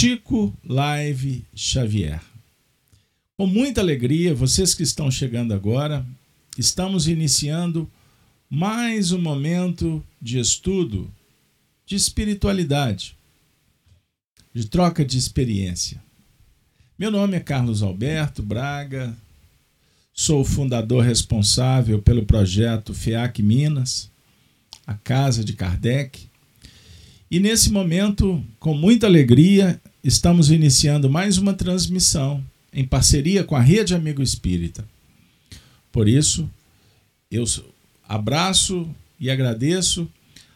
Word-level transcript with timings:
Chico 0.00 0.50
Live 0.64 1.44
Xavier. 1.54 2.22
Com 3.36 3.46
muita 3.46 3.82
alegria, 3.82 4.34
vocês 4.34 4.74
que 4.74 4.82
estão 4.82 5.10
chegando 5.10 5.52
agora, 5.52 6.06
estamos 6.56 7.06
iniciando 7.06 7.86
mais 8.48 9.12
um 9.12 9.20
momento 9.20 10.02
de 10.18 10.38
estudo 10.38 11.12
de 11.84 11.96
espiritualidade, 11.96 13.14
de 14.54 14.64
troca 14.68 15.04
de 15.04 15.18
experiência. 15.18 16.02
Meu 16.98 17.10
nome 17.10 17.36
é 17.36 17.40
Carlos 17.40 17.82
Alberto 17.82 18.42
Braga, 18.42 19.14
sou 20.14 20.40
o 20.40 20.46
fundador 20.46 21.04
responsável 21.04 22.00
pelo 22.00 22.24
projeto 22.24 22.94
FEAC 22.94 23.42
Minas, 23.42 24.10
a 24.86 24.94
Casa 24.94 25.44
de 25.44 25.52
Kardec. 25.52 26.26
E 27.30 27.38
nesse 27.38 27.70
momento, 27.70 28.42
com 28.58 28.72
muita 28.72 29.06
alegria, 29.06 29.78
estamos 30.02 30.50
iniciando 30.50 31.10
mais 31.10 31.36
uma 31.36 31.52
transmissão 31.52 32.42
em 32.72 32.84
parceria 32.84 33.44
com 33.44 33.54
a 33.54 33.60
Rede 33.60 33.94
Amigo 33.94 34.22
Espírita. 34.22 34.86
Por 35.92 36.08
isso, 36.08 36.48
eu 37.30 37.44
abraço 38.08 38.88
e 39.18 39.30
agradeço 39.30 40.08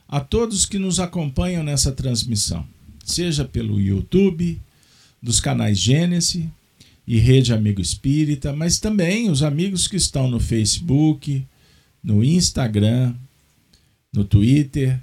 a 0.08 0.20
todos 0.20 0.64
que 0.64 0.78
nos 0.78 0.98
acompanham 0.98 1.62
nessa 1.62 1.92
transmissão, 1.92 2.66
seja 3.04 3.44
pelo 3.44 3.80
YouTube, 3.80 4.60
dos 5.20 5.40
canais 5.40 5.78
Gênesis 5.78 6.46
e 7.06 7.18
Rede 7.18 7.52
Amigo 7.52 7.80
Espírita, 7.80 8.52
mas 8.52 8.78
também 8.78 9.30
os 9.30 9.42
amigos 9.42 9.86
que 9.86 9.96
estão 9.96 10.28
no 10.28 10.40
Facebook, 10.40 11.44
no 12.02 12.24
Instagram, 12.24 13.14
no 14.12 14.24
Twitter, 14.24 14.98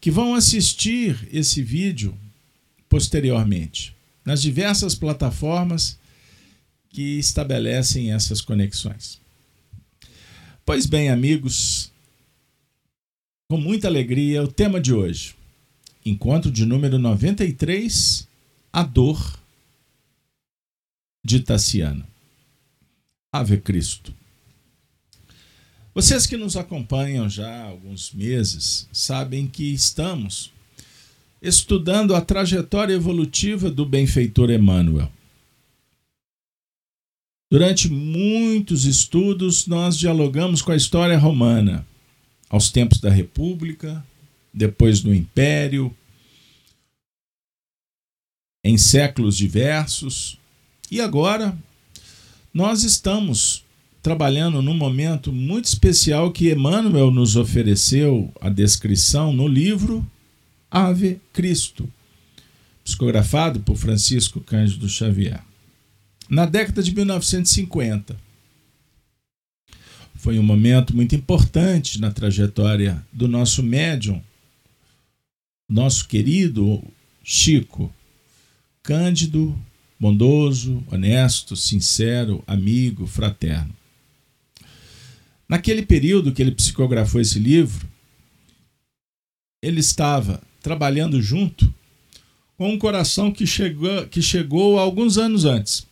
que 0.00 0.10
vão 0.10 0.34
assistir 0.34 1.28
esse 1.32 1.62
vídeo 1.62 2.14
posteriormente 2.96 3.94
nas 4.24 4.40
diversas 4.40 4.94
plataformas 4.94 5.98
que 6.88 7.18
estabelecem 7.18 8.10
essas 8.10 8.40
conexões. 8.40 9.20
Pois 10.64 10.86
bem, 10.86 11.10
amigos, 11.10 11.92
com 13.50 13.58
muita 13.58 13.86
alegria, 13.86 14.42
o 14.42 14.50
tema 14.50 14.80
de 14.80 14.94
hoje, 14.94 15.34
encontro 16.06 16.50
de 16.50 16.64
número 16.64 16.98
93, 16.98 18.26
a 18.72 18.82
dor 18.82 19.38
de 21.22 21.40
Tassiano. 21.40 22.06
Ave 23.30 23.58
Cristo. 23.58 24.14
Vocês 25.94 26.24
que 26.24 26.38
nos 26.38 26.56
acompanham 26.56 27.28
já 27.28 27.46
há 27.46 27.64
alguns 27.64 28.10
meses 28.10 28.88
sabem 28.90 29.46
que 29.46 29.74
estamos 29.74 30.55
estudando 31.40 32.14
a 32.14 32.20
trajetória 32.20 32.94
evolutiva 32.94 33.70
do 33.70 33.84
benfeitor 33.84 34.50
Emmanuel. 34.50 35.10
Durante 37.50 37.88
muitos 37.88 38.84
estudos, 38.84 39.66
nós 39.66 39.96
dialogamos 39.96 40.62
com 40.62 40.72
a 40.72 40.76
história 40.76 41.16
romana, 41.16 41.86
aos 42.48 42.70
tempos 42.70 43.00
da 43.00 43.10
República, 43.10 44.04
depois 44.52 45.00
do 45.00 45.14
Império, 45.14 45.94
em 48.64 48.76
séculos 48.76 49.36
diversos, 49.36 50.38
e 50.90 51.00
agora 51.00 51.56
nós 52.52 52.82
estamos 52.82 53.64
trabalhando 54.02 54.62
num 54.62 54.74
momento 54.74 55.32
muito 55.32 55.66
especial 55.66 56.32
que 56.32 56.50
Emmanuel 56.50 57.10
nos 57.10 57.36
ofereceu 57.36 58.32
a 58.40 58.48
descrição 58.48 59.32
no 59.32 59.46
livro 59.46 60.04
Ave 60.70 61.20
Cristo, 61.32 61.88
psicografado 62.84 63.60
por 63.60 63.76
Francisco 63.76 64.40
Cândido 64.40 64.88
Xavier 64.88 65.42
na 66.28 66.44
década 66.44 66.82
de 66.82 66.94
1950. 66.94 68.16
Foi 70.16 70.38
um 70.38 70.42
momento 70.42 70.94
muito 70.94 71.14
importante 71.14 72.00
na 72.00 72.10
trajetória 72.10 73.04
do 73.12 73.28
nosso 73.28 73.62
médium, 73.62 74.22
nosso 75.68 76.08
querido 76.08 76.82
Chico, 77.22 77.92
cândido, 78.82 79.56
bondoso, 79.98 80.82
honesto, 80.90 81.56
sincero, 81.56 82.42
amigo, 82.46 83.06
fraterno. 83.06 83.74
Naquele 85.48 85.82
período 85.84 86.32
que 86.32 86.42
ele 86.42 86.52
psicografou 86.52 87.20
esse 87.20 87.38
livro, 87.38 87.88
ele 89.62 89.80
estava 89.80 90.40
trabalhando 90.66 91.22
junto 91.22 91.72
com 92.58 92.72
um 92.72 92.78
coração 92.78 93.30
que 93.30 93.46
chegou, 93.46 94.06
que 94.08 94.20
chegou 94.20 94.80
alguns 94.80 95.16
anos 95.16 95.44
antes 95.44 95.86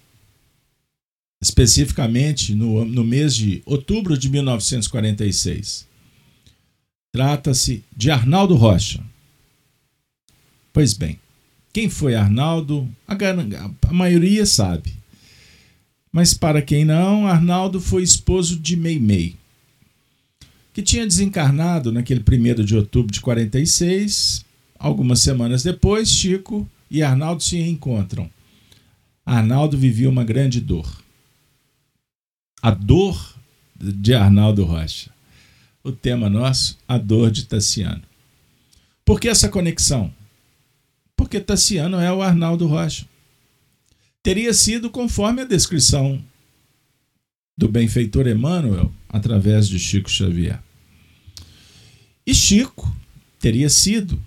especificamente 1.44 2.54
no, 2.54 2.86
no 2.86 3.04
mês 3.04 3.34
de 3.34 3.62
outubro 3.66 4.16
de 4.16 4.30
1946. 4.30 5.86
Trata-se 7.12 7.84
de 7.94 8.10
Arnaldo 8.10 8.54
Rocha. 8.54 9.04
Pois 10.72 10.94
bem, 10.94 11.20
quem 11.70 11.90
foi 11.90 12.14
Arnaldo? 12.14 12.88
A, 13.06 13.14
a 13.88 13.92
maioria 13.92 14.46
sabe. 14.46 14.94
Mas 16.10 16.32
para 16.32 16.62
quem 16.62 16.82
não, 16.82 17.26
Arnaldo 17.26 17.78
foi 17.78 18.02
esposo 18.02 18.58
de 18.58 18.74
Meimei, 18.74 19.36
que 20.72 20.80
tinha 20.80 21.06
desencarnado 21.06 21.92
naquele 21.92 22.20
1 22.20 22.64
de 22.64 22.74
outubro 22.74 23.12
de 23.12 23.20
46. 23.20 24.44
Algumas 24.78 25.20
semanas 25.20 25.62
depois, 25.62 26.10
Chico 26.10 26.68
e 26.90 27.02
Arnaldo 27.02 27.42
se 27.42 27.56
reencontram. 27.56 28.30
Arnaldo 29.24 29.78
vivia 29.78 30.08
uma 30.08 30.24
grande 30.24 30.60
dor 30.60 31.04
a 32.64 32.70
dor 32.70 33.36
de 33.76 34.14
Arnaldo 34.14 34.64
Rocha. 34.64 35.10
O 35.82 35.92
tema 35.92 36.30
nosso, 36.30 36.78
a 36.88 36.96
dor 36.96 37.30
de 37.30 37.44
Tassiano. 37.44 38.02
Por 39.04 39.20
que 39.20 39.28
essa 39.28 39.50
conexão? 39.50 40.10
Porque 41.14 41.40
Tassiano 41.40 42.00
é 42.00 42.10
o 42.10 42.22
Arnaldo 42.22 42.66
Rocha. 42.66 43.04
Teria 44.22 44.54
sido 44.54 44.88
conforme 44.88 45.42
a 45.42 45.44
descrição 45.44 46.24
do 47.54 47.68
benfeitor 47.68 48.26
Emmanuel 48.26 48.90
através 49.10 49.68
de 49.68 49.78
Chico 49.78 50.10
Xavier. 50.10 50.58
E 52.26 52.34
Chico 52.34 52.96
teria 53.38 53.68
sido 53.68 54.18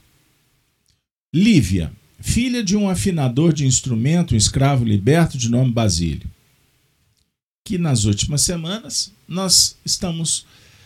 Lívia, 1.38 1.92
filha 2.20 2.64
de 2.64 2.76
um 2.76 2.90
afinador 2.90 3.54
de 3.54 3.66
instrumento, 3.66 4.34
um 4.34 4.38
escravo 4.38 4.84
liberto 4.84 5.38
de 5.38 5.50
nome 5.50 5.72
Basílio 5.72 6.28
que 7.68 7.78
nas 7.78 8.06
últimas 8.06 8.44
semanas 8.44 9.12
nós 9.28 9.76
estamos 9.84 10.46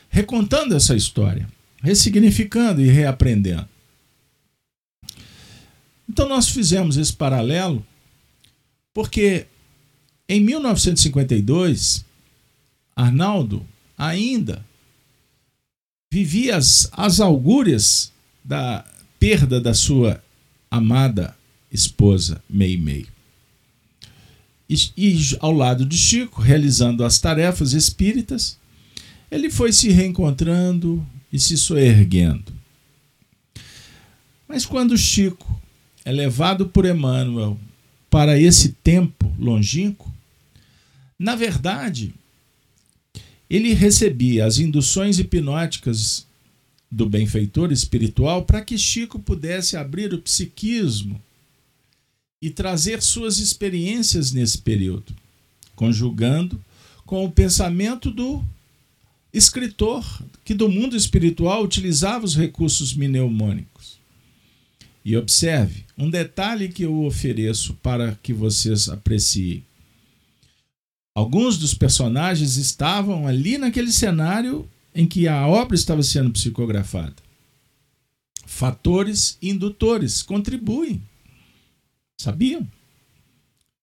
recontando 0.09 0.75
essa 0.75 0.95
história, 0.95 1.47
ressignificando 1.79 2.81
e 2.81 2.87
reaprendendo. 2.87 3.69
Então 6.09 6.27
nós 6.27 6.49
fizemos 6.49 6.97
esse 6.97 7.13
paralelo 7.13 7.85
porque 8.91 9.45
em 10.27 10.41
1952 10.41 12.03
Arnaldo 12.95 13.63
ainda 13.95 14.65
vivia 16.11 16.57
as, 16.57 16.89
as 16.93 17.19
augúrias 17.19 18.11
da 18.43 18.83
perda 19.19 19.61
da 19.61 19.75
sua 19.75 20.19
amada 20.71 21.37
esposa 21.71 22.41
Meimei. 22.49 23.05
E, 24.69 24.75
e 24.95 25.37
ao 25.41 25.51
lado 25.51 25.85
de 25.85 25.97
Chico, 25.97 26.41
realizando 26.41 27.03
as 27.03 27.19
tarefas 27.19 27.73
espíritas, 27.73 28.57
ele 29.29 29.49
foi 29.49 29.73
se 29.73 29.89
reencontrando 29.89 31.05
e 31.31 31.37
se 31.37 31.57
soerguendo. 31.57 32.53
Mas 34.47 34.65
quando 34.65 34.97
Chico 34.97 35.61
é 36.05 36.11
levado 36.11 36.67
por 36.67 36.85
Emmanuel 36.85 37.59
para 38.09 38.39
esse 38.39 38.69
tempo 38.69 39.33
longínquo, 39.37 40.11
na 41.19 41.35
verdade, 41.35 42.13
ele 43.49 43.73
recebia 43.73 44.45
as 44.45 44.57
induções 44.57 45.19
hipnóticas 45.19 46.25
do 46.91 47.07
benfeitor 47.07 47.71
espiritual 47.71 48.43
para 48.43 48.61
que 48.61 48.77
Chico 48.77 49.17
pudesse 49.17 49.77
abrir 49.77 50.13
o 50.13 50.21
psiquismo 50.21 51.21
e 52.41 52.49
trazer 52.49 53.01
suas 53.01 53.37
experiências 53.37 54.31
nesse 54.33 54.57
período, 54.57 55.13
conjugando 55.75 56.59
com 57.05 57.23
o 57.23 57.31
pensamento 57.31 58.11
do 58.11 58.43
escritor 59.33 60.05
que 60.43 60.53
do 60.53 60.67
mundo 60.67 60.97
espiritual 60.97 61.63
utilizava 61.63 62.25
os 62.25 62.35
recursos 62.35 62.93
mnemônicos. 62.93 63.99
E 65.03 65.15
observe 65.15 65.85
um 65.97 66.09
detalhe 66.09 66.69
que 66.69 66.83
eu 66.83 67.05
ofereço 67.05 67.73
para 67.75 68.15
que 68.21 68.33
vocês 68.33 68.89
apreciem. 68.89 69.63
Alguns 71.15 71.57
dos 71.57 71.73
personagens 71.73 72.55
estavam 72.55 73.27
ali 73.27 73.57
naquele 73.57 73.91
cenário 73.91 74.67
em 74.93 75.07
que 75.07 75.27
a 75.27 75.47
obra 75.47 75.75
estava 75.75 76.03
sendo 76.03 76.31
psicografada. 76.31 77.15
Fatores 78.45 79.37
indutores 79.41 80.21
contribuem 80.21 81.01
Sabiam? 82.21 82.67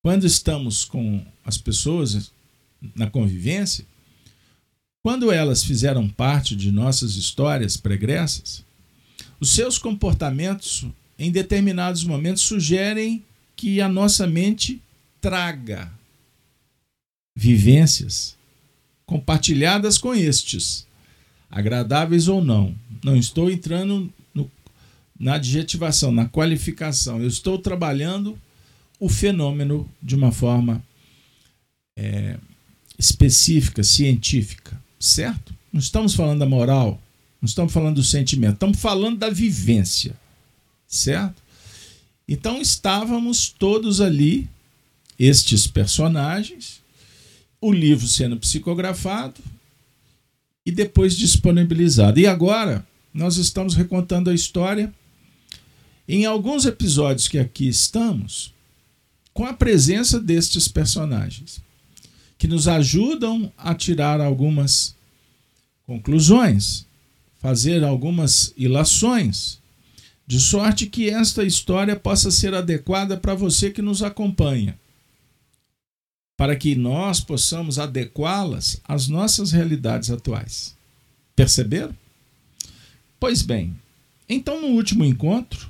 quando 0.00 0.24
estamos 0.26 0.84
com 0.84 1.22
as 1.44 1.58
pessoas 1.58 2.30
na 2.94 3.10
convivência, 3.10 3.84
quando 5.02 5.32
elas 5.32 5.64
fizeram 5.64 6.08
parte 6.08 6.54
de 6.54 6.70
nossas 6.70 7.16
histórias 7.16 7.76
pregressas, 7.76 8.64
os 9.40 9.50
seus 9.50 9.76
comportamentos 9.76 10.86
em 11.18 11.30
determinados 11.32 12.04
momentos 12.04 12.42
sugerem 12.42 13.24
que 13.56 13.80
a 13.80 13.88
nossa 13.88 14.26
mente 14.26 14.80
traga 15.20 15.92
vivências 17.36 18.36
compartilhadas 19.04 19.98
com 19.98 20.14
estes, 20.14 20.86
agradáveis 21.50 22.28
ou 22.28 22.42
não. 22.44 22.74
Não 23.02 23.16
estou 23.16 23.50
entrando 23.50 24.12
no, 24.34 24.50
na 25.18 25.34
adjetivação, 25.34 26.12
na 26.12 26.28
qualificação. 26.28 27.20
Eu 27.20 27.28
estou 27.28 27.58
trabalhando 27.58 28.38
o 29.00 29.08
fenômeno 29.08 29.88
de 30.02 30.14
uma 30.14 30.32
forma 30.32 30.82
é, 31.96 32.38
específica, 32.98 33.82
científica, 33.82 34.80
certo? 34.98 35.54
Não 35.72 35.80
estamos 35.80 36.14
falando 36.14 36.40
da 36.40 36.46
moral, 36.46 37.00
não 37.40 37.46
estamos 37.46 37.72
falando 37.72 37.96
do 37.96 38.02
sentimento, 38.02 38.54
estamos 38.54 38.80
falando 38.80 39.18
da 39.18 39.30
vivência, 39.30 40.16
certo? 40.86 41.40
Então 42.26 42.60
estávamos 42.60 43.48
todos 43.48 44.00
ali, 44.00 44.48
estes 45.18 45.66
personagens, 45.66 46.80
o 47.60 47.72
livro 47.72 48.06
sendo 48.06 48.36
psicografado 48.36 49.40
e 50.68 50.70
depois 50.70 51.16
disponibilizado. 51.16 52.20
E 52.20 52.26
agora 52.26 52.86
nós 53.12 53.38
estamos 53.38 53.74
recontando 53.74 54.28
a 54.28 54.34
história 54.34 54.92
em 56.06 56.26
alguns 56.26 56.66
episódios 56.66 57.26
que 57.26 57.38
aqui 57.38 57.66
estamos, 57.66 58.52
com 59.32 59.46
a 59.46 59.54
presença 59.54 60.20
destes 60.20 60.68
personagens, 60.68 61.62
que 62.36 62.46
nos 62.46 62.68
ajudam 62.68 63.50
a 63.56 63.74
tirar 63.74 64.20
algumas 64.20 64.94
conclusões, 65.86 66.84
fazer 67.38 67.82
algumas 67.82 68.52
ilações, 68.54 69.58
de 70.26 70.38
sorte 70.38 70.84
que 70.84 71.08
esta 71.08 71.44
história 71.44 71.96
possa 71.96 72.30
ser 72.30 72.52
adequada 72.52 73.16
para 73.16 73.34
você 73.34 73.70
que 73.70 73.80
nos 73.80 74.02
acompanha, 74.02 74.78
para 76.38 76.54
que 76.54 76.76
nós 76.76 77.20
possamos 77.20 77.80
adequá-las 77.80 78.80
às 78.84 79.08
nossas 79.08 79.50
realidades 79.50 80.08
atuais. 80.08 80.76
Perceberam? 81.34 81.92
Pois 83.18 83.42
bem, 83.42 83.76
então 84.28 84.60
no 84.60 84.68
último 84.68 85.04
encontro, 85.04 85.68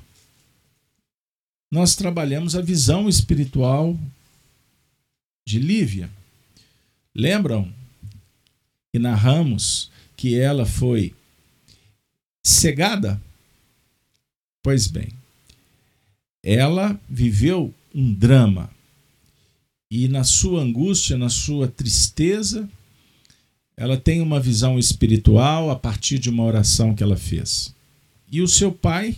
nós 1.71 1.95
trabalhamos 1.95 2.55
a 2.55 2.61
visão 2.61 3.09
espiritual 3.09 3.97
de 5.47 5.57
Lívia. 5.57 6.07
Lembram 7.15 7.73
que 8.93 8.99
narramos 8.99 9.89
que 10.15 10.39
ela 10.39 10.67
foi 10.67 11.15
cegada? 12.45 13.19
Pois 14.61 14.85
bem, 14.85 15.09
ela 16.43 16.99
viveu 17.09 17.73
um 17.93 18.13
drama 18.13 18.69
e 19.89 20.07
na 20.07 20.23
sua 20.23 20.61
angústia, 20.61 21.17
na 21.17 21.29
sua 21.29 21.67
tristeza, 21.67 22.69
ela 23.75 23.97
tem 23.97 24.21
uma 24.21 24.39
visão 24.39 24.77
espiritual 24.77 25.71
a 25.71 25.75
partir 25.75 26.19
de 26.19 26.29
uma 26.29 26.43
oração 26.43 26.93
que 26.93 27.01
ela 27.01 27.17
fez. 27.17 27.73
E 28.31 28.41
o 28.41 28.47
seu 28.47 28.71
pai 28.71 29.17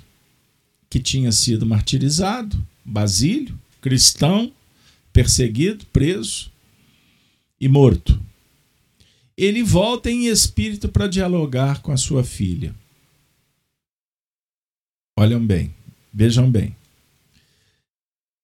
que 0.89 0.99
tinha 0.99 1.31
sido 1.31 1.65
martirizado, 1.65 2.63
Basílio, 2.83 3.57
cristão, 3.81 4.51
perseguido, 5.11 5.85
preso 5.87 6.51
e 7.59 7.67
morto. 7.67 8.19
Ele 9.37 9.63
volta 9.63 10.09
em 10.09 10.27
espírito 10.27 10.89
para 10.89 11.07
dialogar 11.07 11.81
com 11.81 11.91
a 11.91 11.97
sua 11.97 12.23
filha. 12.23 12.75
Olham 15.17 15.45
bem, 15.45 15.73
vejam 16.13 16.49
bem. 16.49 16.75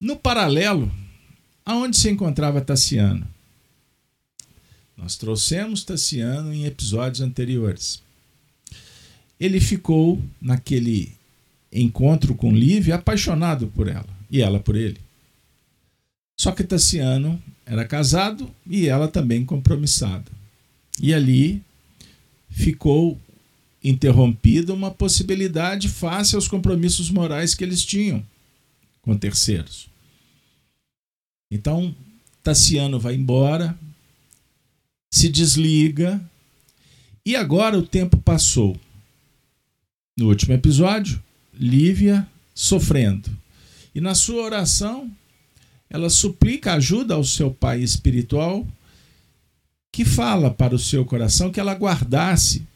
No 0.00 0.16
paralelo, 0.16 0.90
aonde 1.68 1.98
se 1.98 2.08
encontrava 2.08 2.62
Tassiano? 2.62 3.28
Nós 4.96 5.16
trouxemos 5.16 5.84
Tassiano 5.84 6.50
em 6.50 6.64
episódios 6.64 7.20
anteriores. 7.20 8.02
Ele 9.38 9.60
ficou 9.60 10.18
naquele 10.40 11.12
encontro 11.70 12.34
com 12.34 12.50
Lívia 12.50 12.94
apaixonado 12.94 13.66
por 13.66 13.86
ela 13.86 14.08
e 14.30 14.40
ela 14.40 14.58
por 14.58 14.76
ele. 14.76 14.98
Só 16.40 16.52
que 16.52 16.64
Tassiano 16.64 17.40
era 17.66 17.84
casado 17.84 18.50
e 18.66 18.88
ela 18.88 19.06
também 19.06 19.44
compromissada. 19.44 20.32
E 20.98 21.12
ali 21.12 21.62
ficou 22.48 23.20
interrompida 23.84 24.72
uma 24.72 24.90
possibilidade 24.90 25.86
face 25.90 26.34
aos 26.34 26.48
compromissos 26.48 27.10
morais 27.10 27.54
que 27.54 27.62
eles 27.62 27.84
tinham 27.84 28.24
com 29.02 29.14
terceiros. 29.14 29.86
Então, 31.50 31.94
Tassiano 32.42 33.00
vai 33.00 33.14
embora, 33.14 33.78
se 35.10 35.28
desliga, 35.28 36.20
e 37.24 37.34
agora 37.34 37.78
o 37.78 37.86
tempo 37.86 38.16
passou. 38.18 38.78
No 40.16 40.28
último 40.28 40.54
episódio, 40.54 41.22
Lívia 41.54 42.28
sofrendo. 42.54 43.30
E 43.94 44.00
na 44.00 44.14
sua 44.14 44.42
oração, 44.42 45.10
ela 45.90 46.10
suplica 46.10 46.74
ajuda 46.74 47.14
ao 47.14 47.24
seu 47.24 47.50
pai 47.50 47.80
espiritual, 47.80 48.66
que 49.90 50.04
fala 50.04 50.50
para 50.50 50.74
o 50.74 50.78
seu 50.78 51.04
coração 51.04 51.50
que 51.50 51.58
ela 51.58 51.74
guardasse, 51.74 52.66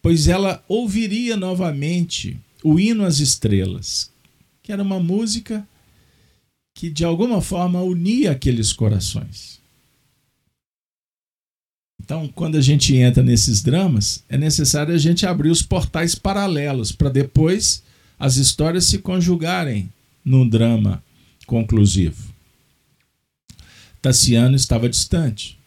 pois 0.00 0.28
ela 0.28 0.64
ouviria 0.68 1.36
novamente 1.36 2.38
o 2.62 2.78
hino 2.78 3.04
às 3.04 3.18
estrelas, 3.18 4.10
que 4.62 4.72
era 4.72 4.82
uma 4.82 5.00
música 5.00 5.66
que 6.76 6.90
de 6.90 7.06
alguma 7.06 7.40
forma 7.40 7.80
unia 7.80 8.32
aqueles 8.32 8.70
corações. 8.70 9.58
Então, 11.98 12.28
quando 12.28 12.56
a 12.56 12.60
gente 12.60 12.94
entra 12.94 13.22
nesses 13.22 13.62
dramas, 13.62 14.22
é 14.28 14.36
necessário 14.36 14.94
a 14.94 14.98
gente 14.98 15.26
abrir 15.26 15.48
os 15.48 15.62
portais 15.62 16.14
paralelos 16.14 16.92
para 16.92 17.08
depois 17.08 17.82
as 18.18 18.36
histórias 18.36 18.84
se 18.84 18.98
conjugarem 18.98 19.90
num 20.22 20.46
drama 20.46 21.02
conclusivo. 21.46 22.30
Tassiano 24.02 24.54
estava 24.54 24.86
distante, 24.86 25.58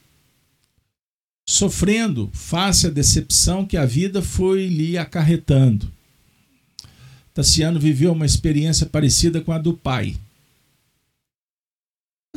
sofrendo 1.46 2.30
face 2.34 2.86
à 2.86 2.90
decepção 2.92 3.66
que 3.66 3.76
a 3.76 3.86
vida 3.86 4.22
foi 4.22 4.68
lhe 4.68 4.96
acarretando. 4.96 5.92
Tassiano 7.34 7.80
viveu 7.80 8.12
uma 8.12 8.28
experiência 8.28 8.86
parecida 8.86 9.42
com 9.42 9.52
a 9.52 9.58
do 9.58 9.74
pai. 9.74 10.16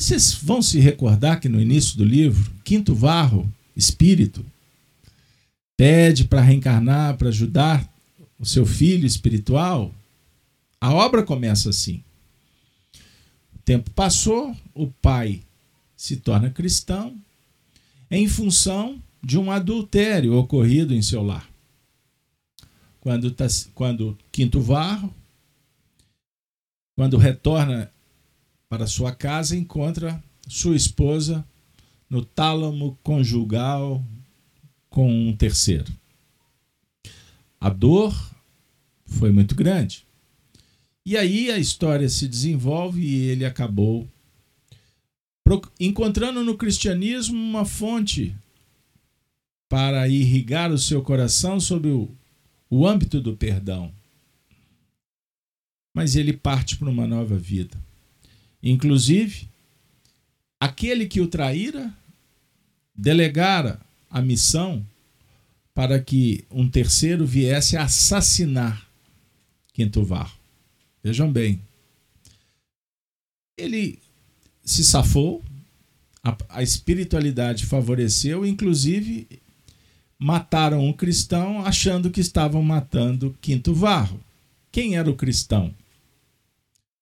Vocês 0.02 0.34
vão 0.34 0.60
se 0.60 0.80
recordar 0.80 1.38
que 1.38 1.48
no 1.48 1.60
início 1.60 1.96
do 1.96 2.04
livro, 2.04 2.52
Quinto 2.64 2.92
Varro 2.92 3.48
espírito, 3.76 4.44
pede 5.76 6.24
para 6.24 6.40
reencarnar, 6.40 7.16
para 7.16 7.28
ajudar 7.28 7.88
o 8.36 8.44
seu 8.44 8.66
filho 8.66 9.06
espiritual, 9.06 9.94
a 10.80 10.92
obra 10.92 11.22
começa 11.22 11.70
assim. 11.70 12.02
O 13.54 13.58
tempo 13.64 13.92
passou, 13.92 14.56
o 14.74 14.88
pai 14.88 15.40
se 15.96 16.16
torna 16.16 16.50
cristão 16.50 17.16
em 18.10 18.26
função 18.26 19.00
de 19.22 19.38
um 19.38 19.52
adultério 19.52 20.34
ocorrido 20.34 20.92
em 20.92 21.00
seu 21.00 21.22
lar. 21.22 21.48
Quando, 23.00 23.30
tá, 23.30 23.46
quando 23.72 24.18
Quinto 24.32 24.60
Varro, 24.60 25.14
quando 26.96 27.16
retorna 27.16 27.91
para 28.72 28.86
sua 28.86 29.14
casa, 29.14 29.54
encontra 29.54 30.24
sua 30.48 30.74
esposa 30.74 31.46
no 32.08 32.24
tálamo 32.24 32.98
conjugal 33.02 34.02
com 34.88 35.28
um 35.28 35.36
terceiro. 35.36 35.92
A 37.60 37.68
dor 37.68 38.18
foi 39.04 39.30
muito 39.30 39.54
grande. 39.54 40.06
E 41.04 41.18
aí 41.18 41.50
a 41.50 41.58
história 41.58 42.08
se 42.08 42.26
desenvolve 42.26 43.02
e 43.02 43.28
ele 43.28 43.44
acabou 43.44 44.08
encontrando 45.78 46.42
no 46.42 46.56
cristianismo 46.56 47.36
uma 47.36 47.66
fonte 47.66 48.34
para 49.68 50.08
irrigar 50.08 50.72
o 50.72 50.78
seu 50.78 51.02
coração 51.02 51.60
sobre 51.60 51.90
o, 51.90 52.10
o 52.70 52.86
âmbito 52.86 53.20
do 53.20 53.36
perdão. 53.36 53.92
Mas 55.94 56.16
ele 56.16 56.32
parte 56.32 56.78
para 56.78 56.88
uma 56.88 57.06
nova 57.06 57.36
vida. 57.36 57.91
Inclusive, 58.62 59.48
aquele 60.60 61.06
que 61.06 61.20
o 61.20 61.26
traíra 61.26 61.92
delegara 62.94 63.80
a 64.08 64.22
missão 64.22 64.86
para 65.74 65.98
que 66.00 66.44
um 66.50 66.68
terceiro 66.68 67.26
viesse 67.26 67.76
assassinar 67.76 68.86
Quinto 69.72 70.04
Varro. 70.04 70.38
Vejam 71.02 71.32
bem. 71.32 71.60
Ele 73.56 73.98
se 74.64 74.84
safou, 74.84 75.42
a, 76.22 76.36
a 76.48 76.62
espiritualidade 76.62 77.66
favoreceu, 77.66 78.46
inclusive 78.46 79.26
mataram 80.18 80.86
um 80.86 80.92
cristão 80.92 81.66
achando 81.66 82.10
que 82.10 82.20
estavam 82.20 82.62
matando 82.62 83.36
Quinto 83.40 83.74
Varro. 83.74 84.20
Quem 84.70 84.96
era 84.96 85.10
o 85.10 85.16
cristão? 85.16 85.74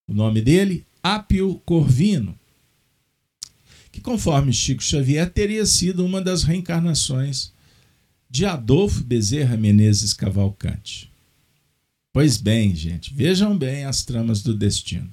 O 0.09 0.15
nome 0.15 0.41
dele? 0.41 0.87
Apio 1.03 1.61
Corvino, 1.65 2.39
que 3.91 4.01
conforme 4.01 4.53
Chico 4.53 4.83
Xavier 4.83 5.31
teria 5.31 5.65
sido 5.67 6.05
uma 6.05 6.21
das 6.21 6.43
reencarnações 6.43 7.53
de 8.31 8.47
Adolfo 8.47 9.03
Bezerra 9.03 9.57
Menezes 9.57 10.13
Cavalcante. 10.13 11.11
Pois 12.13 12.37
bem, 12.37 12.75
gente, 12.75 13.13
vejam 13.15 13.57
bem 13.57 13.85
as 13.85 14.05
tramas 14.05 14.43
do 14.43 14.55
destino. 14.55 15.09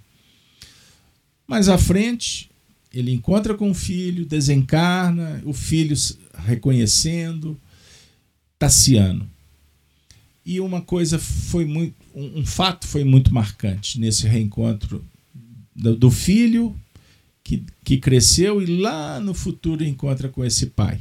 Mais 1.47 1.69
à 1.69 1.77
frente, 1.77 2.49
ele 2.93 3.11
encontra 3.11 3.53
com 3.55 3.71
o 3.71 3.75
filho, 3.75 4.25
desencarna, 4.25 5.41
o 5.45 5.53
filho 5.53 5.95
reconhecendo 6.45 7.59
Tassiano. 8.59 9.29
E 10.45 10.59
uma 10.59 10.81
coisa 10.81 11.19
foi 11.19 11.65
muito, 11.65 11.95
um, 12.15 12.45
fato 12.45 12.87
foi 12.87 13.03
muito 13.03 13.33
marcante 13.33 13.99
nesse 13.99 14.27
reencontro 14.27 15.05
do, 15.77 15.95
do 15.95 16.11
filho 16.11 16.75
que, 17.43 17.63
que 17.83 17.99
cresceu 17.99 18.61
e 18.61 18.65
lá 18.65 19.19
no 19.19 19.33
futuro 19.33 19.83
encontra 19.83 20.27
com 20.27 20.43
esse 20.43 20.65
pai. 20.67 20.99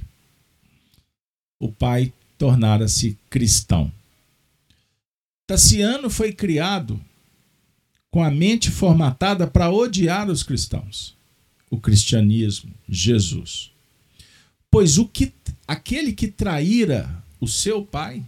O 1.58 1.72
pai 1.72 2.12
tornara-se 2.36 3.18
cristão. 3.30 3.90
Tassiano 5.46 6.10
foi 6.10 6.32
criado 6.32 7.00
com 8.10 8.22
a 8.22 8.30
mente 8.30 8.70
formatada 8.70 9.46
para 9.46 9.70
odiar 9.70 10.28
os 10.28 10.42
cristãos, 10.42 11.16
o 11.70 11.80
cristianismo, 11.80 12.72
Jesus. 12.88 13.70
Pois 14.70 14.98
o 14.98 15.06
que 15.06 15.32
aquele 15.66 16.12
que 16.12 16.28
traíra 16.28 17.24
o 17.40 17.48
seu 17.48 17.84
pai, 17.84 18.24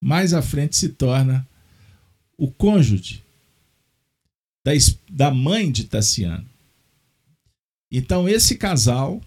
mais 0.00 0.32
à 0.34 0.42
frente 0.42 0.76
se 0.76 0.90
torna 0.90 1.46
o 2.36 2.50
cônjuge 2.50 3.22
da, 4.70 4.74
da 5.08 5.34
mãe 5.34 5.70
de 5.70 5.84
Tassiano. 5.84 6.46
Então, 7.90 8.28
esse 8.28 8.56
casal, 8.56 9.20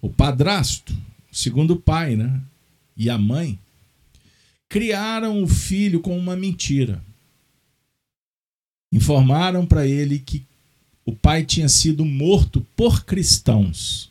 o 0.00 0.08
padrasto, 0.08 0.96
segundo 1.30 1.74
o 1.74 1.80
pai, 1.80 2.16
né? 2.16 2.40
E 2.96 3.10
a 3.10 3.18
mãe, 3.18 3.58
criaram 4.68 5.42
o 5.42 5.46
filho 5.46 6.00
com 6.00 6.16
uma 6.16 6.34
mentira. 6.34 7.02
Informaram 8.92 9.66
para 9.66 9.86
ele 9.86 10.18
que 10.18 10.44
o 11.04 11.14
pai 11.14 11.44
tinha 11.44 11.68
sido 11.68 12.04
morto 12.04 12.66
por 12.74 13.04
cristãos. 13.04 14.10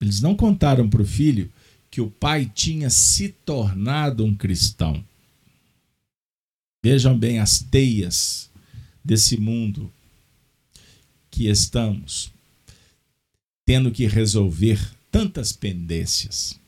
Eles 0.00 0.20
não 0.20 0.34
contaram 0.34 0.88
para 0.88 1.02
o 1.02 1.06
filho 1.06 1.50
que 1.90 2.00
o 2.00 2.10
pai 2.10 2.50
tinha 2.52 2.88
se 2.88 3.28
tornado 3.28 4.24
um 4.24 4.34
cristão. 4.34 5.04
Vejam 6.82 7.18
bem 7.18 7.38
as 7.38 7.60
teias 7.60 8.50
desse 9.04 9.36
mundo 9.36 9.92
que 11.30 11.48
estamos 11.48 12.30
tendo 13.64 13.90
que 13.90 14.06
resolver 14.06 14.80
tantas 15.10 15.52
pendências 15.52 16.58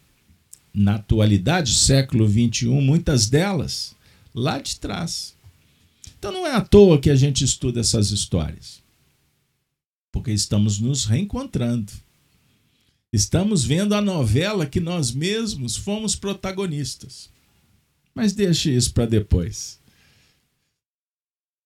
na 0.72 0.96
atualidade, 0.96 1.74
século 1.74 2.28
XXI, 2.28 2.66
muitas 2.66 3.28
delas 3.28 3.94
lá 4.34 4.60
de 4.60 4.76
trás. 4.76 5.34
Então 6.18 6.30
não 6.30 6.46
é 6.46 6.54
à 6.54 6.60
toa 6.60 7.00
que 7.00 7.10
a 7.10 7.16
gente 7.16 7.44
estuda 7.44 7.80
essas 7.80 8.10
histórias, 8.10 8.80
porque 10.12 10.30
estamos 10.30 10.78
nos 10.78 11.04
reencontrando. 11.04 11.92
Estamos 13.12 13.64
vendo 13.64 13.94
a 13.94 14.00
novela 14.00 14.64
que 14.64 14.80
nós 14.80 15.12
mesmos 15.12 15.76
fomos 15.76 16.14
protagonistas. 16.14 17.28
Mas 18.14 18.32
deixe 18.32 18.74
isso 18.74 18.92
para 18.92 19.06
depois. 19.06 19.81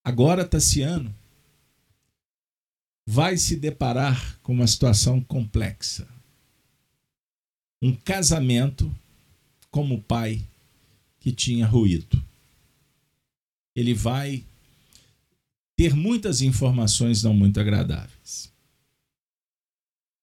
Agora, 0.06 0.46
Tassiano 0.46 1.12
vai 3.04 3.36
se 3.36 3.56
deparar 3.56 4.38
com 4.40 4.52
uma 4.52 4.68
situação 4.68 5.20
complexa 5.20 6.06
um 7.82 7.92
casamento 7.92 8.88
como 9.68 10.00
pai 10.00 10.46
que 11.18 11.32
tinha 11.32 11.66
ruído. 11.66 12.24
Ele 13.74 13.94
vai 13.94 14.44
ter 15.76 15.92
muitas 15.92 16.40
informações 16.40 17.24
não 17.24 17.34
muito 17.34 17.58
agradáveis. 17.58 18.52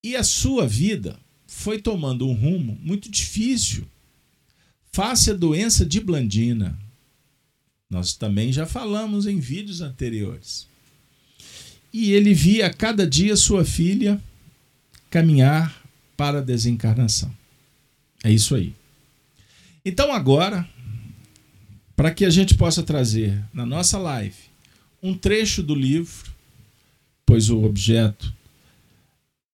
E 0.01 0.15
a 0.15 0.23
sua 0.23 0.65
vida 0.65 1.19
foi 1.45 1.81
tomando 1.81 2.25
um 2.25 2.33
rumo 2.33 2.79
muito 2.81 3.11
difícil. 3.11 3.85
Face 4.93 5.29
à 5.29 5.33
doença 5.33 5.85
de 5.85 5.99
Blandina. 5.99 6.82
Nós 7.93 8.13
também 8.13 8.51
já 8.51 8.65
falamos 8.65 9.27
em 9.27 9.39
vídeos 9.39 9.79
anteriores. 9.79 10.67
E 11.93 12.12
ele 12.12 12.33
via 12.33 12.65
a 12.65 12.73
cada 12.73 13.05
dia 13.05 13.35
sua 13.35 13.63
filha 13.63 14.19
caminhar 15.12 15.79
para 16.17 16.39
a 16.39 16.41
desencarnação. 16.41 17.31
É 18.23 18.31
isso 18.31 18.55
aí. 18.55 18.73
Então 19.85 20.12
agora, 20.12 20.67
para 21.95 22.12
que 22.12 22.25
a 22.25 22.31
gente 22.31 22.55
possa 22.55 22.81
trazer 22.81 23.39
na 23.53 23.63
nossa 23.63 24.00
live 24.00 24.35
um 25.01 25.15
trecho 25.15 25.62
do 25.62 25.75
livro, 25.75 26.31
pois 27.27 27.51
o 27.51 27.63
objeto 27.63 28.33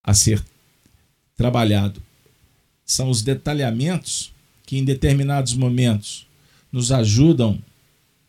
a 0.02 0.14
ser 0.14 0.42
trabalhado 1.36 2.02
são 2.86 3.10
os 3.10 3.20
detalhamentos 3.20 4.32
que 4.64 4.78
em 4.78 4.84
determinados 4.84 5.52
momentos 5.52 6.26
nos 6.72 6.90
ajudam 6.90 7.62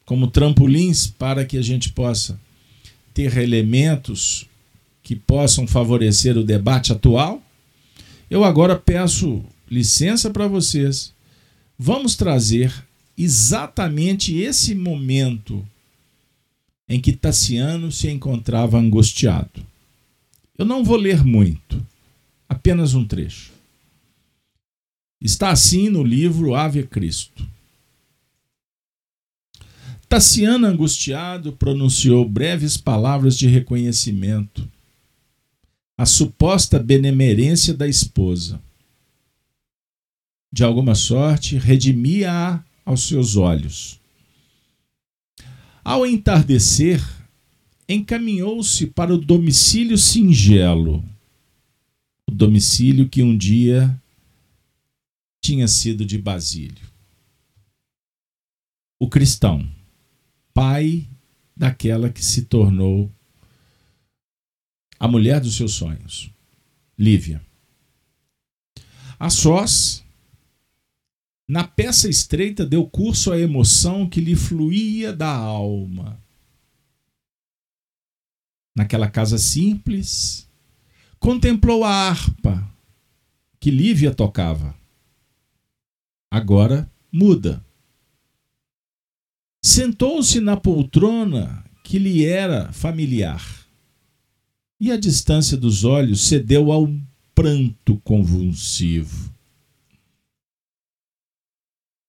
como 0.06 0.28
trampolins 0.28 1.08
para 1.08 1.46
que 1.46 1.58
a 1.58 1.62
gente 1.62 1.92
possa 1.92 2.40
ter 3.14 3.38
elementos 3.38 4.48
que 5.04 5.16
possam 5.16 5.68
favorecer 5.68 6.38
o 6.38 6.44
debate 6.44 6.92
atual. 6.92 7.42
Eu 8.30 8.44
agora 8.44 8.76
peço 8.76 9.44
licença 9.70 10.30
para 10.30 10.48
vocês, 10.48 11.14
vamos 11.78 12.16
trazer 12.16 12.74
exatamente 13.18 14.38
esse 14.38 14.74
momento 14.76 15.66
em 16.88 17.00
que 17.00 17.14
Tassiano 17.14 17.92
se 17.92 18.10
encontrava 18.10 18.78
angustiado. 18.78 19.66
Eu 20.58 20.66
não 20.66 20.84
vou 20.84 20.98
ler 20.98 21.24
muito, 21.24 21.86
apenas 22.48 22.94
um 22.94 23.06
trecho. 23.06 23.52
Está 25.22 25.52
assim 25.52 25.90
no 25.90 26.04
livro 26.04 26.56
Ave 26.56 26.84
Cristo. 26.84 27.48
Tassiano, 30.12 30.68
angustiado, 30.68 31.54
pronunciou 31.54 32.28
breves 32.28 32.76
palavras 32.76 33.38
de 33.38 33.48
reconhecimento 33.48 34.70
à 35.98 36.06
suposta 36.06 36.78
benemerência 36.78 37.74
da 37.74 37.88
esposa 37.88 38.62
de 40.52 40.66
alguma 40.66 40.96
sorte, 40.96 41.58
redimia-a 41.58 42.62
aos 42.84 43.08
seus 43.08 43.38
olhos. 43.38 44.02
Ao 45.82 46.06
entardecer, 46.06 47.02
encaminhou-se 47.88 48.88
para 48.88 49.14
o 49.14 49.18
domicílio 49.18 49.98
singelo, 49.98 51.02
o 52.30 52.36
domicílio 52.36 53.08
que 53.08 53.24
um 53.24 53.38
dia 53.38 53.98
tinha 55.42 55.70
sido 55.70 56.04
de 56.04 56.18
Basílio. 56.18 56.92
O 59.00 59.08
cristão, 59.08 59.66
pai 60.62 61.10
daquela 61.58 62.12
que 62.12 62.24
se 62.24 62.44
tornou 62.44 63.12
a 65.00 65.08
mulher 65.08 65.42
dos 65.42 65.56
seus 65.56 65.74
sonhos, 65.74 66.32
Lívia. 66.96 67.44
A 69.18 69.32
sós, 69.32 70.06
na 71.48 71.68
peça 71.68 72.08
estreita 72.08 72.64
deu 72.64 72.88
curso 72.88 73.32
à 73.32 73.40
emoção 73.40 74.08
que 74.08 74.22
lhe 74.22 74.36
fluía 74.36 75.12
da 75.12 75.34
alma. 75.34 76.24
Naquela 78.76 79.10
casa 79.10 79.40
simples, 79.40 80.48
contemplou 81.18 81.84
a 81.84 81.90
harpa 81.90 82.72
que 83.60 83.72
Lívia 83.72 84.14
tocava. 84.14 84.78
Agora 86.30 86.88
muda. 87.12 87.66
Sentou-se 89.64 90.40
na 90.40 90.58
poltrona 90.58 91.64
que 91.84 92.00
lhe 92.00 92.26
era 92.26 92.72
familiar. 92.72 93.68
E 94.80 94.92
a 94.92 94.98
distância 94.98 95.56
dos 95.56 95.84
olhos 95.84 96.22
cedeu 96.22 96.72
ao 96.72 96.88
pranto 97.36 98.00
convulsivo 98.04 99.32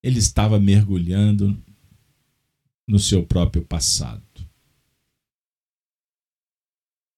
ele 0.03 0.19
estava 0.19 0.59
mergulhando 0.59 1.57
no 2.87 2.99
seu 2.99 3.25
próprio 3.25 3.65
passado. 3.65 4.23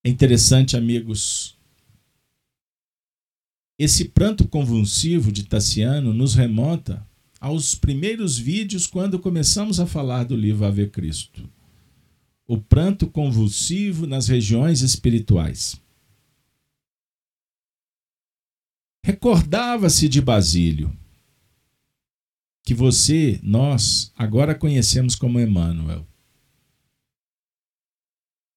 É 0.04 0.10
interessante, 0.10 0.76
amigos, 0.76 1.56
esse 3.78 4.04
pranto 4.10 4.46
convulsivo 4.46 5.32
de 5.32 5.44
Tassiano 5.44 6.12
nos 6.12 6.34
remonta 6.34 7.04
aos 7.44 7.74
primeiros 7.74 8.38
vídeos 8.38 8.86
quando 8.86 9.18
começamos 9.18 9.78
a 9.78 9.86
falar 9.86 10.24
do 10.24 10.34
livro 10.34 10.64
Ave 10.64 10.88
Cristo. 10.88 11.46
O 12.46 12.56
pranto 12.56 13.06
convulsivo 13.06 14.06
nas 14.06 14.28
regiões 14.28 14.80
espirituais. 14.80 15.78
Recordava-se 19.04 20.08
de 20.08 20.22
Basílio, 20.22 20.96
que 22.62 22.72
você, 22.72 23.38
nós, 23.42 24.10
agora 24.16 24.54
conhecemos 24.54 25.14
como 25.14 25.38
Emmanuel. 25.38 26.08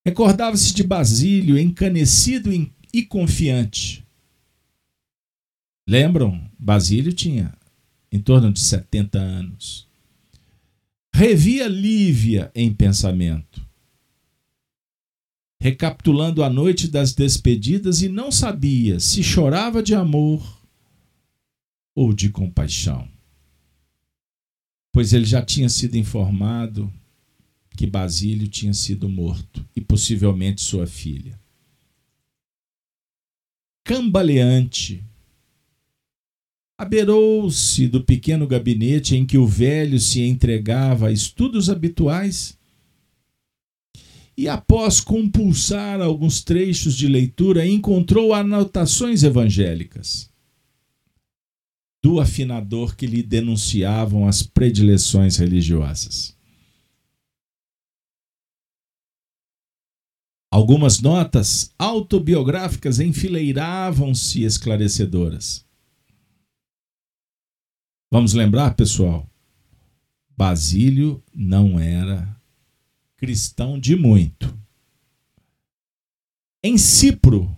Recordava-se 0.06 0.74
de 0.74 0.84
Basílio, 0.84 1.60
encanecido 1.60 2.51
e 2.94 3.06
confiante. 3.06 4.08
Lembram? 5.86 6.50
Basílio 6.58 7.12
tinha 7.12 7.56
em 8.11 8.19
torno 8.19 8.51
de 8.51 8.59
70 8.59 9.19
anos. 9.19 9.87
Revia 11.13 11.67
Lívia 11.67 12.51
em 12.53 12.73
pensamento, 12.73 13.65
recapitulando 15.59 16.43
a 16.43 16.49
noite 16.49 16.87
das 16.87 17.13
despedidas 17.13 18.01
e 18.01 18.09
não 18.09 18.31
sabia 18.31 18.99
se 18.99 19.23
chorava 19.23 19.81
de 19.81 19.95
amor 19.95 20.61
ou 21.95 22.13
de 22.13 22.29
compaixão, 22.29 23.09
pois 24.91 25.11
ele 25.13 25.25
já 25.25 25.41
tinha 25.41 25.67
sido 25.67 25.97
informado 25.97 26.93
que 27.75 27.87
Basílio 27.87 28.47
tinha 28.47 28.73
sido 28.73 29.07
morto 29.07 29.65
e 29.75 29.81
possivelmente 29.81 30.61
sua 30.61 30.85
filha. 30.85 31.39
Cambaleante, 33.83 35.03
aberou-se 36.77 37.88
do 37.88 38.03
pequeno 38.03 38.46
gabinete 38.46 39.15
em 39.15 39.25
que 39.25 39.38
o 39.38 39.48
velho 39.48 40.00
se 40.00 40.22
entregava 40.22 41.07
a 41.07 41.12
estudos 41.12 41.69
habituais 41.69 42.57
e, 44.38 44.48
após 44.48 45.00
compulsar 45.01 46.00
alguns 46.00 46.43
trechos 46.43 46.96
de 46.96 47.07
leitura, 47.07 47.65
encontrou 47.65 48.34
anotações 48.34 49.24
evangélicas 49.24 50.29
do 52.03 52.22
afinador 52.22 52.96
que 52.96 53.07
lhe 53.07 53.24
denunciavam 53.24 54.27
as 54.27 54.43
predileções 54.43 55.38
religiosas. 55.38 56.38
Algumas 60.50 61.01
notas 61.01 61.74
autobiográficas 61.77 63.00
enfileiravam-se 63.00 64.43
esclarecedoras. 64.43 65.66
Vamos 68.09 68.33
lembrar, 68.33 68.73
pessoal? 68.75 69.29
Basílio 70.37 71.21
não 71.33 71.77
era 71.77 72.39
cristão 73.17 73.77
de 73.77 73.95
muito. 73.95 74.57
Em 76.63 76.77
Cipro, 76.77 77.55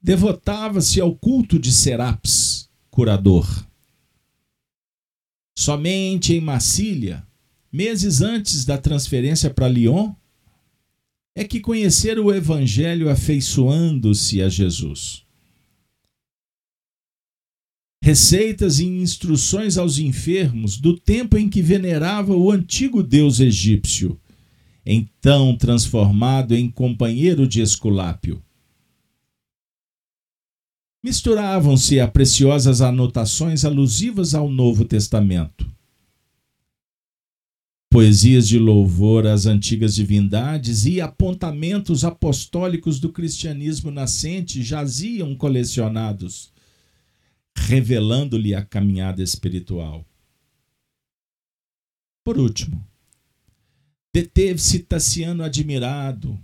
devotava-se 0.00 1.00
ao 1.00 1.14
culto 1.16 1.58
de 1.58 1.72
Serapis, 1.72 2.70
curador. 2.90 3.46
Somente 5.56 6.34
em 6.34 6.40
Massília, 6.40 7.26
meses 7.72 8.20
antes 8.20 8.64
da 8.64 8.78
transferência 8.78 9.50
para 9.50 9.68
Lyon, 9.68 10.14
é 11.34 11.42
que 11.42 11.60
conheceram 11.60 12.26
o 12.26 12.34
Evangelho 12.34 13.10
afeiçoando-se 13.10 14.40
a 14.40 14.48
Jesus. 14.48 15.27
Receitas 18.02 18.78
e 18.78 18.86
instruções 18.86 19.76
aos 19.76 19.98
enfermos 19.98 20.78
do 20.78 20.98
tempo 20.98 21.36
em 21.36 21.48
que 21.48 21.60
venerava 21.60 22.34
o 22.34 22.50
antigo 22.50 23.02
deus 23.02 23.40
egípcio, 23.40 24.18
então 24.86 25.56
transformado 25.56 26.54
em 26.54 26.70
companheiro 26.70 27.46
de 27.46 27.60
Esculápio. 27.60 28.42
Misturavam-se 31.02 32.00
a 32.00 32.08
preciosas 32.08 32.80
anotações 32.80 33.64
alusivas 33.64 34.34
ao 34.34 34.48
Novo 34.48 34.84
Testamento 34.84 35.68
poesias 37.90 38.46
de 38.46 38.58
louvor 38.58 39.26
às 39.26 39.46
antigas 39.46 39.94
divindades 39.94 40.84
e 40.84 41.00
apontamentos 41.00 42.04
apostólicos 42.04 43.00
do 43.00 43.08
cristianismo 43.08 43.90
nascente 43.90 44.62
jaziam 44.62 45.34
colecionados, 45.34 46.52
revelando-lhe 47.66 48.54
a 48.54 48.64
caminhada 48.64 49.22
espiritual. 49.22 50.06
Por 52.24 52.38
último, 52.38 52.86
deteve-se 54.12 54.80
Tassiano 54.80 55.42
admirado, 55.42 56.38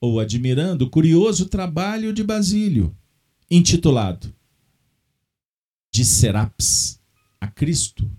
ou 0.00 0.20
admirando, 0.20 0.84
o 0.84 0.90
curioso 0.90 1.46
trabalho 1.46 2.12
de 2.12 2.22
Basílio, 2.22 2.96
intitulado 3.50 4.34
De 5.90 6.04
Serapis 6.04 7.00
a 7.40 7.48
Cristo 7.48 8.10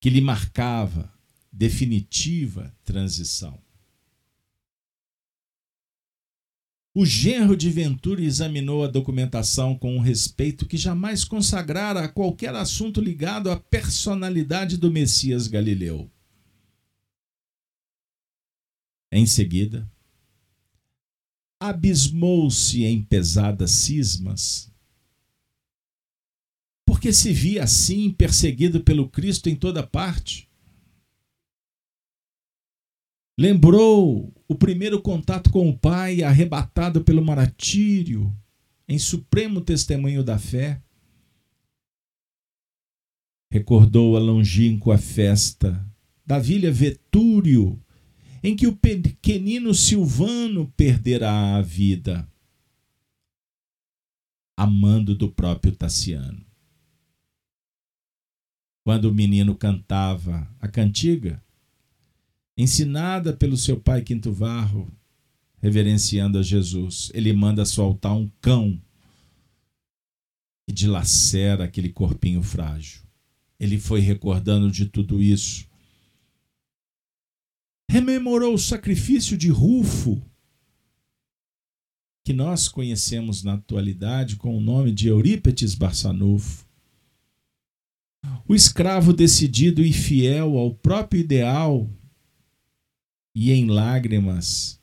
que 0.00 0.10
lhe 0.10 0.20
marcava 0.20 1.12
definitiva 1.52 2.74
transição. 2.82 3.61
O 6.94 7.06
genro 7.06 7.56
de 7.56 7.70
Ventura 7.70 8.22
examinou 8.22 8.84
a 8.84 8.86
documentação 8.86 9.76
com 9.78 9.96
um 9.96 10.00
respeito 10.00 10.66
que 10.66 10.76
jamais 10.76 11.24
consagrara 11.24 12.04
a 12.04 12.08
qualquer 12.08 12.54
assunto 12.54 13.00
ligado 13.00 13.50
à 13.50 13.58
personalidade 13.58 14.76
do 14.76 14.90
Messias 14.90 15.48
Galileu. 15.48 16.10
Em 19.10 19.26
seguida, 19.26 19.90
abismou-se 21.58 22.84
em 22.84 23.02
pesadas 23.02 23.70
cismas 23.70 24.72
porque 27.02 27.12
se 27.12 27.32
via 27.32 27.64
assim, 27.64 28.12
perseguido 28.12 28.84
pelo 28.84 29.08
Cristo 29.08 29.48
em 29.48 29.56
toda 29.56 29.84
parte. 29.84 30.48
Lembrou 33.36 34.32
o 34.52 34.54
primeiro 34.54 35.00
contato 35.00 35.50
com 35.50 35.68
o 35.68 35.76
Pai, 35.76 36.22
arrebatado 36.22 37.02
pelo 37.02 37.24
martírio, 37.24 38.34
em 38.88 38.98
supremo 38.98 39.60
testemunho 39.60 40.22
da 40.22 40.38
fé. 40.38 40.80
Recordou 43.50 44.16
a 44.16 44.20
longínqua 44.20 44.96
festa 44.96 45.84
da 46.24 46.38
vilha 46.38 46.70
Vetúrio, 46.72 47.82
em 48.42 48.56
que 48.56 48.66
o 48.66 48.76
pequenino 48.76 49.74
Silvano 49.74 50.72
perderá 50.76 51.56
a 51.56 51.62
vida, 51.62 52.28
amando 54.56 55.14
do 55.14 55.30
próprio 55.30 55.74
Tassiano 55.74 56.52
quando 58.84 59.06
o 59.06 59.14
menino 59.14 59.54
cantava 59.54 60.48
a 60.60 60.68
cantiga, 60.68 61.42
ensinada 62.56 63.32
pelo 63.32 63.56
seu 63.56 63.80
pai 63.80 64.02
Quinto 64.02 64.32
Varro, 64.32 64.90
reverenciando 65.60 66.38
a 66.38 66.42
Jesus, 66.42 67.10
ele 67.14 67.32
manda 67.32 67.64
soltar 67.64 68.14
um 68.14 68.28
cão 68.40 68.80
que 70.66 70.74
dilacera 70.74 71.64
aquele 71.64 71.90
corpinho 71.90 72.42
frágil. 72.42 73.02
Ele 73.58 73.78
foi 73.78 74.00
recordando 74.00 74.70
de 74.70 74.86
tudo 74.86 75.22
isso. 75.22 75.66
Rememorou 77.90 78.54
o 78.54 78.58
sacrifício 78.58 79.36
de 79.36 79.48
Rufo, 79.48 80.20
que 82.24 82.32
nós 82.32 82.68
conhecemos 82.68 83.42
na 83.42 83.54
atualidade 83.54 84.36
com 84.36 84.56
o 84.56 84.60
nome 84.60 84.92
de 84.92 85.08
Eurípetes 85.08 85.74
Barçanufo 85.74 86.66
o 88.46 88.54
escravo 88.54 89.12
decidido 89.12 89.84
e 89.84 89.92
fiel 89.92 90.56
ao 90.56 90.74
próprio 90.74 91.20
ideal 91.20 91.88
e 93.34 93.52
em 93.52 93.66
lágrimas 93.66 94.80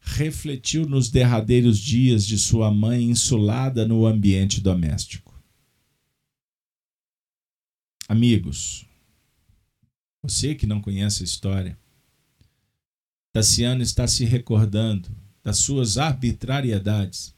refletiu 0.00 0.86
nos 0.86 1.10
derradeiros 1.10 1.78
dias 1.78 2.26
de 2.26 2.38
sua 2.38 2.70
mãe 2.70 3.04
insulada 3.04 3.86
no 3.86 4.06
ambiente 4.06 4.60
doméstico. 4.60 5.34
Amigos, 8.06 8.86
você 10.22 10.54
que 10.54 10.66
não 10.66 10.80
conhece 10.80 11.22
a 11.22 11.24
história, 11.24 11.78
Tassiano 13.32 13.82
está 13.82 14.06
se 14.06 14.24
recordando 14.24 15.10
das 15.42 15.58
suas 15.58 15.98
arbitrariedades, 15.98 17.34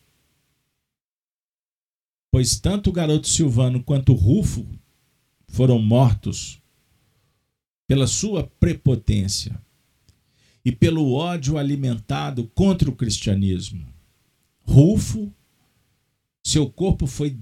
pois 2.30 2.58
tanto 2.58 2.90
o 2.90 2.92
garoto 2.92 3.28
Silvano 3.28 3.82
quanto 3.82 4.12
Rufo 4.12 4.66
foram 5.48 5.80
mortos 5.80 6.60
pela 7.86 8.06
sua 8.06 8.46
prepotência. 8.46 9.64
E 10.66 10.72
pelo 10.72 11.12
ódio 11.12 11.56
alimentado 11.56 12.50
contra 12.52 12.90
o 12.90 12.96
cristianismo. 12.96 13.86
Rufo, 14.62 15.32
seu 16.44 16.68
corpo 16.68 17.06
foi 17.06 17.38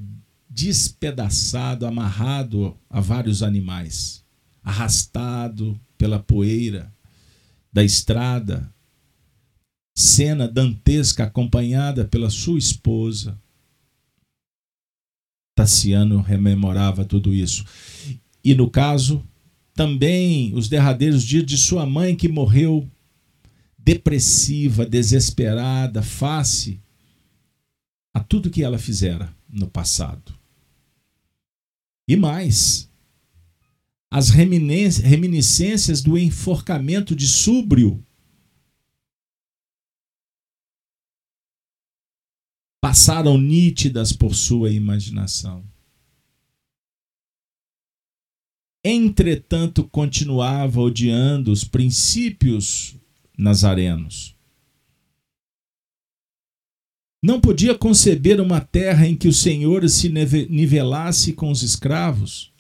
despedaçado, 0.47 1.87
amarrado 1.87 2.77
a 2.91 3.01
vários 3.01 3.43
animais, 3.43 4.23
arrastado 4.63 5.81
pela 5.97 6.19
poeira 6.19 6.95
da 7.73 7.83
estrada, 7.83 8.71
cena 9.97 10.47
dantesca 10.47 11.25
acompanhada 11.25 12.05
pela 12.05 12.29
sua 12.29 12.59
esposa. 12.59 13.41
Tassiano 15.57 16.21
rememorava 16.21 17.07
tudo 17.07 17.33
isso. 17.33 17.65
E 18.45 18.55
no 18.55 18.69
caso, 18.69 19.27
também 19.73 20.53
os 20.55 20.69
derradeiros 20.69 21.25
dias 21.25 21.47
de 21.47 21.57
sua 21.57 21.87
mãe 21.87 22.15
que 22.15 22.29
morreu 22.29 22.87
depressiva, 23.85 24.87
desesperada, 24.87 26.03
face 26.03 26.81
a 28.15 28.21
tudo 28.21 28.51
que 28.51 28.63
ela 28.63 28.79
fizera 28.79 29.37
no 29.47 29.69
passado. 29.69 30.35
E 32.09 32.17
mais, 32.17 32.91
as 34.11 34.31
reminiscências 34.31 36.01
do 36.01 36.17
enforcamento 36.17 37.15
de 37.15 37.29
Súbrio 37.29 38.03
passaram 42.81 43.37
nítidas 43.37 44.13
por 44.13 44.35
sua 44.35 44.71
imaginação. 44.71 45.63
Entretanto, 48.83 49.85
continuava 49.89 50.81
odiando 50.81 51.51
os 51.51 51.65
princípios 51.65 52.97
nazarenos. 53.37 54.35
Não 57.23 57.41
podia 57.41 57.75
conceber 57.75 58.39
uma 58.39 58.61
terra 58.61 59.07
em 59.07 59.17
que 59.17 59.27
o 59.27 59.33
Senhor 59.33 59.89
se 59.89 60.11
nivelasse 60.11 61.33
com 61.33 61.51
os 61.51 61.63
escravos. 61.63 62.53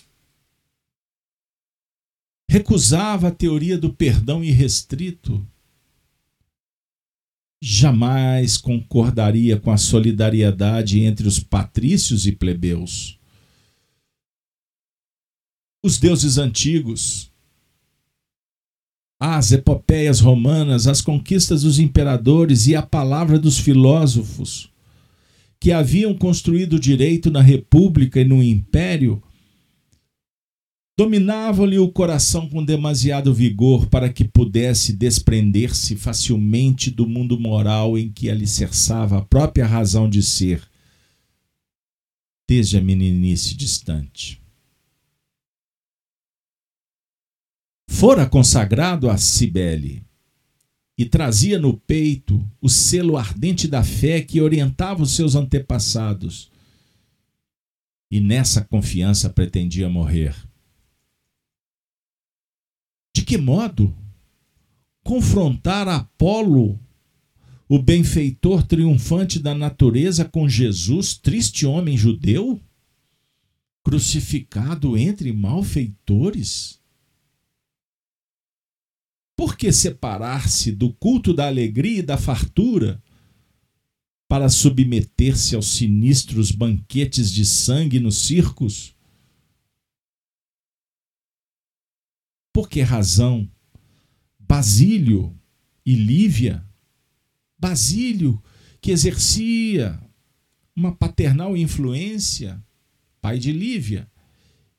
Recusava 2.48 3.28
a 3.28 3.30
teoria 3.30 3.76
do 3.76 3.92
perdão 3.92 4.42
irrestrito. 4.42 5.46
Jamais 7.62 8.56
concordaria 8.56 9.60
com 9.60 9.70
a 9.70 9.76
solidariedade 9.76 11.00
entre 11.00 11.28
os 11.28 11.38
patrícios 11.38 12.26
e 12.26 12.32
plebeus. 12.32 13.18
Os 15.82 15.98
deuses 15.98 16.38
antigos, 16.38 17.30
as 19.20 19.52
epopeias 19.52 20.20
romanas, 20.20 20.86
as 20.86 21.00
conquistas 21.00 21.62
dos 21.62 21.78
imperadores 21.78 22.66
e 22.66 22.74
a 22.74 22.82
palavra 22.82 23.38
dos 23.38 23.58
filósofos 23.58 24.72
que 25.64 25.72
haviam 25.72 26.12
construído 26.12 26.74
o 26.74 26.78
direito 26.78 27.30
na 27.30 27.40
república 27.40 28.20
e 28.20 28.24
no 28.24 28.42
império, 28.42 29.22
dominavam-lhe 30.94 31.78
o 31.78 31.90
coração 31.90 32.46
com 32.50 32.62
demasiado 32.62 33.32
vigor 33.32 33.86
para 33.86 34.12
que 34.12 34.24
pudesse 34.24 34.92
desprender-se 34.92 35.96
facilmente 35.96 36.90
do 36.90 37.08
mundo 37.08 37.40
moral 37.40 37.96
em 37.96 38.12
que 38.12 38.28
alicerçava 38.28 39.16
a 39.16 39.22
própria 39.22 39.66
razão 39.66 40.06
de 40.06 40.22
ser, 40.22 40.62
desde 42.46 42.76
a 42.76 42.80
meninice 42.82 43.54
distante. 43.56 44.43
Fora 47.88 48.26
consagrado 48.26 49.08
a 49.10 49.16
Cibele 49.16 50.04
e 50.96 51.04
trazia 51.04 51.58
no 51.58 51.76
peito 51.76 52.48
o 52.60 52.68
selo 52.68 53.16
ardente 53.16 53.66
da 53.66 53.82
fé 53.82 54.20
que 54.20 54.40
orientava 54.40 55.02
os 55.02 55.12
seus 55.12 55.34
antepassados. 55.34 56.50
E 58.10 58.20
nessa 58.20 58.64
confiança 58.64 59.28
pretendia 59.28 59.88
morrer. 59.88 60.36
De 63.14 63.22
que 63.22 63.36
modo? 63.36 63.94
Confrontar 65.02 65.88
Apolo, 65.88 66.78
o 67.68 67.78
benfeitor 67.78 68.62
triunfante 68.62 69.38
da 69.38 69.54
natureza, 69.54 70.24
com 70.24 70.48
Jesus, 70.48 71.14
triste 71.14 71.66
homem 71.66 71.96
judeu? 71.96 72.60
Crucificado 73.82 74.96
entre 74.96 75.32
malfeitores? 75.32 76.80
Por 79.36 79.56
que 79.56 79.72
separar-se 79.72 80.70
do 80.70 80.92
culto 80.92 81.34
da 81.34 81.46
alegria 81.46 81.98
e 81.98 82.02
da 82.02 82.16
fartura 82.16 83.02
para 84.28 84.48
submeter-se 84.48 85.54
aos 85.54 85.66
sinistros 85.66 86.50
banquetes 86.50 87.30
de 87.30 87.44
sangue 87.44 87.98
nos 87.98 88.18
circos? 88.18 88.94
Por 92.52 92.68
que 92.68 92.80
razão 92.80 93.50
Basílio 94.38 95.36
e 95.84 95.94
Lívia, 95.94 96.64
Basílio, 97.58 98.42
que 98.80 98.92
exercia 98.92 100.00
uma 100.76 100.94
paternal 100.94 101.56
influência, 101.56 102.62
pai 103.20 103.38
de 103.38 103.50
Lívia, 103.52 104.10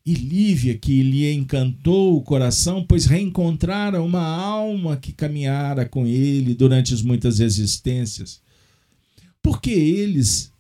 e 0.06 0.14
Lívia, 0.14 0.78
que 0.78 1.02
lhe 1.02 1.32
encantou 1.34 2.16
o 2.16 2.22
coração, 2.22 2.86
pois 2.86 3.06
reencontrara 3.06 4.04
uma 4.04 4.22
alma 4.22 4.96
que 4.96 5.12
caminhara 5.12 5.90
com 5.90 6.06
ele 6.06 6.54
durante 6.54 6.94
as 6.94 7.02
muitas 7.02 7.40
existências. 7.40 8.40
Porque 9.42 9.72
eles, 9.72 10.54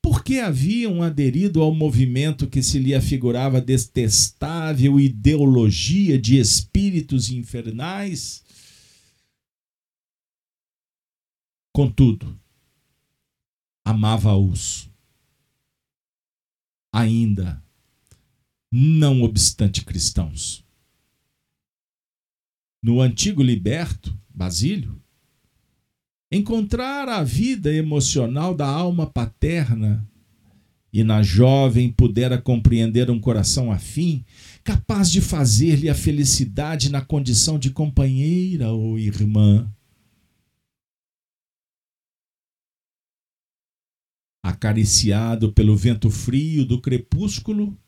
porque 0.00 0.38
haviam 0.38 1.02
aderido 1.02 1.60
ao 1.60 1.74
movimento 1.74 2.46
que 2.46 2.62
se 2.62 2.78
lhe 2.78 2.94
afigurava 2.94 3.60
detestável 3.60 4.98
ideologia 4.98 6.18
de 6.18 6.38
espíritos 6.38 7.30
infernais? 7.30 8.42
Contudo, 11.74 12.40
amava-os 13.84 14.90
ainda 16.90 17.62
não 18.74 19.22
obstante 19.22 19.84
cristãos. 19.84 20.64
No 22.82 23.02
antigo 23.02 23.42
liberto, 23.42 24.18
Basílio, 24.34 24.98
encontrar 26.32 27.06
a 27.06 27.22
vida 27.22 27.70
emocional 27.70 28.54
da 28.54 28.66
alma 28.66 29.06
paterna 29.06 30.08
e 30.90 31.04
na 31.04 31.22
jovem 31.22 31.92
pudera 31.92 32.40
compreender 32.40 33.10
um 33.10 33.20
coração 33.20 33.70
afim, 33.70 34.24
capaz 34.64 35.10
de 35.10 35.20
fazer-lhe 35.20 35.90
a 35.90 35.94
felicidade 35.94 36.90
na 36.90 37.02
condição 37.02 37.58
de 37.58 37.70
companheira 37.70 38.72
ou 38.72 38.98
irmã. 38.98 39.70
Acariciado 44.42 45.52
pelo 45.52 45.76
vento 45.76 46.10
frio 46.10 46.64
do 46.64 46.80
crepúsculo, 46.80 47.78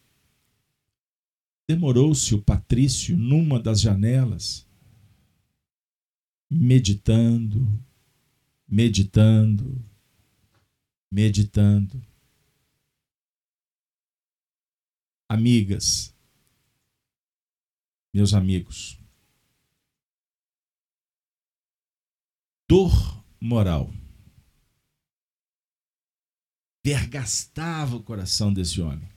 Demorou-se 1.66 2.35
o 2.35 2.42
patrício 2.42 3.16
numa 3.16 3.59
das 3.59 3.81
janelas, 3.81 4.68
meditando, 6.50 7.66
meditando, 8.68 9.83
meditando. 11.11 12.05
Amigas, 15.27 16.14
meus 18.12 18.35
amigos, 18.35 19.00
dor 22.68 23.24
moral 23.40 23.90
vergastava 26.85 27.96
o 27.96 28.03
coração 28.03 28.53
desse 28.53 28.83
homem. 28.83 29.13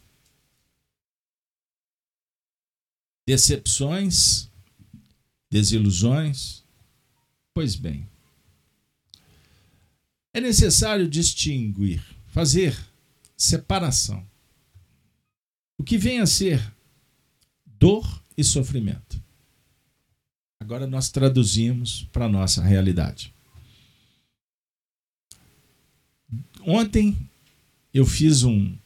Decepções, 3.27 4.49
desilusões. 5.51 6.63
Pois 7.53 7.75
bem, 7.75 8.07
é 10.33 10.39
necessário 10.39 11.09
distinguir, 11.09 12.01
fazer 12.27 12.77
separação. 13.35 14.25
O 15.77 15.83
que 15.83 15.97
vem 15.97 16.21
a 16.21 16.25
ser 16.25 16.73
dor 17.65 18.23
e 18.37 18.43
sofrimento. 18.43 19.21
Agora 20.59 20.87
nós 20.87 21.09
traduzimos 21.09 22.03
para 22.11 22.25
a 22.25 22.29
nossa 22.29 22.63
realidade. 22.63 23.33
Ontem 26.61 27.17
eu 27.93 28.05
fiz 28.05 28.43
um, 28.43 28.77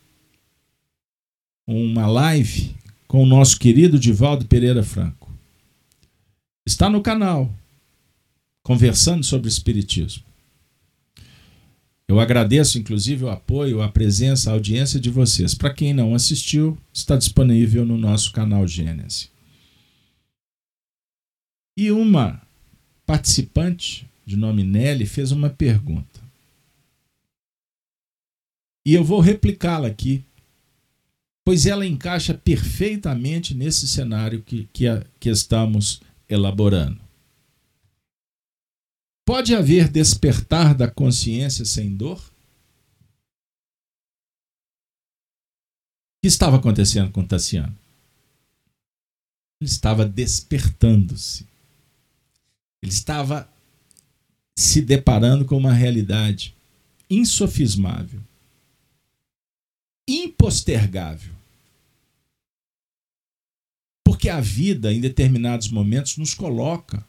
uma 1.68 2.08
live 2.08 2.76
com 3.12 3.24
o 3.24 3.26
nosso 3.26 3.60
querido 3.60 4.00
Divaldo 4.00 4.46
Pereira 4.46 4.82
Franco. 4.84 5.30
Está 6.66 6.90
no 6.90 7.02
canal. 7.02 7.54
conversando 8.64 9.22
sobre 9.22 9.50
Espiritismo. 9.50 10.24
Eu 12.08 12.22
agradeço, 12.22 12.80
inclusive, 12.80 13.26
o 13.26 13.30
apoio, 13.30 13.82
a 13.82 13.90
presença, 13.90 14.50
a 14.50 14.54
audiência 14.54 14.98
de 14.98 15.10
vocês. 15.10 15.54
Para 15.54 15.74
quem 15.74 15.94
não 15.94 16.16
assistiu, 16.16 16.78
está 16.94 17.18
disponível 17.18 17.84
no 17.86 17.98
nosso 17.98 18.32
canal 18.32 18.66
Gênesis. 18.66 19.30
E 21.78 21.92
uma 21.92 22.42
participante, 23.06 24.08
de 24.26 24.38
nome 24.38 24.64
Nelly, 24.64 25.06
fez 25.06 25.34
uma 25.34 25.50
pergunta. 25.50 26.22
E 28.86 28.94
eu 28.94 29.04
vou 29.04 29.20
replicá-la 29.20 29.90
aqui, 29.90 30.24
pois 31.46 31.66
ela 31.66 31.86
encaixa 31.86 32.34
perfeitamente 32.34 33.54
nesse 33.54 33.88
cenário 33.88 34.44
que, 34.44 34.68
que, 34.72 34.86
que 35.20 35.30
estamos 35.30 36.02
elaborando. 36.30 37.02
Pode 39.26 39.56
haver 39.56 39.88
despertar 39.90 40.76
da 40.76 40.90
consciência 40.90 41.64
sem 41.66 41.96
dor? 41.96 42.20
O 46.18 46.24
que 46.24 46.28
estava 46.28 46.58
acontecendo 46.58 47.12
com 47.12 47.26
Tassiano? 47.26 47.78
Ele 49.62 49.70
estava 49.70 50.06
despertando-se. 50.06 51.48
Ele 52.84 52.92
estava 52.92 53.52
se 54.58 54.82
deparando 54.82 55.46
com 55.46 55.56
uma 55.56 55.74
realidade 55.74 56.56
insofismável, 57.10 58.22
impostergável. 60.12 61.34
Porque 64.06 64.30
a 64.30 64.42
vida, 64.42 64.94
em 64.94 65.00
determinados 65.00 65.70
momentos, 65.70 66.18
nos 66.18 66.34
coloca 66.34 67.06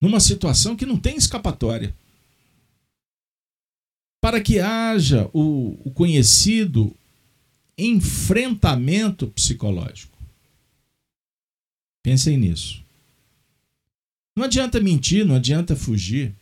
numa 0.00 0.20
situação 0.20 0.76
que 0.76 0.86
não 0.86 0.98
tem 0.98 1.16
escapatória. 1.16 1.94
Para 4.20 4.40
que 4.40 4.58
haja 4.58 5.30
o, 5.32 5.78
o 5.84 5.90
conhecido 5.90 6.94
enfrentamento 7.78 9.28
psicológico. 9.28 10.16
Pensem 12.02 12.36
nisso. 12.36 12.84
Não 14.36 14.44
adianta 14.44 14.80
mentir, 14.80 15.24
não 15.24 15.36
adianta 15.36 15.74
fugir. 15.74 16.34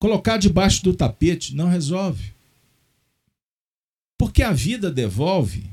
Colocar 0.00 0.36
debaixo 0.36 0.82
do 0.82 0.94
tapete 0.94 1.54
não 1.54 1.68
resolve. 1.68 2.32
Porque 4.18 4.42
a 4.42 4.52
vida 4.52 4.90
devolve. 4.90 5.70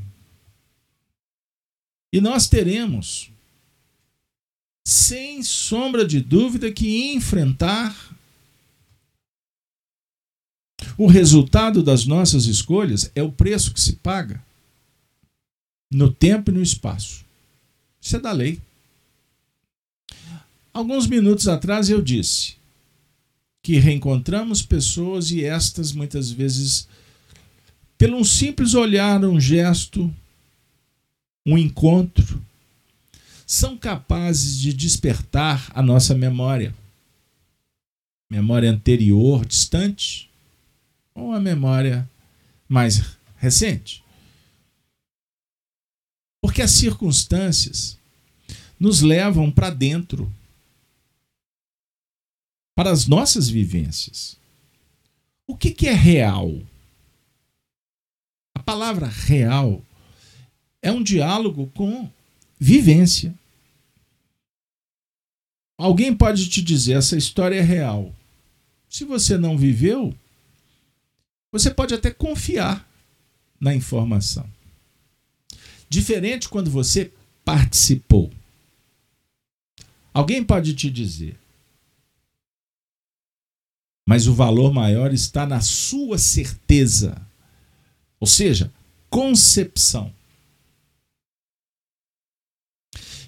E 2.14 2.22
nós 2.22 2.48
teremos 2.48 3.32
sem 4.88 5.42
sombra 5.42 6.06
de 6.06 6.22
dúvida, 6.22 6.72
que 6.72 7.12
enfrentar 7.12 8.16
o 10.98 11.08
resultado 11.08 11.84
das 11.84 12.06
nossas 12.06 12.46
escolhas 12.46 13.12
é 13.16 13.22
o 13.22 13.32
preço 13.32 13.74
que 13.74 13.82
se 13.82 13.94
paga 13.94 14.42
no 15.92 16.12
tempo 16.12 16.52
e 16.52 16.54
no 16.54 16.62
espaço. 16.62 17.26
Isso 18.02 18.16
é 18.16 18.20
da 18.20 18.32
lei. 18.32 18.62
Alguns 20.74 21.08
minutos 21.08 21.48
atrás 21.48 21.90
eu 21.90 22.02
disse 22.02 22.56
que 23.64 23.80
reencontramos 23.80 24.62
pessoas 24.62 25.32
e 25.32 25.44
estas 25.44 25.92
muitas 25.92 26.30
vezes, 26.30 26.88
pelo 27.98 28.18
um 28.18 28.24
simples 28.24 28.74
olhar, 28.74 29.24
um 29.24 29.40
gesto, 29.40 30.14
um 31.46 31.58
encontro, 31.58 32.44
são 33.46 33.78
capazes 33.78 34.60
de 34.60 34.74
despertar 34.74 35.72
a 35.74 35.82
nossa 35.82 36.16
memória. 36.16 36.74
Memória 38.30 38.70
anterior, 38.70 39.46
distante, 39.46 40.30
ou 41.14 41.32
a 41.32 41.40
memória 41.40 42.10
mais 42.68 43.18
recente. 43.38 44.04
Porque 46.42 46.62
as 46.62 46.72
circunstâncias 46.72 47.98
nos 48.80 49.02
levam 49.02 49.52
para 49.52 49.70
dentro, 49.70 50.32
para 52.76 52.92
as 52.92 53.08
nossas 53.08 53.48
vivências. 53.48 54.38
O 55.48 55.56
que, 55.56 55.72
que 55.72 55.88
é 55.88 55.94
real? 55.94 56.62
A 58.56 58.60
palavra 58.60 59.08
real 59.08 59.84
é 60.82 60.92
um 60.92 61.04
diálogo 61.04 61.68
com 61.76 62.10
vivência. 62.60 63.36
Alguém 65.78 66.16
pode 66.16 66.50
te 66.50 66.62
dizer 66.62 66.94
essa 66.94 67.18
história 67.18 67.58
é 67.58 67.62
real. 67.62 68.16
Se 68.90 69.04
você 69.04 69.38
não 69.38 69.58
viveu, 69.58 70.16
você 71.52 71.70
pode 71.70 71.94
até 71.94 72.12
confiar 72.12 72.90
na 73.60 73.76
informação. 73.76 74.50
Diferente 75.90 76.50
quando 76.50 76.72
você 76.72 77.12
participou. 77.44 78.32
Alguém 80.14 80.44
pode 80.44 80.74
te 80.74 80.90
dizer, 80.90 81.38
mas 84.08 84.28
o 84.28 84.34
valor 84.34 84.74
maior 84.74 85.14
está 85.14 85.46
na 85.46 85.60
sua 85.60 86.18
certeza, 86.18 87.22
ou 88.26 88.28
seja, 88.28 88.74
concepção. 89.08 90.12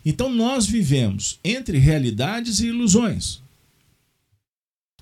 Então 0.04 0.28
nós 0.28 0.66
vivemos 0.66 1.40
entre 1.44 1.78
realidades 1.78 2.62
e 2.62 2.70
ilusões. 2.70 3.40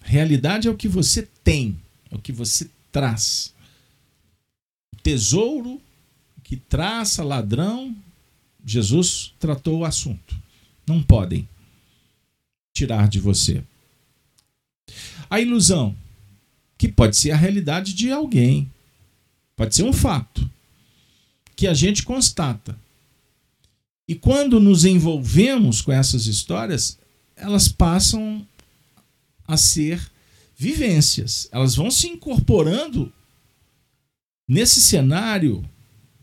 Realidade 0.01 0.67
é 0.67 0.71
o 0.71 0.75
que 0.75 0.89
você 0.89 1.25
tem, 1.45 1.79
é 2.11 2.15
o 2.15 2.19
que 2.19 2.33
você 2.33 2.69
traz. 2.91 3.53
O 4.93 4.97
tesouro 5.01 5.81
que 6.43 6.57
traça 6.57 7.23
ladrão, 7.23 7.95
Jesus 8.65 9.33
tratou 9.39 9.79
o 9.79 9.85
assunto. 9.85 10.35
Não 10.85 11.01
podem 11.01 11.47
tirar 12.75 13.07
de 13.07 13.21
você. 13.21 13.63
A 15.29 15.39
ilusão, 15.39 15.95
que 16.77 16.89
pode 16.89 17.15
ser 17.15 17.31
a 17.31 17.37
realidade 17.37 17.93
de 17.93 18.11
alguém, 18.11 18.69
pode 19.55 19.75
ser 19.75 19.83
um 19.83 19.93
fato 19.93 20.49
que 21.55 21.67
a 21.67 21.73
gente 21.73 22.03
constata. 22.03 22.77
E 24.07 24.13
quando 24.13 24.59
nos 24.59 24.85
envolvemos 24.85 25.81
com 25.81 25.91
essas 25.91 26.27
histórias, 26.27 26.99
elas 27.35 27.67
passam 27.67 28.45
a 29.47 29.57
ser 29.57 30.11
vivências. 30.55 31.47
Elas 31.51 31.75
vão 31.75 31.89
se 31.89 32.07
incorporando 32.07 33.11
nesse 34.47 34.81
cenário, 34.81 35.67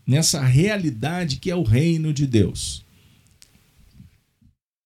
nessa 0.05 0.41
realidade 0.41 1.37
que 1.37 1.51
é 1.51 1.55
o 1.55 1.63
reino 1.63 2.13
de 2.13 2.25
Deus, 2.25 2.85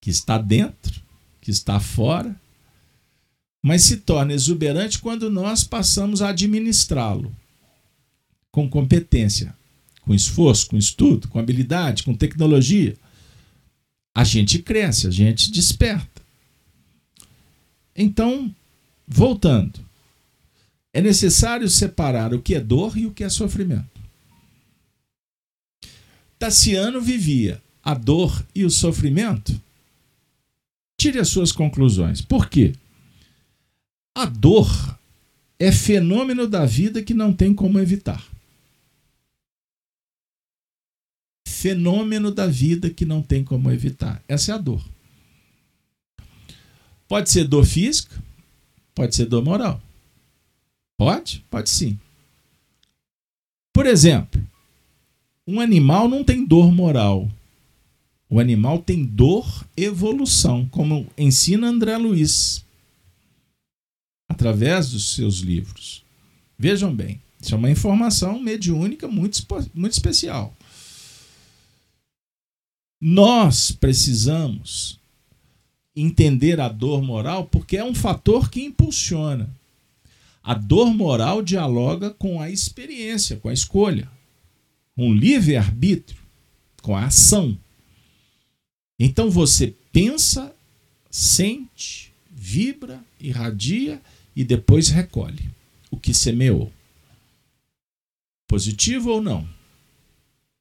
que 0.00 0.10
está 0.10 0.38
dentro, 0.38 1.00
que 1.40 1.50
está 1.50 1.78
fora, 1.78 2.34
mas 3.62 3.82
se 3.82 3.98
torna 3.98 4.32
exuberante 4.32 4.98
quando 4.98 5.30
nós 5.30 5.62
passamos 5.62 6.22
a 6.22 6.30
administrá-lo 6.30 7.34
com 8.50 8.68
competência, 8.68 9.54
com 10.02 10.14
esforço, 10.14 10.68
com 10.68 10.76
estudo, 10.76 11.28
com 11.28 11.38
habilidade, 11.38 12.02
com 12.02 12.14
tecnologia, 12.14 12.96
a 14.14 14.24
gente 14.24 14.58
cresce, 14.58 15.06
a 15.06 15.10
gente 15.10 15.50
desperta. 15.50 16.22
Então, 17.94 18.54
voltando, 19.06 19.78
é 20.92 21.00
necessário 21.00 21.68
separar 21.68 22.34
o 22.34 22.40
que 22.40 22.54
é 22.54 22.60
dor 22.60 22.96
e 22.96 23.06
o 23.06 23.12
que 23.12 23.22
é 23.22 23.28
sofrimento. 23.28 23.98
Tassiano 26.38 27.00
vivia 27.00 27.62
a 27.82 27.94
dor 27.94 28.44
e 28.54 28.64
o 28.64 28.70
sofrimento. 28.70 29.60
Tire 31.00 31.18
as 31.18 31.28
suas 31.28 31.52
conclusões. 31.52 32.20
Por 32.20 32.48
quê? 32.48 32.72
A 34.14 34.24
dor 34.24 34.98
é 35.58 35.70
fenômeno 35.70 36.46
da 36.46 36.66
vida 36.66 37.02
que 37.02 37.14
não 37.14 37.32
tem 37.32 37.54
como 37.54 37.78
evitar. 37.78 38.24
Fenômeno 41.58 42.30
da 42.30 42.46
vida 42.46 42.88
que 42.88 43.04
não 43.04 43.20
tem 43.20 43.42
como 43.42 43.70
evitar. 43.70 44.22
Essa 44.28 44.52
é 44.52 44.54
a 44.54 44.58
dor. 44.58 44.84
Pode 47.08 47.30
ser 47.30 47.48
dor 47.48 47.64
física, 47.64 48.14
pode 48.94 49.16
ser 49.16 49.26
dor 49.26 49.42
moral. 49.42 49.80
Pode? 50.96 51.44
Pode 51.50 51.68
sim. 51.70 51.98
Por 53.72 53.86
exemplo, 53.86 54.40
um 55.46 55.60
animal 55.60 56.08
não 56.08 56.22
tem 56.22 56.44
dor 56.44 56.72
moral. 56.72 57.28
O 58.30 58.38
animal 58.38 58.80
tem 58.80 59.04
dor 59.04 59.66
evolução, 59.76 60.68
como 60.68 61.06
ensina 61.16 61.68
André 61.68 61.96
Luiz 61.96 62.64
através 64.28 64.90
dos 64.90 65.14
seus 65.14 65.38
livros. 65.38 66.04
Vejam 66.58 66.94
bem, 66.94 67.20
isso 67.40 67.54
é 67.54 67.56
uma 67.56 67.70
informação 67.70 68.38
mediúnica 68.38 69.08
muito, 69.08 69.40
muito 69.74 69.92
especial. 69.92 70.54
Nós 73.00 73.70
precisamos 73.70 74.98
entender 75.94 76.60
a 76.60 76.68
dor 76.68 77.02
moral 77.02 77.46
porque 77.46 77.76
é 77.76 77.84
um 77.84 77.94
fator 77.94 78.50
que 78.50 78.62
impulsiona. 78.62 79.48
A 80.42 80.54
dor 80.54 80.94
moral 80.94 81.42
dialoga 81.42 82.10
com 82.10 82.40
a 82.40 82.50
experiência, 82.50 83.36
com 83.36 83.48
a 83.48 83.52
escolha, 83.52 84.10
com 84.96 85.10
o 85.10 85.14
livre-arbítrio, 85.14 86.20
com 86.82 86.96
a 86.96 87.06
ação. 87.06 87.56
Então 88.98 89.30
você 89.30 89.74
pensa, 89.92 90.54
sente, 91.10 92.12
vibra, 92.30 93.00
irradia 93.20 94.00
e 94.34 94.42
depois 94.42 94.88
recolhe 94.88 95.50
o 95.90 95.96
que 95.96 96.14
semeou. 96.14 96.72
Positivo 98.48 99.10
ou 99.10 99.20
não? 99.20 99.48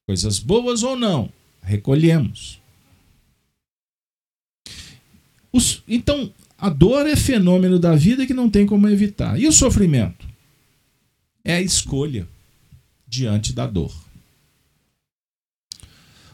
Coisas 0.06 0.40
boas 0.40 0.84
ou 0.84 0.96
não? 0.96 1.32
Recolhemos. 1.68 2.62
Os, 5.52 5.84
então, 5.86 6.34
a 6.58 6.70
dor 6.70 7.06
é 7.06 7.16
fenômeno 7.16 7.78
da 7.78 7.94
vida 7.94 8.26
que 8.26 8.34
não 8.34 8.50
tem 8.50 8.66
como 8.66 8.88
evitar. 8.88 9.38
E 9.38 9.46
o 9.46 9.52
sofrimento? 9.52 10.26
É 11.44 11.56
a 11.56 11.62
escolha 11.62 12.26
diante 13.06 13.52
da 13.52 13.68
dor. 13.68 13.94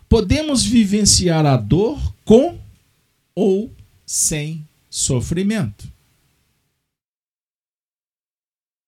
Podemos 0.07 0.63
vivenciar 0.63 1.47
a 1.47 1.57
dor 1.57 1.99
com 2.23 2.59
ou 3.33 3.73
sem 4.05 4.63
sofrimento. 4.87 5.91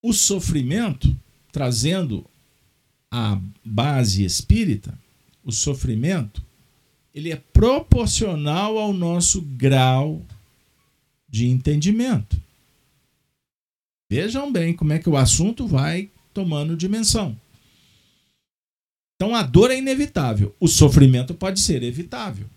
O 0.04 0.14
sofrimento, 0.14 1.18
trazendo 1.52 2.24
a 3.10 3.42
base 3.64 4.24
espírita, 4.24 4.96
o 5.46 5.52
sofrimento, 5.52 6.44
ele 7.14 7.32
é 7.32 7.36
proporcional 7.36 8.78
ao 8.78 8.92
nosso 8.92 9.42
grau 9.42 10.22
de 11.30 11.48
entendimento. 11.48 12.42
Vejam 14.10 14.52
bem 14.52 14.76
como 14.76 14.92
é 14.92 15.00
que 15.00 15.10
o 15.10 15.16
assunto 15.16 15.68
vai 15.68 16.10
tomando 16.34 16.76
dimensão. 16.76 17.40
Então 19.16 19.34
a 19.34 19.44
dor 19.44 19.72
é 19.72 19.78
inevitável, 19.78 20.54
o 20.60 20.68
sofrimento 20.68 21.34
pode 21.34 21.62
ser 21.62 21.84
evitável. 21.84 22.48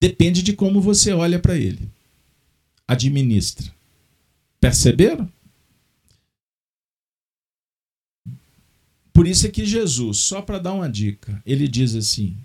Depende 0.00 0.42
de 0.42 0.52
como 0.52 0.80
você 0.80 1.12
olha 1.12 1.38
para 1.38 1.56
ele. 1.56 1.88
Administra. 2.86 3.74
Perceberam? 4.60 5.30
Por 9.18 9.26
isso 9.26 9.48
é 9.48 9.50
que 9.50 9.66
Jesus, 9.66 10.18
só 10.18 10.40
para 10.40 10.60
dar 10.60 10.72
uma 10.72 10.88
dica, 10.88 11.42
ele 11.44 11.66
diz 11.66 11.96
assim: 11.96 12.36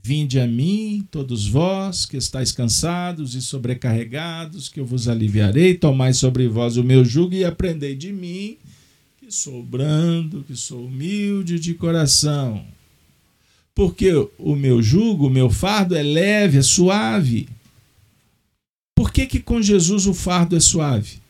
Vinde 0.00 0.38
a 0.38 0.46
mim, 0.46 1.04
todos 1.10 1.48
vós 1.48 2.06
que 2.06 2.16
estáis 2.16 2.52
cansados 2.52 3.34
e 3.34 3.42
sobrecarregados, 3.42 4.68
que 4.68 4.78
eu 4.78 4.86
vos 4.86 5.08
aliviarei, 5.08 5.74
tomai 5.74 6.12
sobre 6.12 6.46
vós 6.46 6.76
o 6.76 6.84
meu 6.84 7.04
jugo 7.04 7.34
e 7.34 7.44
aprendei 7.44 7.96
de 7.96 8.12
mim, 8.12 8.56
que 9.18 9.32
sou 9.32 9.64
brando, 9.64 10.44
que 10.44 10.54
sou 10.54 10.86
humilde 10.86 11.58
de 11.58 11.74
coração. 11.74 12.64
Porque 13.74 14.12
o 14.38 14.54
meu 14.54 14.80
jugo, 14.80 15.26
o 15.26 15.30
meu 15.30 15.50
fardo 15.50 15.96
é 15.96 16.04
leve, 16.04 16.58
é 16.58 16.62
suave. 16.62 17.48
Por 18.94 19.10
que, 19.10 19.26
que 19.26 19.40
com 19.40 19.60
Jesus 19.60 20.06
o 20.06 20.14
fardo 20.14 20.54
é 20.54 20.60
suave? 20.60 21.23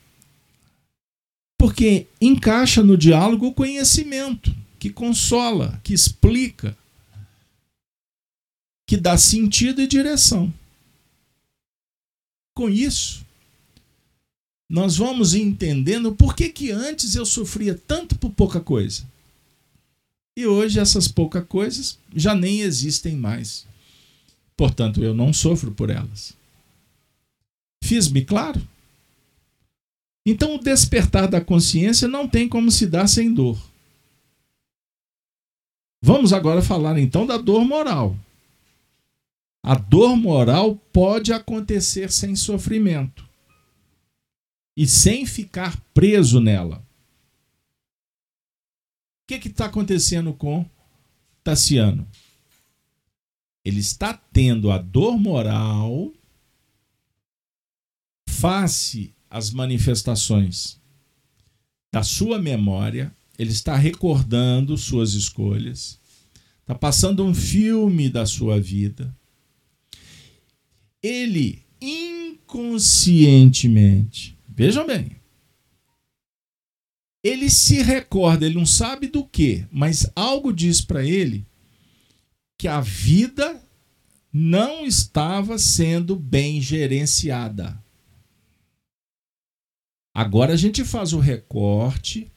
Porque 1.64 2.06
encaixa 2.20 2.82
no 2.82 2.94
diálogo 2.94 3.46
o 3.46 3.54
conhecimento, 3.54 4.54
que 4.78 4.90
consola, 4.90 5.80
que 5.82 5.94
explica, 5.94 6.76
que 8.86 8.98
dá 8.98 9.16
sentido 9.16 9.80
e 9.80 9.86
direção. 9.86 10.52
Com 12.54 12.68
isso, 12.68 13.24
nós 14.68 14.98
vamos 14.98 15.32
entendendo 15.32 16.14
por 16.14 16.36
que, 16.36 16.50
que 16.50 16.70
antes 16.70 17.14
eu 17.14 17.24
sofria 17.24 17.80
tanto 17.86 18.14
por 18.18 18.30
pouca 18.32 18.60
coisa. 18.60 19.08
E 20.36 20.46
hoje 20.46 20.78
essas 20.78 21.08
poucas 21.08 21.46
coisas 21.46 21.98
já 22.14 22.34
nem 22.34 22.60
existem 22.60 23.16
mais. 23.16 23.66
Portanto, 24.54 25.02
eu 25.02 25.14
não 25.14 25.32
sofro 25.32 25.72
por 25.72 25.88
elas. 25.88 26.34
Fiz-me 27.82 28.22
claro? 28.22 28.60
Então, 30.26 30.54
o 30.54 30.58
despertar 30.58 31.28
da 31.28 31.40
consciência 31.40 32.08
não 32.08 32.26
tem 32.26 32.48
como 32.48 32.70
se 32.70 32.86
dar 32.86 33.06
sem 33.06 33.32
dor. 33.32 33.58
Vamos 36.02 36.34
agora 36.34 36.60
falar 36.60 36.98
então 36.98 37.26
da 37.26 37.38
dor 37.38 37.64
moral. 37.64 38.14
A 39.62 39.74
dor 39.74 40.14
moral 40.14 40.76
pode 40.92 41.32
acontecer 41.32 42.12
sem 42.12 42.36
sofrimento 42.36 43.26
e 44.76 44.86
sem 44.86 45.24
ficar 45.24 45.80
preso 45.94 46.40
nela. 46.40 46.86
O 49.22 49.26
que 49.26 49.48
está 49.48 49.64
acontecendo 49.64 50.34
com 50.34 50.68
Tassiano? 51.42 52.06
Ele 53.64 53.80
está 53.80 54.12
tendo 54.12 54.70
a 54.70 54.76
dor 54.76 55.18
moral 55.18 56.12
face 58.28 59.13
as 59.34 59.50
manifestações 59.50 60.80
da 61.92 62.02
sua 62.04 62.40
memória, 62.40 63.12
ele 63.36 63.50
está 63.50 63.74
recordando 63.74 64.78
suas 64.78 65.14
escolhas, 65.14 65.98
está 66.60 66.72
passando 66.72 67.24
um 67.24 67.34
filme 67.34 68.08
da 68.08 68.24
sua 68.26 68.60
vida. 68.60 69.12
Ele 71.02 71.64
inconscientemente, 71.82 74.38
vejam 74.48 74.86
bem, 74.86 75.16
ele 77.20 77.50
se 77.50 77.82
recorda, 77.82 78.46
ele 78.46 78.54
não 78.54 78.64
sabe 78.64 79.08
do 79.08 79.24
que, 79.24 79.66
mas 79.72 80.08
algo 80.14 80.52
diz 80.52 80.80
para 80.80 81.04
ele 81.04 81.44
que 82.56 82.68
a 82.68 82.80
vida 82.80 83.60
não 84.32 84.86
estava 84.86 85.58
sendo 85.58 86.14
bem 86.14 86.60
gerenciada. 86.60 87.82
Agora 90.14 90.52
a 90.52 90.56
gente 90.56 90.84
faz 90.84 91.12
o 91.12 91.18
recorte 91.18 92.30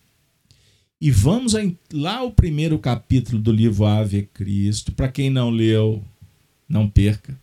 e 0.99 1.11
vamos 1.11 1.53
lá 1.93 2.23
o 2.23 2.31
primeiro 2.31 2.79
capítulo 2.79 3.39
do 3.39 3.51
livro 3.51 3.85
Ave 3.85 4.23
Cristo. 4.23 4.91
Para 4.91 5.11
quem 5.11 5.29
não 5.29 5.51
leu, 5.51 6.03
não 6.67 6.89
perca. 6.89 7.39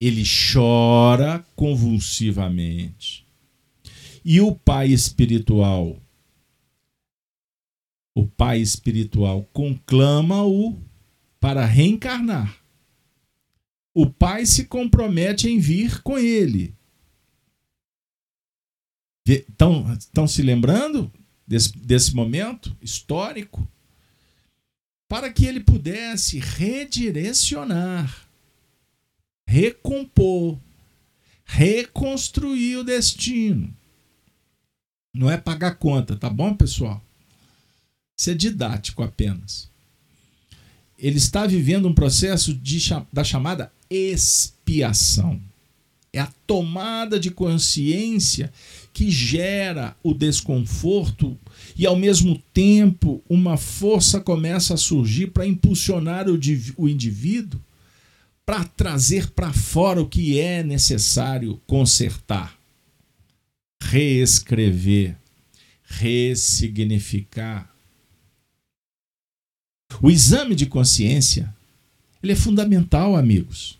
Ele 0.00 0.22
chora 0.24 1.44
convulsivamente. 1.56 3.26
E 4.24 4.40
o 4.40 4.54
pai 4.54 4.90
espiritual, 4.90 6.00
o 8.14 8.24
pai 8.24 8.60
espiritual 8.60 9.48
conclama-o 9.52 10.78
para 11.40 11.64
reencarnar. 11.64 12.56
O 13.92 14.08
pai 14.08 14.46
se 14.46 14.66
compromete 14.66 15.48
em 15.48 15.58
vir 15.58 16.02
com 16.02 16.16
ele 16.16 16.78
Estão, 19.34 19.92
estão 19.94 20.26
se 20.26 20.42
lembrando 20.42 21.10
desse, 21.46 21.76
desse 21.78 22.14
momento 22.14 22.76
histórico? 22.82 23.66
Para 25.08 25.32
que 25.32 25.44
ele 25.44 25.60
pudesse 25.60 26.38
redirecionar, 26.38 28.28
recompor, 29.46 30.58
reconstruir 31.44 32.76
o 32.76 32.84
destino. 32.84 33.74
Não 35.12 35.28
é 35.28 35.36
pagar 35.36 35.74
conta, 35.74 36.16
tá 36.16 36.30
bom, 36.30 36.54
pessoal? 36.54 37.02
Isso 38.16 38.30
é 38.30 38.34
didático 38.34 39.02
apenas. 39.02 39.68
Ele 40.96 41.16
está 41.16 41.46
vivendo 41.46 41.88
um 41.88 41.94
processo 41.94 42.54
de, 42.54 42.78
da 43.12 43.24
chamada 43.24 43.72
expiação. 43.88 45.40
É 46.12 46.18
a 46.18 46.32
tomada 46.46 47.20
de 47.20 47.30
consciência 47.30 48.52
que 48.92 49.10
gera 49.10 49.96
o 50.02 50.12
desconforto 50.12 51.38
e, 51.76 51.86
ao 51.86 51.94
mesmo 51.94 52.36
tempo, 52.52 53.22
uma 53.28 53.56
força 53.56 54.20
começa 54.20 54.74
a 54.74 54.76
surgir 54.76 55.28
para 55.28 55.46
impulsionar 55.46 56.26
o, 56.28 56.88
indivíduo 56.88 57.60
para 58.44 58.64
trazer 58.64 59.30
para 59.30 59.52
fora 59.52 60.02
o 60.02 60.08
que 60.08 60.40
é 60.40 60.64
necessário 60.64 61.60
consertar, 61.66 62.58
reescrever, 63.80 65.16
ressignificar. 65.84 67.72
O 70.02 70.10
exame 70.10 70.56
de 70.56 70.66
consciência 70.66 71.54
ele 72.22 72.32
é 72.32 72.36
fundamental, 72.36 73.16
amigos. 73.16 73.78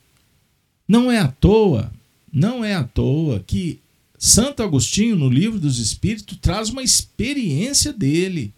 Não 0.89 1.11
é 1.11 1.18
à 1.18 1.28
toa, 1.28 1.93
não 2.33 2.64
é 2.64 2.74
à 2.74 2.85
toa 2.85 3.41
que 3.41 3.81
Santo 4.18 4.62
Agostinho, 4.62 5.16
no 5.16 5.31
livro 5.31 5.59
dos 5.59 5.78
Espíritos, 5.78 6.37
traz 6.41 6.68
uma 6.68 6.83
experiência 6.83 7.93
dele. 7.93 8.53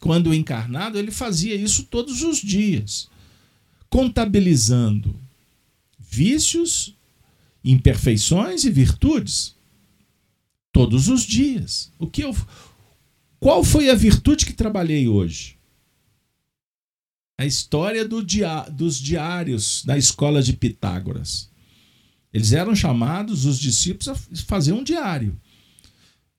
Quando 0.00 0.34
encarnado, 0.34 0.98
ele 0.98 1.10
fazia 1.10 1.54
isso 1.54 1.84
todos 1.84 2.22
os 2.22 2.38
dias. 2.38 3.08
contabilizando 3.90 5.14
vícios, 5.98 6.94
imperfeições 7.62 8.64
e 8.64 8.70
virtudes 8.70 9.54
todos 10.72 11.08
os 11.08 11.22
dias. 11.22 11.92
O 11.98 12.06
que 12.06 12.24
eu 12.24 12.34
Qual 13.38 13.62
foi 13.62 13.90
a 13.90 13.94
virtude 13.94 14.46
que 14.46 14.54
trabalhei 14.54 15.06
hoje? 15.08 15.58
A 17.38 17.44
história 17.44 18.06
do 18.08 18.24
dia, 18.24 18.62
dos 18.70 18.98
diários 18.98 19.84
da 19.84 19.98
escola 19.98 20.42
de 20.42 20.54
Pitágoras. 20.54 21.51
Eles 22.32 22.52
eram 22.52 22.74
chamados, 22.74 23.44
os 23.44 23.58
discípulos, 23.58 24.08
a 24.08 24.14
fazer 24.46 24.72
um 24.72 24.82
diário. 24.82 25.38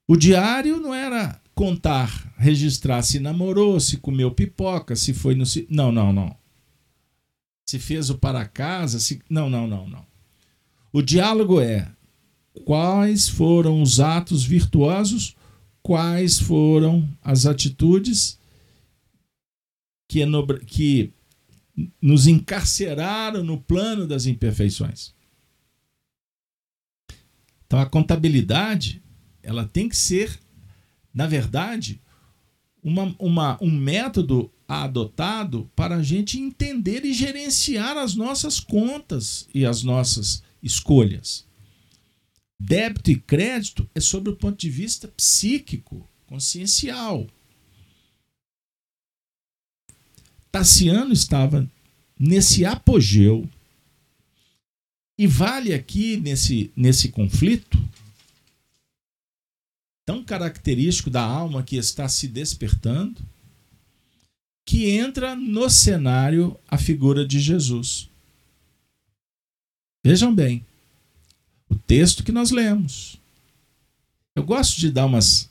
O 0.07 0.17
diário 0.17 0.79
não 0.79 0.93
era 0.93 1.39
contar, 1.55 2.33
registrar 2.37 3.01
se 3.03 3.19
namorou, 3.19 3.79
se 3.79 3.97
comeu 3.97 4.31
pipoca, 4.31 4.95
se 4.95 5.13
foi 5.13 5.35
no. 5.35 5.43
Não, 5.69 5.91
não, 5.91 6.11
não. 6.11 6.35
Se 7.69 7.79
fez 7.79 8.09
o 8.09 8.17
para 8.17 8.45
casa, 8.45 8.99
se. 8.99 9.21
Não, 9.29 9.49
não, 9.49 9.67
não, 9.67 9.87
não. 9.87 10.05
O 10.91 11.01
diálogo 11.01 11.61
é 11.61 11.87
quais 12.65 13.27
foram 13.29 13.81
os 13.81 13.99
atos 13.99 14.43
virtuosos, 14.43 15.35
quais 15.81 16.39
foram 16.39 17.07
as 17.21 17.45
atitudes 17.45 18.37
que, 20.07 20.21
que 20.67 21.13
nos 22.01 22.27
encarceraram 22.27 23.43
no 23.43 23.59
plano 23.59 24.05
das 24.05 24.25
imperfeições. 24.25 25.13
Então 27.73 27.81
a 27.81 27.87
contabilidade 27.87 29.01
ela 29.41 29.65
tem 29.65 29.89
que 29.89 29.97
ser, 29.97 30.39
na 31.11 31.25
verdade, 31.25 31.99
uma, 32.83 33.15
uma, 33.17 33.57
um 33.59 33.71
método 33.71 34.51
adotado 34.67 35.67
para 35.75 35.95
a 35.95 36.03
gente 36.03 36.39
entender 36.39 37.03
e 37.03 37.11
gerenciar 37.11 37.97
as 37.97 38.13
nossas 38.13 38.59
contas 38.59 39.49
e 39.51 39.65
as 39.65 39.81
nossas 39.81 40.43
escolhas. 40.61 41.47
Débito 42.59 43.09
e 43.09 43.19
crédito 43.19 43.89
é 43.95 43.99
sobre 43.99 44.29
o 44.29 44.35
ponto 44.35 44.59
de 44.59 44.69
vista 44.69 45.07
psíquico, 45.07 46.07
consciencial. 46.27 47.25
Tassiano 50.51 51.11
estava 51.11 51.67
nesse 52.19 52.65
apogeu. 52.65 53.49
E 55.17 55.27
vale 55.27 55.73
aqui 55.73 56.17
nesse, 56.17 56.71
nesse 56.75 57.09
conflito, 57.09 57.77
tão 60.05 60.23
característico 60.23 61.09
da 61.09 61.21
alma 61.21 61.63
que 61.63 61.75
está 61.75 62.09
se 62.09 62.27
despertando, 62.27 63.21
que 64.65 64.89
entra 64.89 65.35
no 65.35 65.69
cenário 65.69 66.59
a 66.67 66.77
figura 66.77 67.25
de 67.25 67.39
Jesus. 67.39 68.09
Vejam 70.03 70.33
bem, 70.33 70.65
o 71.69 71.75
texto 71.75 72.23
que 72.23 72.31
nós 72.31 72.51
lemos. 72.51 73.19
Eu 74.35 74.43
gosto 74.43 74.79
de 74.79 74.91
dar 74.91 75.05
umas, 75.05 75.49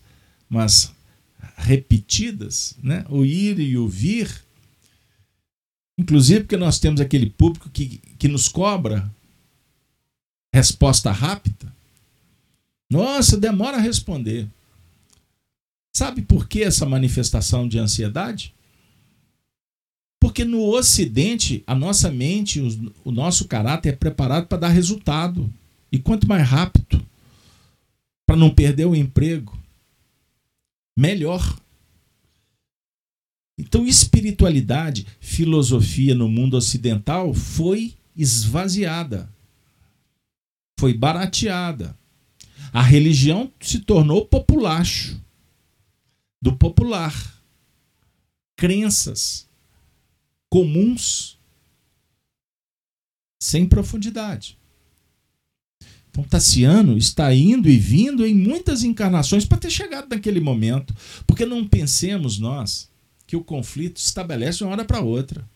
umas 0.51 0.93
repetidas, 1.57 2.77
né? 2.83 3.05
o 3.09 3.25
ir 3.25 3.61
e 3.61 3.79
o 3.79 3.89
vir, 3.89 4.29
inclusive 5.97 6.41
porque 6.41 6.57
nós 6.57 6.81
temos 6.81 7.01
aquele 7.01 7.31
público 7.31 7.71
que, 7.71 7.99
que 8.19 8.29
nos 8.29 8.49
cobra 8.49 9.11
resposta 10.53 11.11
rápida. 11.11 11.73
Nossa, 12.91 13.37
demora 13.37 13.79
a 13.79 13.81
responder. 13.81 14.47
Sabe 15.95 16.23
por 16.23 16.49
que 16.49 16.63
essa 16.63 16.87
manifestação 16.87 17.69
de 17.69 17.79
ansiedade? 17.79 18.55
Porque 20.21 20.45
no 20.45 20.63
Ocidente, 20.63 21.65
a 21.67 21.75
nossa 21.75 22.11
mente, 22.11 22.61
o, 23.05 23.11
nosso 23.11 23.47
caráter 23.49 23.89
é 23.89 23.97
preparado 23.97 24.47
para 24.47 24.59
dar 24.59 24.69
resultado. 24.69 25.53
E 25.91 25.99
quanto 25.99 26.29
mais 26.29 26.49
rápido, 26.49 27.05
para 28.25 28.37
não 28.37 28.49
perder 28.49 28.87
o 28.87 28.95
emprego, 28.95 29.59
melhor. 30.97 31.59
Então, 33.59 33.87
espiritualidade, 33.87 35.07
filosofia 35.21 36.15
no 36.15 36.29
mundo 36.29 36.57
ocidental 36.57 37.35
foi 37.35 37.95
esvaziada, 38.17 39.29
foi 40.83 40.93
barateada. 40.93 41.97
A 42.73 42.83
religião 42.83 43.53
se 43.61 43.79
tornou 43.79 44.27
populacho 44.27 45.23
do 46.43 46.57
popular. 46.57 47.41
Crenças 48.57 49.49
comuns 50.51 51.39
sem 53.41 53.65
profundidade. 53.65 54.59
Então, 56.11 56.25
Tassiano 56.25 56.99
está 56.99 57.33
indo 57.33 57.69
e 57.69 57.79
vindo 57.79 58.27
em 58.27 58.35
muitas 58.35 58.83
encarnações 58.83 59.45
para 59.45 59.59
ter 59.59 59.71
chegado 59.71 60.09
naquele 60.09 60.41
momento. 60.41 60.93
Porque 61.29 61.47
não 61.47 61.65
pensemos 61.65 62.41
nós 62.41 62.91
que 63.25 63.37
o 63.37 63.45
conflito 63.45 64.01
se 64.01 64.07
estabelece 64.07 64.59
de 64.59 64.65
uma 64.65 64.73
hora 64.73 64.85
para 64.85 65.01
outra. 65.01 65.49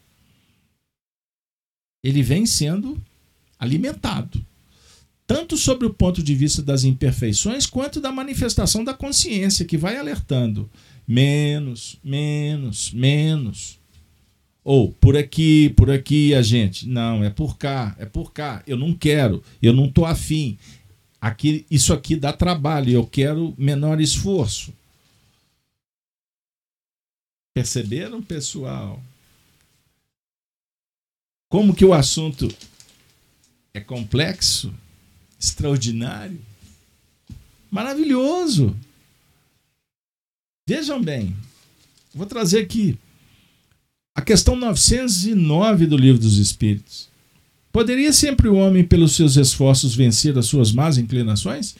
Ele 2.04 2.22
vem 2.22 2.46
sendo 2.46 2.96
alimentado. 3.58 4.46
Tanto 5.26 5.56
sobre 5.56 5.86
o 5.86 5.92
ponto 5.92 6.22
de 6.22 6.34
vista 6.34 6.62
das 6.62 6.84
imperfeições, 6.84 7.66
quanto 7.66 8.00
da 8.00 8.12
manifestação 8.12 8.84
da 8.84 8.94
consciência, 8.94 9.64
que 9.64 9.76
vai 9.76 9.96
alertando. 9.96 10.70
Menos, 11.06 11.98
menos, 12.02 12.92
menos. 12.92 13.78
Ou 14.62 14.92
por 14.92 15.16
aqui, 15.16 15.70
por 15.70 15.90
aqui 15.90 16.34
a 16.34 16.42
gente. 16.42 16.88
Não, 16.88 17.24
é 17.24 17.30
por 17.30 17.58
cá, 17.58 17.96
é 17.98 18.06
por 18.06 18.32
cá. 18.32 18.62
Eu 18.66 18.76
não 18.76 18.94
quero, 18.94 19.42
eu 19.60 19.72
não 19.72 19.86
estou 19.86 20.04
afim. 20.04 20.56
Aqui, 21.20 21.66
isso 21.70 21.92
aqui 21.92 22.14
dá 22.14 22.32
trabalho, 22.32 22.92
eu 22.92 23.06
quero 23.06 23.54
menor 23.58 24.00
esforço. 24.00 24.72
Perceberam, 27.52 28.22
pessoal? 28.22 29.02
Como 31.48 31.74
que 31.74 31.84
o 31.84 31.94
assunto 31.94 32.48
é 33.72 33.80
complexo, 33.80 34.74
extraordinário, 35.46 36.40
maravilhoso. 37.70 38.76
Vejam 40.68 41.02
bem, 41.02 41.36
vou 42.14 42.26
trazer 42.26 42.60
aqui 42.62 42.98
a 44.14 44.22
questão 44.22 44.56
909 44.56 45.86
do 45.86 45.96
Livro 45.96 46.20
dos 46.20 46.38
Espíritos. 46.38 47.08
Poderia 47.70 48.12
sempre 48.12 48.48
o 48.48 48.54
homem, 48.54 48.86
pelos 48.86 49.14
seus 49.14 49.36
esforços, 49.36 49.94
vencer 49.94 50.36
as 50.38 50.46
suas 50.46 50.72
más 50.72 50.96
inclinações? 50.96 51.76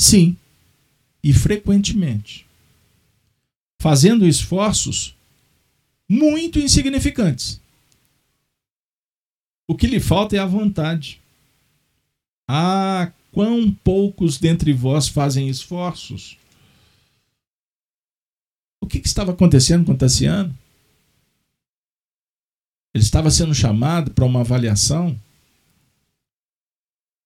Sim, 0.00 0.36
e 1.22 1.32
frequentemente. 1.32 2.46
Fazendo 3.80 4.26
esforços 4.26 5.14
muito 6.08 6.58
insignificantes. 6.58 7.61
O 9.68 9.76
que 9.76 9.86
lhe 9.86 10.00
falta 10.00 10.36
é 10.36 10.38
a 10.38 10.46
vontade. 10.46 11.20
Ah, 12.48 13.10
quão 13.30 13.72
poucos 13.72 14.38
dentre 14.38 14.72
vós 14.72 15.08
fazem 15.08 15.48
esforços 15.48 16.36
o 18.82 18.86
que, 18.86 18.98
que 18.98 19.06
estava 19.06 19.30
acontecendo 19.30 19.86
com 19.86 19.96
Tassiano? 19.96 20.52
Ele 22.92 23.04
estava 23.04 23.30
sendo 23.30 23.54
chamado 23.54 24.10
para 24.10 24.24
uma 24.24 24.40
avaliação 24.40 25.18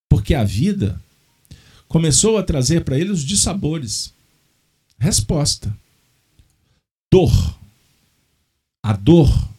porque 0.09 0.35
a 0.35 0.45
vida 0.45 1.01
começou 1.89 2.37
a 2.37 2.43
trazer 2.43 2.85
para 2.85 2.99
ele 2.99 3.11
os 3.11 3.25
dissabores. 3.25 4.15
Resposta: 4.99 5.75
dor. 7.11 7.59
A 8.85 8.93
dor. 8.93 9.56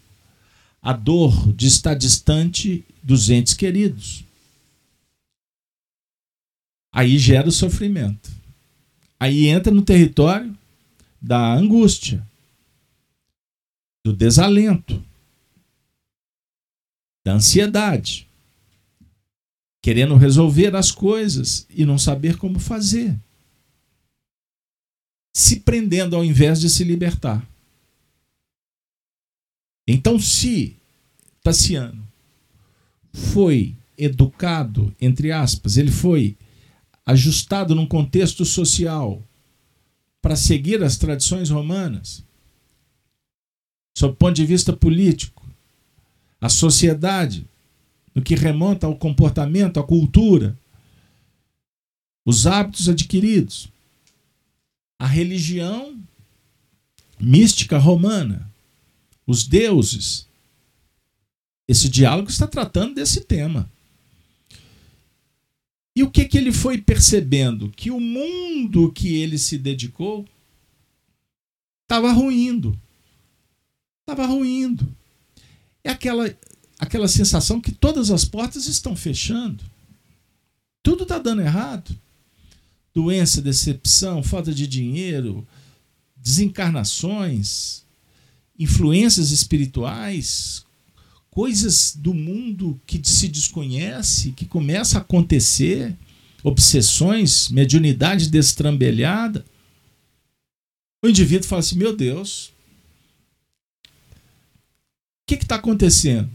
A 0.81 0.93
dor 0.93 1.53
de 1.53 1.67
estar 1.67 1.93
distante 1.95 2.85
dos 3.03 3.29
entes 3.29 3.53
queridos. 3.53 4.23
Aí 6.93 7.17
gera 7.17 7.47
o 7.47 7.51
sofrimento. 7.51 8.31
Aí 9.19 9.47
entra 9.47 9.73
no 9.73 9.81
território 9.81 10.55
da 11.21 11.53
angústia, 11.53 12.25
do 14.05 14.13
desalento, 14.13 15.03
da 17.25 17.33
ansiedade, 17.33 18.27
querendo 19.81 20.15
resolver 20.15 20.75
as 20.75 20.91
coisas 20.91 21.65
e 21.69 21.85
não 21.85 21.97
saber 21.97 22.37
como 22.37 22.59
fazer, 22.59 23.17
se 25.35 25.59
prendendo 25.59 26.15
ao 26.15 26.23
invés 26.23 26.59
de 26.59 26.69
se 26.69 26.83
libertar. 26.83 27.45
Então, 29.87 30.19
se 30.19 30.75
Tassiano 31.41 32.05
foi 33.13 33.75
educado, 33.97 34.93
entre 34.99 35.31
aspas, 35.31 35.77
ele 35.77 35.91
foi 35.91 36.37
ajustado 37.05 37.73
num 37.73 37.87
contexto 37.87 38.43
social 38.43 39.23
para 40.21 40.35
seguir 40.35 40.83
as 40.83 40.97
tradições 40.97 41.49
romanas, 41.49 42.23
sob 43.97 44.13
o 44.13 44.17
ponto 44.17 44.35
de 44.35 44.45
vista 44.45 44.73
político, 44.73 45.47
a 46.41 46.49
sociedade, 46.49 47.47
no 48.13 48.21
que 48.21 48.35
remonta 48.35 48.85
ao 48.85 48.95
comportamento, 48.95 49.79
à 49.79 49.83
cultura, 49.83 50.57
os 52.25 52.45
hábitos 52.45 52.89
adquiridos, 52.89 53.69
a 54.99 55.07
religião 55.07 55.97
mística 57.19 57.77
romana, 57.77 58.46
os 59.27 59.45
deuses. 59.45 60.25
Esse 61.67 61.89
diálogo 61.89 62.29
está 62.29 62.47
tratando 62.47 62.95
desse 62.95 63.21
tema. 63.21 63.69
E 65.93 66.01
o 66.01 66.09
que, 66.09 66.25
que 66.25 66.37
ele 66.37 66.53
foi 66.53 66.77
percebendo? 66.79 67.69
Que 67.69 67.91
o 67.91 67.99
mundo 67.99 68.91
que 68.93 69.15
ele 69.15 69.37
se 69.37 69.57
dedicou 69.57 70.25
estava 71.83 72.11
ruindo. 72.11 72.79
Estava 74.01 74.25
ruindo. 74.25 74.87
É 75.83 75.89
aquela, 75.89 76.33
aquela 76.79 77.07
sensação 77.07 77.59
que 77.59 77.71
todas 77.71 78.11
as 78.11 78.23
portas 78.23 78.67
estão 78.67 78.95
fechando. 78.95 79.63
Tudo 80.83 81.03
está 81.03 81.19
dando 81.19 81.41
errado. 81.41 81.97
Doença, 82.93 83.41
decepção, 83.41 84.23
falta 84.23 84.53
de 84.53 84.67
dinheiro, 84.67 85.45
desencarnações, 86.15 87.83
influências 88.57 89.31
espirituais, 89.31 90.65
coisas 91.29 91.95
do 91.95 92.13
mundo 92.13 92.79
que 92.85 93.01
se 93.07 93.27
desconhece, 93.27 94.31
que 94.31 94.45
começa 94.45 94.97
a 94.97 95.01
acontecer, 95.01 95.95
obsessões, 96.43 97.49
mediunidade 97.49 98.29
destrambelhada. 98.29 99.45
O 101.03 101.07
indivíduo 101.07 101.47
fala 101.47 101.59
assim: 101.59 101.77
meu 101.77 101.95
Deus, 101.95 102.47
o 102.47 102.53
que 105.27 105.35
está 105.35 105.55
acontecendo? 105.55 106.29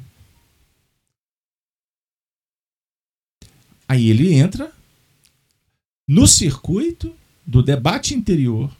Aí 3.89 4.09
ele 4.09 4.33
entra 4.33 4.73
no 6.09 6.27
circuito 6.27 7.15
do 7.47 7.63
debate 7.63 8.15
interior 8.15 8.71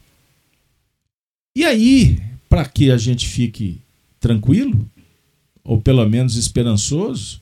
e 1.55 1.63
aí, 1.63 2.19
para 2.53 2.69
que 2.69 2.91
a 2.91 2.97
gente 2.97 3.27
fique 3.27 3.81
tranquilo, 4.19 4.87
ou 5.63 5.81
pelo 5.81 6.07
menos 6.07 6.35
esperançoso, 6.35 7.41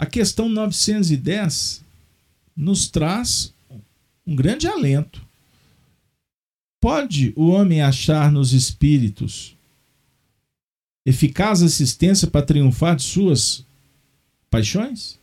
a 0.00 0.06
questão 0.06 0.48
910 0.48 1.84
nos 2.56 2.88
traz 2.88 3.52
um 4.26 4.34
grande 4.34 4.66
alento. 4.66 5.22
Pode 6.80 7.34
o 7.36 7.48
homem 7.48 7.82
achar 7.82 8.32
nos 8.32 8.54
espíritos 8.54 9.54
eficaz 11.04 11.62
assistência 11.62 12.26
para 12.26 12.46
triunfar 12.46 12.96
de 12.96 13.02
suas 13.02 13.66
paixões? 14.48 15.18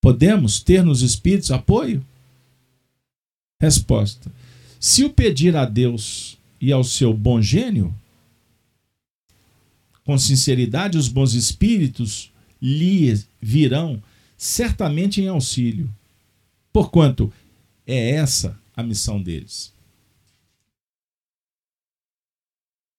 Podemos 0.00 0.60
ter 0.60 0.84
nos 0.84 1.02
espíritos 1.02 1.50
apoio? 1.50 2.06
Resposta: 3.60 4.30
se 4.82 5.04
o 5.04 5.10
pedir 5.10 5.54
a 5.54 5.64
Deus 5.64 6.36
e 6.60 6.72
ao 6.72 6.82
seu 6.82 7.14
bom 7.14 7.40
gênio, 7.40 7.94
com 10.02 10.18
sinceridade, 10.18 10.98
os 10.98 11.06
bons 11.06 11.34
espíritos 11.34 12.32
lhe 12.60 13.14
virão 13.40 14.02
certamente 14.36 15.20
em 15.20 15.28
auxílio, 15.28 15.88
porquanto 16.72 17.32
é 17.86 18.10
essa 18.10 18.60
a 18.74 18.82
missão 18.82 19.22
deles. 19.22 19.72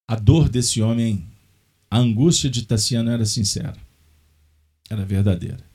A 0.08 0.16
dor 0.16 0.48
desse 0.48 0.82
homem, 0.82 1.28
a 1.92 1.98
angústia 1.98 2.50
de 2.50 2.66
Tassiano 2.66 3.10
era 3.10 3.26
sincera, 3.26 3.78
era 4.90 5.04
verdadeira. 5.04 5.66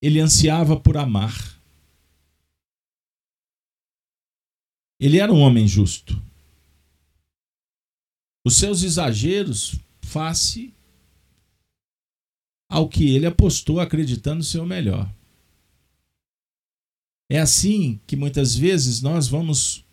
Ele 0.00 0.20
ansiava 0.20 0.80
por 0.80 0.96
amar 0.96 1.57
Ele 5.00 5.18
era 5.18 5.32
um 5.32 5.40
homem 5.40 5.66
justo. 5.66 6.20
Os 8.44 8.56
seus 8.56 8.82
exageros 8.82 9.78
face 10.00 10.72
ao 12.68 12.88
que 12.88 13.14
ele 13.14 13.26
apostou 13.26 13.80
acreditando 13.80 14.42
ser 14.42 14.58
o 14.58 14.66
melhor. 14.66 15.12
É 17.30 17.38
assim 17.38 18.00
que 18.06 18.16
muitas 18.16 18.54
vezes 18.54 19.02
nós 19.02 19.28
vamos 19.28 19.84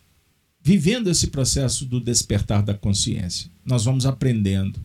vivendo 0.60 1.08
esse 1.08 1.28
processo 1.28 1.84
do 1.84 2.00
despertar 2.00 2.62
da 2.62 2.74
consciência. 2.74 3.50
Nós 3.64 3.84
vamos 3.84 4.04
aprendendo. 4.04 4.80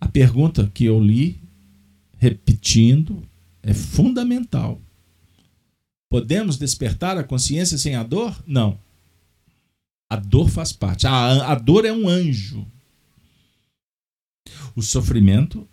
A 0.00 0.08
pergunta 0.08 0.70
que 0.74 0.84
eu 0.84 1.00
li, 1.00 1.40
repetindo, 2.18 3.22
é 3.62 3.72
fundamental. 3.72 4.80
Podemos 6.10 6.56
despertar 6.56 7.18
a 7.18 7.24
consciência 7.24 7.76
sem 7.76 7.94
a 7.94 8.02
dor? 8.02 8.36
Não. 8.46 8.78
A 10.10 10.16
dor 10.16 10.48
faz 10.48 10.72
parte. 10.72 11.06
A, 11.06 11.52
a 11.52 11.54
dor 11.54 11.84
é 11.84 11.92
um 11.92 12.08
anjo. 12.08 12.66
O 14.74 14.82
sofrimento 14.82 15.68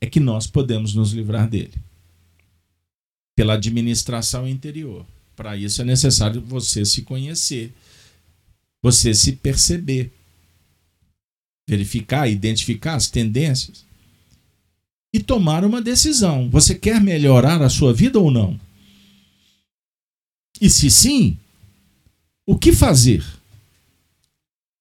é 0.00 0.06
que 0.06 0.20
nós 0.20 0.46
podemos 0.46 0.94
nos 0.94 1.12
livrar 1.12 1.48
dele 1.48 1.74
pela 3.36 3.54
administração 3.54 4.48
interior. 4.48 5.06
Para 5.36 5.56
isso 5.56 5.80
é 5.82 5.84
necessário 5.84 6.40
você 6.40 6.84
se 6.84 7.02
conhecer, 7.02 7.72
você 8.82 9.14
se 9.14 9.32
perceber, 9.32 10.12
verificar, 11.68 12.28
identificar 12.28 12.94
as 12.94 13.08
tendências 13.08 13.84
e 15.12 15.20
tomar 15.20 15.64
uma 15.64 15.80
decisão. 15.80 16.50
Você 16.50 16.74
quer 16.74 17.00
melhorar 17.00 17.62
a 17.62 17.68
sua 17.68 17.94
vida 17.94 18.18
ou 18.18 18.30
não? 18.30 18.58
E 20.60 20.68
se 20.68 20.90
sim, 20.90 21.38
o 22.46 22.56
que 22.56 22.72
fazer? 22.72 23.24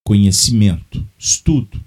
Conhecimento, 0.03 1.05
estudo, 1.19 1.80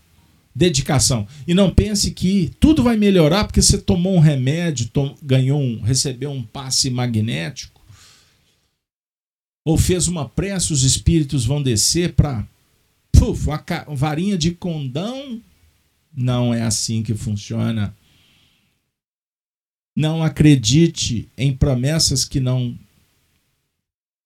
dedicação. 0.55 1.27
E 1.47 1.55
não 1.55 1.75
pense 1.75 2.11
que 2.11 2.53
tudo 2.61 2.83
vai 2.83 2.97
melhorar 2.97 3.45
porque 3.45 3.63
você 3.63 3.79
tomou 3.79 4.15
um 4.15 4.21
remédio, 4.21 4.89
tom, 4.89 5.17
ganhou 5.23 5.61
um, 5.61 5.81
recebeu 5.81 6.31
um 6.31 6.43
passe 6.43 6.91
magnético, 6.91 7.81
ou 9.65 9.77
fez 9.77 10.09
uma 10.09 10.29
prece, 10.29 10.73
os 10.73 10.83
espíritos 10.83 11.45
vão 11.45 11.63
descer 11.63 12.15
para 12.15 12.47
uma 13.17 13.95
varinha 13.95 14.37
de 14.37 14.53
condão. 14.53 15.41
Não 16.13 16.53
é 16.53 16.63
assim 16.63 17.03
que 17.03 17.15
funciona. 17.15 17.95
Não 19.97 20.23
acredite 20.23 21.29
em 21.37 21.55
promessas 21.55 22.25
que 22.25 22.41
não 22.41 22.77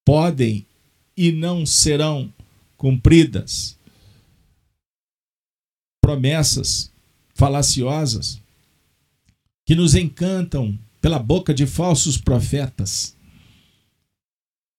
podem 0.05 0.67
e 1.17 1.33
não 1.33 1.65
serão 1.65 2.33
cumpridas. 2.77 3.79
Promessas 6.01 6.93
falaciosas 7.35 8.41
que 9.65 9.75
nos 9.75 9.95
encantam 9.95 10.79
pela 11.01 11.19
boca 11.19 11.55
de 11.55 11.67
falsos 11.67 12.19
profetas, 12.19 13.17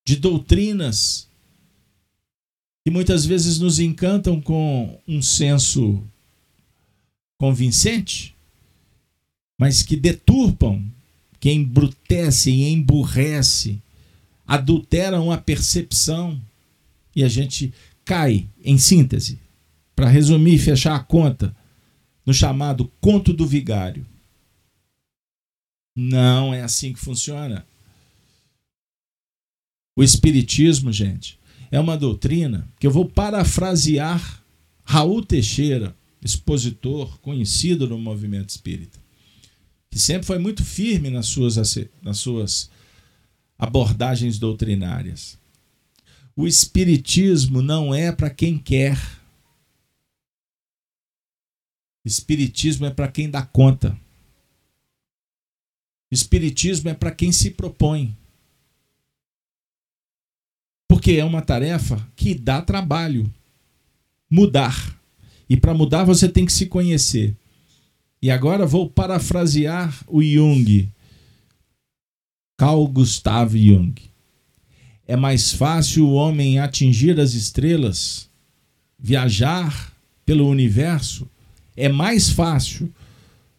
de 0.05 0.15
doutrinas 0.15 1.27
que 2.83 2.91
muitas 2.91 3.25
vezes 3.25 3.57
nos 3.57 3.79
encantam 3.79 4.39
com 4.39 5.01
um 5.07 5.19
senso 5.19 6.03
convincente, 7.39 8.35
mas 9.57 9.81
que 9.81 9.95
deturpam, 9.95 10.85
que 11.39 11.51
embrutecem 11.51 12.63
e 12.63 12.69
emburrecem 12.71 13.81
adulteram 14.47 15.31
a 15.31 15.37
percepção 15.37 16.39
e 17.15 17.23
a 17.23 17.27
gente 17.27 17.73
cai, 18.03 18.47
em 18.63 18.77
síntese, 18.77 19.39
para 19.95 20.09
resumir 20.09 20.55
e 20.55 20.59
fechar 20.59 20.95
a 20.95 21.03
conta, 21.03 21.55
no 22.25 22.33
chamado 22.33 22.91
conto 22.99 23.31
do 23.31 23.45
vigário. 23.45 24.05
Não 25.95 26.53
é 26.53 26.61
assim 26.61 26.91
que 26.91 26.99
funciona. 26.99 27.65
O 29.97 30.03
Espiritismo, 30.03 30.91
gente, 30.91 31.39
é 31.71 31.79
uma 31.79 31.97
doutrina 31.97 32.67
que 32.79 32.85
eu 32.85 32.91
vou 32.91 33.05
parafrasear 33.05 34.43
Raul 34.83 35.23
Teixeira, 35.23 35.95
expositor 36.21 37.17
conhecido 37.19 37.87
no 37.87 37.97
movimento 37.97 38.49
espírita, 38.49 38.99
que 39.89 39.97
sempre 39.99 40.27
foi 40.27 40.37
muito 40.37 40.63
firme 40.63 41.09
nas 41.09 41.27
suas, 41.27 41.55
nas 42.01 42.17
suas 42.17 42.69
abordagens 43.57 44.37
doutrinárias. 44.37 45.37
O 46.35 46.45
Espiritismo 46.45 47.61
não 47.61 47.93
é 47.95 48.11
para 48.11 48.29
quem 48.29 48.57
quer. 48.57 48.99
Espiritismo 52.03 52.85
é 52.85 52.89
para 52.89 53.07
quem 53.07 53.29
dá 53.29 53.41
conta. 53.41 53.97
Espiritismo 56.11 56.89
é 56.89 56.93
para 56.93 57.11
quem 57.11 57.31
se 57.31 57.51
propõe. 57.51 58.15
Porque 60.87 61.13
é 61.13 61.25
uma 61.25 61.41
tarefa 61.41 62.05
que 62.15 62.35
dá 62.35 62.61
trabalho 62.61 63.33
mudar. 64.29 64.99
E 65.49 65.55
para 65.55 65.73
mudar 65.73 66.03
você 66.03 66.27
tem 66.27 66.45
que 66.45 66.53
se 66.53 66.67
conhecer. 66.67 67.35
E 68.21 68.29
agora 68.29 68.65
vou 68.65 68.89
parafrasear 68.89 70.03
o 70.07 70.21
Jung, 70.21 70.89
Carl 72.57 72.87
Gustav 72.87 73.55
Jung. 73.55 73.95
É 75.07 75.15
mais 75.15 75.51
fácil 75.51 76.07
o 76.07 76.13
homem 76.13 76.59
atingir 76.59 77.19
as 77.19 77.33
estrelas, 77.33 78.29
viajar 78.97 79.93
pelo 80.25 80.49
universo, 80.49 81.29
é 81.75 81.89
mais 81.89 82.29
fácil 82.29 82.91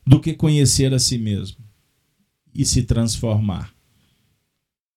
do 0.05 0.21
que 0.21 0.35
conhecer 0.35 0.93
a 0.95 0.99
si 0.99 1.19
mesmo 1.19 1.59
e 2.55 2.65
se 2.65 2.83
transformar 2.83 3.73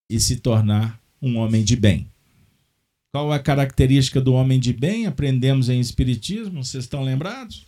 e 0.09 0.19
se 0.19 0.37
tornar 0.37 0.99
um 1.21 1.37
homem 1.37 1.63
de 1.63 1.75
bem. 1.75 2.09
Qual 3.11 3.33
é 3.33 3.35
a 3.35 3.43
característica 3.43 4.21
do 4.21 4.33
homem 4.33 4.59
de 4.59 4.71
bem? 4.71 5.05
Aprendemos 5.05 5.67
em 5.67 5.79
Espiritismo, 5.79 6.63
vocês 6.63 6.85
estão 6.85 7.03
lembrados? 7.03 7.65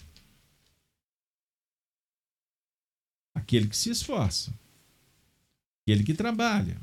Aquele 3.35 3.67
que 3.67 3.75
se 3.75 3.89
esforça, 3.89 4.53
aquele 5.91 6.03
que 6.03 6.13
trabalha. 6.13 6.77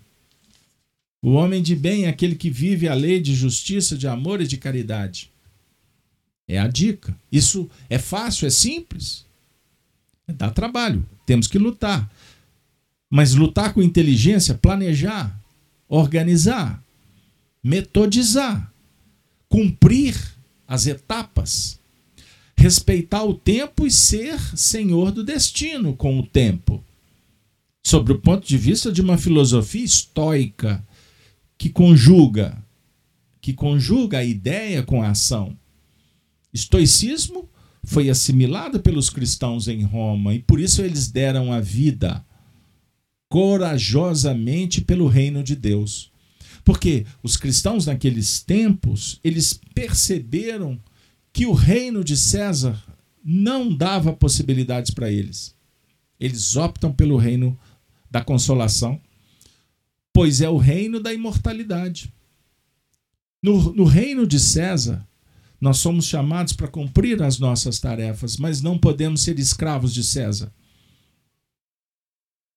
O 1.22 1.32
homem 1.32 1.62
de 1.62 1.74
bem 1.74 2.04
é 2.04 2.08
aquele 2.08 2.34
que 2.34 2.50
vive 2.50 2.88
a 2.88 2.94
lei 2.94 3.20
de 3.20 3.34
justiça, 3.34 3.96
de 3.96 4.06
amor 4.06 4.40
e 4.40 4.46
de 4.46 4.56
caridade. 4.56 5.30
É 6.46 6.58
a 6.58 6.68
dica. 6.68 7.16
Isso 7.32 7.68
é 7.88 7.98
fácil, 7.98 8.46
é 8.46 8.50
simples. 8.50 9.24
Dá 10.26 10.50
trabalho, 10.50 11.04
temos 11.26 11.46
que 11.46 11.58
lutar. 11.58 12.08
Mas 13.10 13.34
lutar 13.34 13.72
com 13.72 13.82
inteligência, 13.82 14.54
planejar, 14.54 15.34
organizar, 15.88 16.82
metodizar, 17.64 18.70
cumprir 19.48 20.14
as 20.66 20.86
etapas, 20.86 21.80
respeitar 22.54 23.24
o 23.24 23.32
tempo 23.32 23.86
e 23.86 23.90
ser 23.90 24.38
senhor 24.56 25.10
do 25.10 25.24
destino 25.24 25.96
com 25.96 26.18
o 26.18 26.26
tempo. 26.26 26.84
Sobre 27.88 28.12
o 28.12 28.18
ponto 28.18 28.46
de 28.46 28.58
vista 28.58 28.92
de 28.92 29.00
uma 29.00 29.16
filosofia 29.16 29.82
estoica 29.82 30.86
que 31.56 31.70
conjuga 31.70 32.62
que 33.40 33.54
conjuga 33.54 34.18
a 34.18 34.24
ideia 34.24 34.82
com 34.82 35.02
a 35.02 35.08
ação. 35.08 35.56
Estoicismo 36.52 37.48
foi 37.82 38.10
assimilado 38.10 38.80
pelos 38.80 39.08
cristãos 39.08 39.68
em 39.68 39.84
Roma 39.84 40.34
e 40.34 40.38
por 40.38 40.60
isso 40.60 40.82
eles 40.82 41.10
deram 41.10 41.50
a 41.50 41.60
vida 41.60 42.22
corajosamente 43.26 44.82
pelo 44.82 45.08
reino 45.08 45.42
de 45.42 45.56
Deus. 45.56 46.12
Porque 46.66 47.06
os 47.22 47.38
cristãos 47.38 47.86
naqueles 47.86 48.42
tempos, 48.42 49.18
eles 49.24 49.58
perceberam 49.74 50.78
que 51.32 51.46
o 51.46 51.54
reino 51.54 52.04
de 52.04 52.18
César 52.18 52.84
não 53.24 53.74
dava 53.74 54.12
possibilidades 54.12 54.90
para 54.90 55.10
eles. 55.10 55.56
Eles 56.20 56.54
optam 56.54 56.92
pelo 56.92 57.16
reino 57.16 57.58
da 58.10 58.22
consolação, 58.22 59.00
pois 60.12 60.40
é 60.40 60.48
o 60.48 60.56
reino 60.56 61.00
da 61.00 61.12
imortalidade. 61.12 62.12
No, 63.42 63.72
no 63.72 63.84
reino 63.84 64.26
de 64.26 64.40
César, 64.40 65.06
nós 65.60 65.78
somos 65.78 66.06
chamados 66.06 66.52
para 66.52 66.68
cumprir 66.68 67.22
as 67.22 67.38
nossas 67.38 67.78
tarefas, 67.78 68.36
mas 68.36 68.60
não 68.60 68.78
podemos 68.78 69.20
ser 69.20 69.38
escravos 69.38 69.92
de 69.92 70.04
César. 70.04 70.52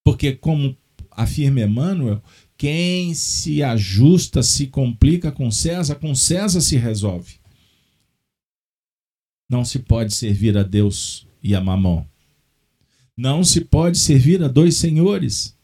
Porque, 0.04 0.34
como 0.34 0.76
afirma 1.12 1.62
Emmanuel, 1.62 2.22
quem 2.58 3.14
se 3.14 3.64
ajusta, 3.64 4.44
se 4.44 4.68
complica 4.68 5.32
com 5.32 5.52
César, 5.52 5.96
com 5.96 6.14
César 6.14 6.62
se 6.62 6.78
resolve. 6.78 7.40
Não 9.50 9.66
se 9.66 9.80
pode 9.80 10.14
servir 10.14 10.58
a 10.58 10.64
Deus 10.64 11.28
e 11.44 11.56
a 11.56 11.62
Mamon. 11.62 12.06
Não 13.18 13.44
se 13.44 13.62
pode 13.62 13.98
servir 13.98 14.44
a 14.44 14.48
dois 14.48 14.78
senhores. 14.78 15.56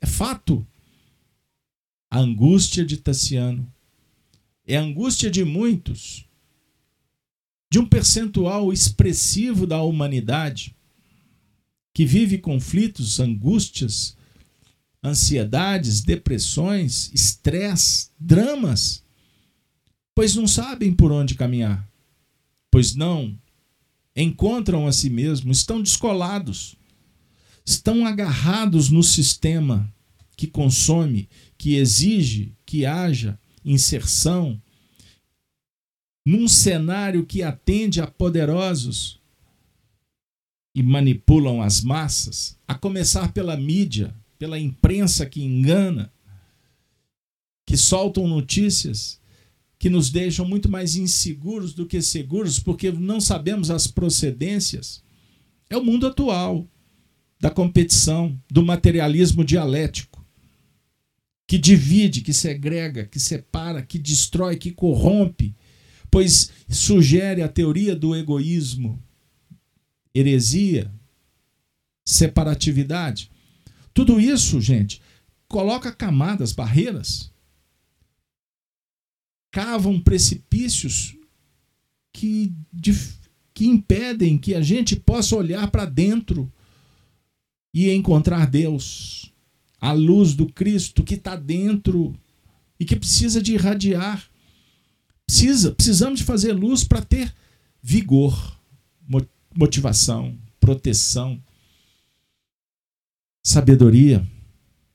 É 0.00 0.06
fato. 0.06 0.66
A 2.10 2.18
angústia 2.18 2.84
de 2.84 2.96
Tassiano 2.96 3.70
é 4.66 4.76
a 4.76 4.82
angústia 4.82 5.30
de 5.30 5.44
muitos, 5.44 6.26
de 7.70 7.78
um 7.78 7.86
percentual 7.86 8.72
expressivo 8.72 9.66
da 9.66 9.82
humanidade 9.82 10.74
que 11.92 12.06
vive 12.06 12.38
conflitos, 12.38 13.20
angústias, 13.20 14.16
ansiedades, 15.02 16.00
depressões, 16.00 17.10
estresse, 17.12 18.10
dramas, 18.18 19.04
pois 20.14 20.34
não 20.34 20.46
sabem 20.46 20.94
por 20.94 21.12
onde 21.12 21.34
caminhar, 21.34 21.86
pois 22.70 22.94
não 22.94 23.38
encontram 24.16 24.86
a 24.86 24.92
si 24.92 25.10
mesmos, 25.10 25.58
estão 25.58 25.82
descolados, 25.82 26.76
estão 27.64 28.06
agarrados 28.06 28.90
no 28.90 29.02
sistema 29.02 29.92
que 30.36 30.46
consome, 30.46 31.28
que 31.56 31.76
exige 31.76 32.52
que 32.66 32.84
haja 32.84 33.38
inserção, 33.64 34.60
num 36.26 36.48
cenário 36.48 37.24
que 37.24 37.42
atende 37.42 38.00
a 38.00 38.06
poderosos 38.06 39.20
e 40.74 40.82
manipulam 40.82 41.62
as 41.62 41.80
massas, 41.80 42.58
a 42.66 42.74
começar 42.74 43.32
pela 43.32 43.56
mídia, 43.56 44.14
pela 44.38 44.58
imprensa 44.58 45.24
que 45.24 45.42
engana, 45.42 46.12
que 47.66 47.76
soltam 47.76 48.26
notícias 48.26 49.20
que 49.78 49.90
nos 49.90 50.10
deixam 50.10 50.46
muito 50.46 50.68
mais 50.70 50.96
inseguros 50.96 51.74
do 51.74 51.86
que 51.86 52.00
seguros, 52.00 52.58
porque 52.58 52.90
não 52.90 53.20
sabemos 53.20 53.70
as 53.70 53.86
procedências. 53.86 55.02
É 55.68 55.76
o 55.76 55.84
mundo 55.84 56.06
atual 56.06 56.66
da 57.44 57.50
competição, 57.50 58.40
do 58.50 58.64
materialismo 58.64 59.44
dialético, 59.44 60.26
que 61.46 61.58
divide, 61.58 62.22
que 62.22 62.32
segrega, 62.32 63.04
que 63.04 63.20
separa, 63.20 63.82
que 63.82 63.98
destrói, 63.98 64.56
que 64.56 64.70
corrompe, 64.70 65.54
pois 66.10 66.50
sugere 66.70 67.42
a 67.42 67.48
teoria 67.48 67.94
do 67.94 68.16
egoísmo, 68.16 68.98
heresia, 70.14 70.90
separatividade. 72.02 73.30
Tudo 73.92 74.18
isso, 74.18 74.58
gente, 74.58 75.02
coloca 75.46 75.92
camadas, 75.92 76.50
barreiras, 76.50 77.30
cavam 79.52 80.00
precipícios 80.00 81.14
que, 82.10 82.54
que 83.52 83.66
impedem 83.66 84.38
que 84.38 84.54
a 84.54 84.62
gente 84.62 84.96
possa 84.96 85.36
olhar 85.36 85.70
para 85.70 85.84
dentro 85.84 86.50
e 87.74 87.90
encontrar 87.90 88.46
Deus, 88.46 89.32
a 89.80 89.90
luz 89.90 90.34
do 90.34 90.46
Cristo 90.46 91.02
que 91.02 91.14
está 91.14 91.34
dentro 91.34 92.14
e 92.78 92.84
que 92.84 92.94
precisa 92.94 93.42
de 93.42 93.54
irradiar. 93.54 94.24
Precisa, 95.26 95.72
precisamos 95.72 96.20
de 96.20 96.24
fazer 96.24 96.52
luz 96.52 96.84
para 96.84 97.02
ter 97.02 97.34
vigor, 97.82 98.56
motivação, 99.52 100.38
proteção 100.60 101.42
sabedoria, 103.44 104.26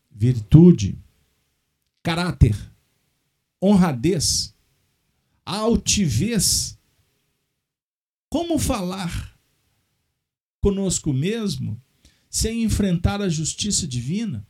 virtude, 0.09 0.97
caráter, 2.01 2.55
honradez, 3.61 4.55
altivez. 5.45 6.77
Como 8.27 8.59
falar 8.59 9.38
conosco 10.61 11.13
mesmo 11.13 11.82
sem 12.30 12.63
enfrentar 12.63 13.21
a 13.21 13.30
justiça 13.30 13.88
divina, 13.88 14.45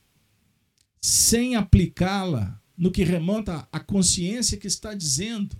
sem 1.01 1.55
aplicá-la 1.55 2.61
no 2.77 2.91
que 2.91 3.03
remonta 3.03 3.67
à 3.71 3.79
consciência 3.79 4.57
que 4.57 4.67
está 4.67 4.93
dizendo? 4.93 5.55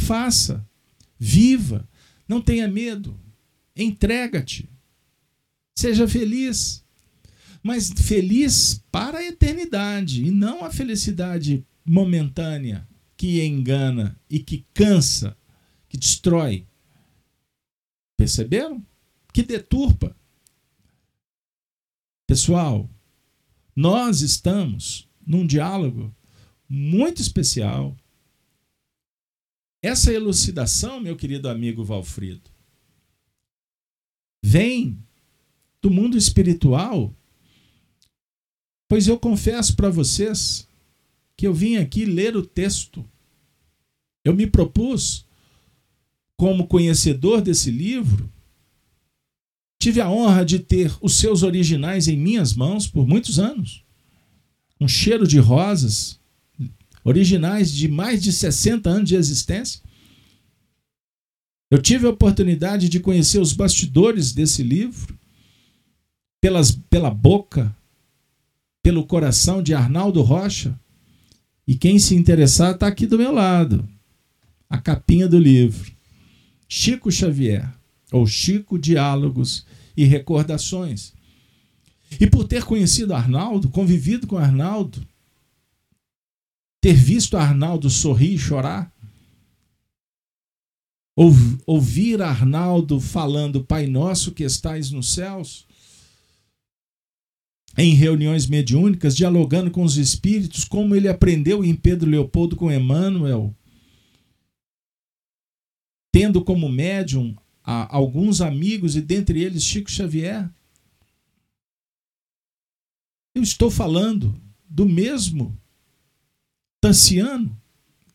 Faça, 0.00 0.66
viva, 1.18 1.88
não 2.28 2.40
tenha 2.40 2.68
medo, 2.68 3.18
entrega-te, 3.74 4.68
seja 5.74 6.06
feliz 6.06 6.84
mas 7.62 7.90
feliz 7.90 8.82
para 8.90 9.18
a 9.18 9.24
eternidade 9.24 10.24
e 10.24 10.30
não 10.30 10.64
a 10.64 10.70
felicidade 10.70 11.66
momentânea 11.84 12.86
que 13.16 13.44
engana 13.44 14.18
e 14.30 14.38
que 14.38 14.64
cansa, 14.72 15.36
que 15.88 15.96
destrói. 15.96 16.66
Perceberam? 18.16 18.84
Que 19.32 19.42
deturpa. 19.42 20.16
Pessoal, 22.28 22.88
nós 23.74 24.20
estamos 24.20 25.08
num 25.26 25.44
diálogo 25.44 26.14
muito 26.68 27.20
especial. 27.20 27.96
Essa 29.82 30.12
elucidação, 30.12 31.00
meu 31.00 31.16
querido 31.16 31.48
amigo 31.48 31.84
Valfrido, 31.84 32.48
vem 34.40 34.96
do 35.82 35.90
mundo 35.90 36.16
espiritual 36.16 37.12
Pois 38.88 39.06
eu 39.06 39.18
confesso 39.18 39.76
para 39.76 39.90
vocês 39.90 40.66
que 41.36 41.46
eu 41.46 41.52
vim 41.52 41.76
aqui 41.76 42.06
ler 42.06 42.34
o 42.34 42.44
texto. 42.44 43.04
Eu 44.24 44.34
me 44.34 44.46
propus, 44.46 45.26
como 46.36 46.66
conhecedor 46.66 47.42
desse 47.42 47.70
livro, 47.70 48.32
tive 49.78 50.00
a 50.00 50.10
honra 50.10 50.44
de 50.44 50.58
ter 50.58 50.92
os 51.00 51.14
seus 51.14 51.42
originais 51.42 52.08
em 52.08 52.16
minhas 52.16 52.52
mãos 52.54 52.86
por 52.86 53.06
muitos 53.06 53.38
anos. 53.38 53.84
Um 54.80 54.88
cheiro 54.88 55.26
de 55.26 55.38
rosas, 55.38 56.18
originais 57.04 57.72
de 57.72 57.88
mais 57.88 58.22
de 58.22 58.32
60 58.32 58.90
anos 58.90 59.08
de 59.08 59.14
existência. 59.16 59.80
Eu 61.70 61.80
tive 61.80 62.06
a 62.06 62.10
oportunidade 62.10 62.88
de 62.88 63.00
conhecer 63.00 63.38
os 63.40 63.52
bastidores 63.52 64.32
desse 64.32 64.62
livro 64.62 65.18
pelas, 66.40 66.72
pela 66.72 67.10
boca, 67.10 67.74
pelo 68.82 69.04
coração 69.06 69.62
de 69.62 69.74
Arnaldo 69.74 70.22
Rocha. 70.22 70.78
E 71.66 71.76
quem 71.76 71.98
se 71.98 72.14
interessar 72.14 72.74
está 72.74 72.86
aqui 72.86 73.06
do 73.06 73.18
meu 73.18 73.32
lado. 73.32 73.86
A 74.68 74.78
capinha 74.78 75.28
do 75.28 75.38
livro. 75.38 75.92
Chico 76.68 77.10
Xavier, 77.10 77.70
ou 78.12 78.26
Chico 78.26 78.78
Diálogos 78.78 79.66
e 79.96 80.04
Recordações. 80.04 81.12
E 82.20 82.28
por 82.28 82.44
ter 82.44 82.64
conhecido 82.64 83.14
Arnaldo, 83.14 83.68
convivido 83.68 84.26
com 84.26 84.38
Arnaldo, 84.38 85.06
ter 86.80 86.94
visto 86.94 87.36
Arnaldo 87.36 87.90
sorrir 87.90 88.34
e 88.34 88.38
chorar, 88.38 88.92
ouvir 91.66 92.22
Arnaldo 92.22 93.00
falando 93.00 93.64
Pai 93.64 93.86
Nosso 93.86 94.32
que 94.32 94.44
estais 94.44 94.90
nos 94.90 95.12
céus, 95.12 95.66
em 97.76 97.94
reuniões 97.94 98.46
mediúnicas, 98.46 99.16
dialogando 99.16 99.70
com 99.70 99.82
os 99.82 99.96
espíritos, 99.96 100.64
como 100.64 100.94
ele 100.94 101.08
aprendeu 101.08 101.64
em 101.64 101.74
Pedro 101.74 102.08
Leopoldo 102.10 102.56
com 102.56 102.72
Emmanuel, 102.72 103.54
tendo 106.12 106.42
como 106.42 106.68
médium 106.68 107.36
a, 107.70 107.94
alguns 107.94 108.40
amigos 108.40 108.96
e 108.96 109.02
dentre 109.02 109.42
eles 109.42 109.62
Chico 109.62 109.90
Xavier. 109.90 110.50
Eu 113.34 113.42
estou 113.42 113.70
falando 113.70 114.40
do 114.66 114.86
mesmo 114.86 115.54
Tanciano? 116.80 117.60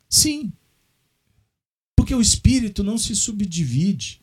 Sim. 0.10 0.51
Porque 1.95 2.16
o 2.16 2.22
espírito 2.22 2.84
não 2.84 2.97
se 2.97 3.16
subdivide. 3.16 4.20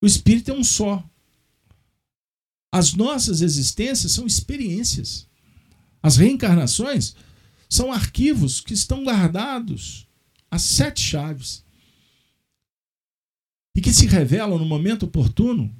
O 0.00 0.06
espírito 0.06 0.52
é 0.52 0.54
um 0.54 0.62
só. 0.62 1.04
As 2.70 2.92
nossas 2.92 3.40
existências 3.40 4.12
são 4.12 4.28
experiências. 4.28 5.26
As 6.00 6.16
reencarnações 6.16 7.16
são 7.68 7.92
arquivos 7.92 8.60
que 8.60 8.74
estão 8.74 9.02
guardados 9.02 10.06
as 10.48 10.62
sete 10.62 11.00
chaves 11.00 11.64
e 13.78 13.80
que 13.80 13.92
se 13.92 14.08
revelam 14.08 14.58
no 14.58 14.66
momento 14.66 15.04
oportuno. 15.04 15.72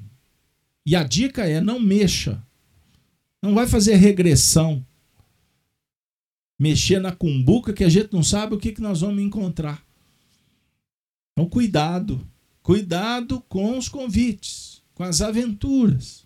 E 0.87 0.95
a 0.95 1.03
dica 1.03 1.45
é: 1.45 1.61
não 1.61 1.81
mexa, 1.81 2.41
não 3.43 3.57
vai 3.57 3.67
fazer 3.67 3.97
regressão, 3.97 4.87
mexer 6.57 7.01
na 7.01 7.11
cumbuca 7.11 7.73
que 7.73 7.83
a 7.83 7.89
gente 7.89 8.13
não 8.13 8.23
sabe 8.23 8.55
o 8.55 8.59
que, 8.59 8.71
que 8.71 8.81
nós 8.81 9.01
vamos 9.01 9.21
encontrar. 9.21 9.85
Então, 11.33 11.51
cuidado, 11.51 12.25
cuidado 12.63 13.41
com 13.49 13.77
os 13.77 13.89
convites, 13.89 14.81
com 14.95 15.03
as 15.03 15.21
aventuras. 15.21 16.25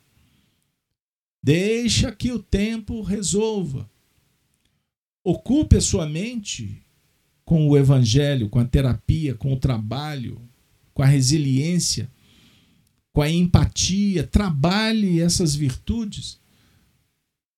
Deixa 1.43 2.13
que 2.13 2.33
o 2.33 2.39
tempo 2.39 3.01
resolva. 3.01 3.91
Ocupe 5.25 5.77
a 5.77 5.81
sua 5.81 6.07
mente 6.07 6.83
com 7.47 7.67
o 7.67 7.79
evangelho, 7.79 8.51
com 8.51 8.59
a 8.59 8.65
terapia, 8.67 9.35
com 9.35 9.55
o 9.55 9.59
trabalho, 9.59 10.39
com 10.93 11.03
a 11.03 11.07
resiliência, 11.07 12.11
com 13.13 13.23
a 13.23 13.31
empatia. 13.31 14.27
Trabalhe 14.27 15.21
essas 15.21 15.55
virtudes 15.55 16.41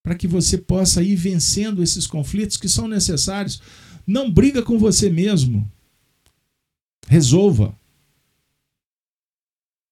para 0.03 0.15
que 0.15 0.27
você 0.27 0.59
possa 0.59 1.03
ir 1.03 1.17
vencendo 1.17 1.83
esses 1.83 2.07
conflitos 2.07 2.57
que 2.57 2.69
são 2.69 2.87
necessários. 2.87 3.61
Não 4.07 4.31
briga 4.31 4.63
com 4.63 4.79
você 4.79 5.09
mesmo. 5.09 5.71
Resolva. 7.07 7.79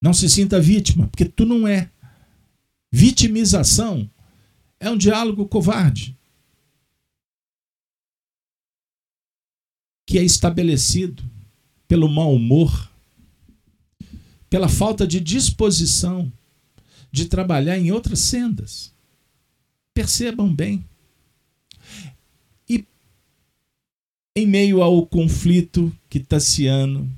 Não 0.02 0.12
se 0.12 0.28
sinta 0.28 0.60
vítima, 0.60 1.08
porque 1.08 1.24
tu 1.24 1.46
não 1.46 1.66
é. 1.66 1.90
Vitimização 2.90 4.10
é 4.78 4.90
um 4.90 4.98
diálogo 4.98 5.46
covarde 5.46 6.18
que 10.12 10.18
é 10.18 10.22
estabelecido 10.22 11.22
pelo 11.88 12.06
mau 12.06 12.34
humor, 12.34 12.91
pela 14.52 14.68
falta 14.68 15.06
de 15.06 15.18
disposição 15.18 16.30
de 17.10 17.24
trabalhar 17.24 17.78
em 17.78 17.90
outras 17.90 18.18
sendas. 18.18 18.92
Percebam 19.94 20.54
bem. 20.54 20.84
E 22.68 22.84
em 24.36 24.46
meio 24.46 24.82
ao 24.82 25.06
conflito 25.06 25.90
que 26.06 26.20
Tassiano 26.20 27.10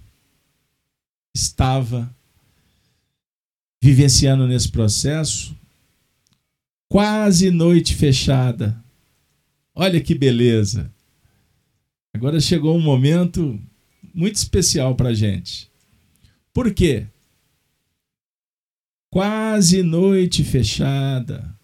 estava 1.35 2.09
vivenciando 3.83 4.47
nesse 4.47 4.69
processo, 4.69 5.57
Quase 6.89 7.51
noite 7.51 7.93
fechada. 7.93 8.81
Olha 9.75 10.01
que 10.01 10.15
beleza. 10.15 10.95
Agora 12.15 12.39
chegou 12.39 12.77
um 12.77 12.81
momento 12.81 13.61
muito 14.15 14.37
especial 14.37 14.95
para 14.95 15.13
gente. 15.13 15.69
Por 16.53 16.73
quê? 16.73 17.09
Quase 19.15 19.81
noite 19.81 20.43
fechada. 20.43 21.57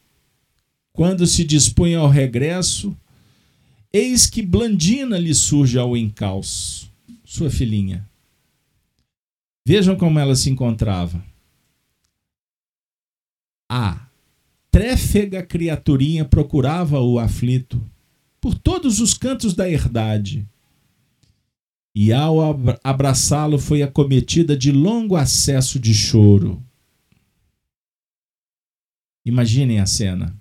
Quando 0.92 1.26
se 1.26 1.42
dispunha 1.42 1.98
ao 1.98 2.09
regresso, 2.09 2.96
eis 3.92 4.24
que 4.26 4.40
Blandina 4.40 5.18
lhe 5.18 5.34
surge 5.34 5.76
ao 5.76 5.96
encalço, 5.96 6.88
sua 7.24 7.51
filhinha. 7.51 8.09
Vejam 9.66 9.96
como 9.96 10.20
ela 10.20 10.36
se 10.36 10.48
encontrava. 10.48 11.20
A 13.68 14.07
tréfega 14.70 15.42
criaturinha 15.42 16.24
procurava 16.24 17.01
o 17.01 17.18
aflito 17.18 17.82
por 18.40 18.55
todos 18.55 19.01
os 19.01 19.12
cantos 19.12 19.55
da 19.55 19.68
herdade. 19.68 20.46
E 21.96 22.12
ao 22.12 22.36
abraçá-lo 22.84 23.59
foi 23.59 23.82
acometida 23.82 24.57
de 24.57 24.70
longo 24.70 25.16
acesso 25.16 25.80
de 25.80 25.92
choro. 25.92 26.64
Imaginem 29.25 29.81
a 29.81 29.87
cena. 29.87 30.35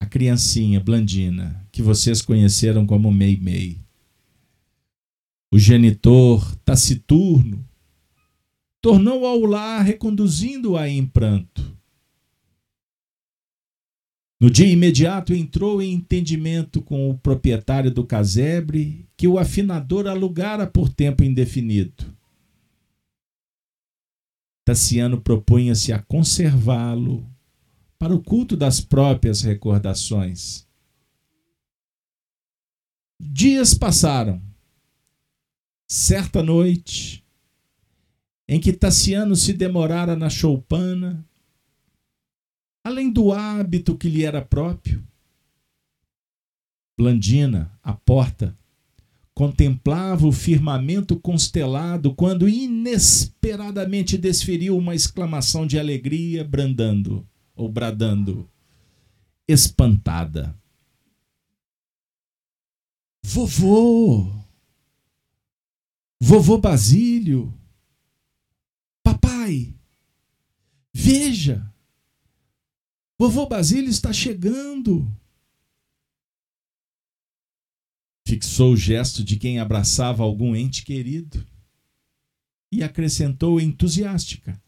A 0.00 0.06
criancinha 0.06 0.80
Blandina, 0.80 1.66
que 1.70 1.82
vocês 1.82 2.22
conheceram 2.22 2.86
como 2.86 3.12
Mei 3.12 3.36
Mei. 3.36 3.80
O 5.52 5.58
genitor 5.58 6.56
taciturno 6.56 7.66
tornou 8.80 9.26
ao 9.26 9.40
lar 9.40 9.82
reconduzindo-a 9.82 10.88
em 10.88 11.04
pranto. 11.06 11.76
No 14.40 14.48
dia 14.48 14.68
imediato 14.68 15.34
entrou 15.34 15.82
em 15.82 15.92
entendimento 15.92 16.80
com 16.80 17.10
o 17.10 17.18
proprietário 17.18 17.90
do 17.90 18.06
casebre 18.06 19.04
que 19.16 19.26
o 19.26 19.36
afinador 19.36 20.06
alugara 20.06 20.66
por 20.66 20.88
tempo 20.88 21.24
indefinido. 21.24 22.17
Tassiano 24.68 25.18
propunha-se 25.18 25.94
a 25.94 26.02
conservá-lo 26.02 27.26
para 27.98 28.14
o 28.14 28.22
culto 28.22 28.54
das 28.54 28.82
próprias 28.82 29.40
recordações. 29.40 30.68
Dias 33.18 33.72
passaram. 33.72 34.42
Certa 35.90 36.42
noite, 36.42 37.24
em 38.46 38.60
que 38.60 38.70
Tassiano 38.70 39.34
se 39.34 39.54
demorara 39.54 40.14
na 40.14 40.28
choupana, 40.28 41.26
além 42.84 43.10
do 43.10 43.32
hábito 43.32 43.96
que 43.96 44.10
lhe 44.10 44.22
era 44.22 44.44
próprio. 44.44 45.02
Blandina, 46.94 47.72
à 47.82 47.94
porta, 47.94 48.54
contemplava 49.38 50.26
o 50.26 50.32
firmamento 50.32 51.16
constelado 51.16 52.12
quando 52.12 52.48
inesperadamente 52.48 54.18
desferiu 54.18 54.76
uma 54.76 54.96
exclamação 54.96 55.64
de 55.64 55.78
alegria, 55.78 56.42
brandando 56.42 57.24
ou 57.54 57.70
bradando, 57.70 58.50
espantada. 59.46 60.58
Vovô! 63.24 64.28
Vovô 66.20 66.58
Basílio! 66.58 67.54
Papai! 69.04 69.72
Veja! 70.92 71.72
Vovô 73.16 73.46
Basílio 73.46 73.88
está 73.88 74.12
chegando. 74.12 75.08
Fixou 78.28 78.74
o 78.74 78.76
gesto 78.76 79.24
de 79.24 79.36
quem 79.36 79.58
abraçava 79.58 80.22
algum 80.22 80.54
ente 80.54 80.84
querido 80.84 81.42
e 82.70 82.82
acrescentou 82.82 83.58
entusiástica: 83.58 84.60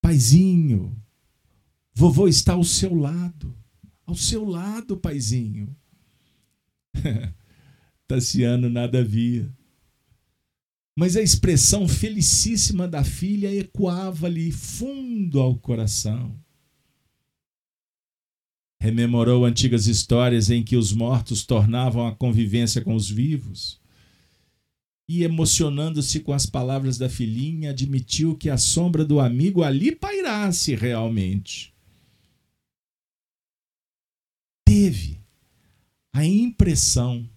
Paizinho, 0.00 0.96
vovô 1.92 2.28
está 2.28 2.52
ao 2.52 2.62
seu 2.62 2.94
lado, 2.94 3.52
ao 4.06 4.14
seu 4.14 4.44
lado, 4.44 4.96
paizinho. 4.96 5.76
Tassiano 8.06 8.70
nada 8.70 9.02
via. 9.02 9.52
Mas 10.96 11.16
a 11.16 11.20
expressão 11.20 11.88
felicíssima 11.88 12.86
da 12.86 13.02
filha 13.02 13.52
ecoava-lhe 13.52 14.52
fundo 14.52 15.40
ao 15.40 15.58
coração. 15.58 16.38
Rememorou 18.80 19.44
antigas 19.44 19.86
histórias 19.86 20.50
em 20.50 20.62
que 20.62 20.76
os 20.76 20.92
mortos 20.92 21.44
tornavam 21.44 22.06
a 22.06 22.14
convivência 22.14 22.80
com 22.80 22.94
os 22.94 23.10
vivos. 23.10 23.80
E, 25.08 25.22
emocionando-se 25.22 26.20
com 26.20 26.32
as 26.32 26.46
palavras 26.46 26.98
da 26.98 27.08
filhinha, 27.08 27.70
admitiu 27.70 28.36
que 28.36 28.48
a 28.50 28.58
sombra 28.58 29.04
do 29.04 29.18
amigo 29.18 29.62
ali 29.62 29.94
pairasse 29.94 30.74
realmente. 30.74 31.74
Teve 34.66 35.18
a 36.12 36.24
impressão 36.24 37.28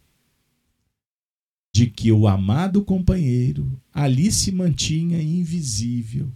de 1.73 1.89
que 1.89 2.11
o 2.11 2.27
amado 2.27 2.83
companheiro 2.83 3.81
ali 3.93 4.31
se 4.31 4.51
mantinha 4.51 5.21
invisível, 5.21 6.31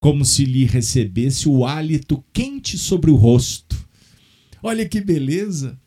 como 0.00 0.24
se 0.24 0.44
lhe 0.44 0.64
recebesse 0.64 1.48
o 1.48 1.66
hálito 1.66 2.24
quente 2.32 2.78
sobre 2.78 3.10
o 3.10 3.16
rosto. 3.16 3.76
Olha 4.62 4.88
que 4.88 5.00
beleza! 5.00 5.80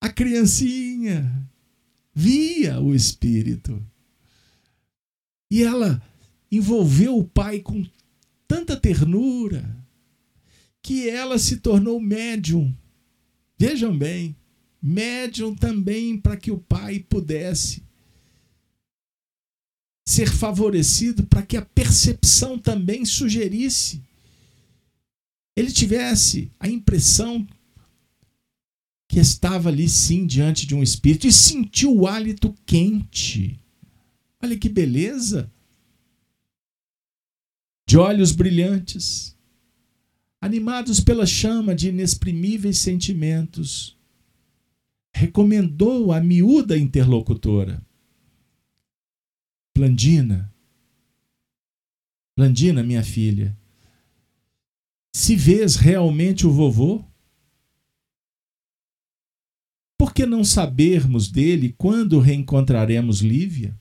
A 0.00 0.08
criancinha 0.08 1.48
via 2.14 2.80
o 2.80 2.94
espírito. 2.94 3.84
E 5.50 5.62
ela 5.62 6.02
envolveu 6.50 7.18
o 7.18 7.24
pai 7.24 7.60
com 7.60 7.84
tanta 8.46 8.76
ternura 8.76 9.76
que 10.82 11.08
ela 11.08 11.38
se 11.38 11.58
tornou 11.58 12.00
médium. 12.00 12.74
Vejam 13.58 13.96
bem, 13.96 14.34
médium 14.80 15.54
também 15.54 16.16
para 16.16 16.36
que 16.36 16.50
o 16.50 16.58
pai 16.58 17.00
pudesse 17.00 17.82
ser 20.06 20.30
favorecido 20.30 21.24
para 21.26 21.42
que 21.42 21.56
a 21.56 21.62
percepção 21.62 22.58
também 22.58 23.04
sugerisse. 23.04 24.02
Ele 25.56 25.70
tivesse 25.70 26.50
a 26.58 26.68
impressão 26.68 27.46
que 29.08 29.18
estava 29.18 29.68
ali 29.68 29.88
sim 29.88 30.26
diante 30.26 30.66
de 30.66 30.74
um 30.74 30.82
espírito 30.82 31.26
e 31.26 31.32
sentiu 31.32 31.94
o 31.94 32.06
hálito 32.06 32.54
quente. 32.64 33.58
Olha 34.42 34.56
que 34.56 34.68
beleza! 34.68 35.50
De 37.86 37.98
olhos 37.98 38.30
brilhantes, 38.30 39.36
animados 40.40 41.00
pela 41.00 41.26
chama 41.26 41.74
de 41.74 41.88
inexprimíveis 41.88 42.78
sentimentos, 42.78 43.98
recomendou 45.12 46.12
a 46.12 46.20
miúda 46.20 46.78
interlocutora. 46.78 47.84
Blandina, 49.80 50.54
Blandina, 52.36 52.82
minha 52.82 53.02
filha, 53.02 53.58
se 55.16 55.34
vês 55.34 55.76
realmente 55.76 56.46
o 56.46 56.52
vovô, 56.52 57.02
por 59.98 60.12
que 60.12 60.26
não 60.26 60.44
sabermos 60.44 61.30
dele 61.30 61.74
quando 61.78 62.20
reencontraremos 62.20 63.22
Lívia? 63.22 63.74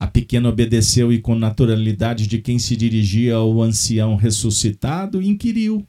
A 0.00 0.08
pequena 0.08 0.48
obedeceu 0.48 1.12
e, 1.12 1.20
com 1.20 1.36
naturalidade 1.36 2.26
de 2.26 2.42
quem 2.42 2.58
se 2.58 2.76
dirigia 2.76 3.36
ao 3.36 3.62
ancião 3.62 4.16
ressuscitado, 4.16 5.22
inquiriu: 5.22 5.86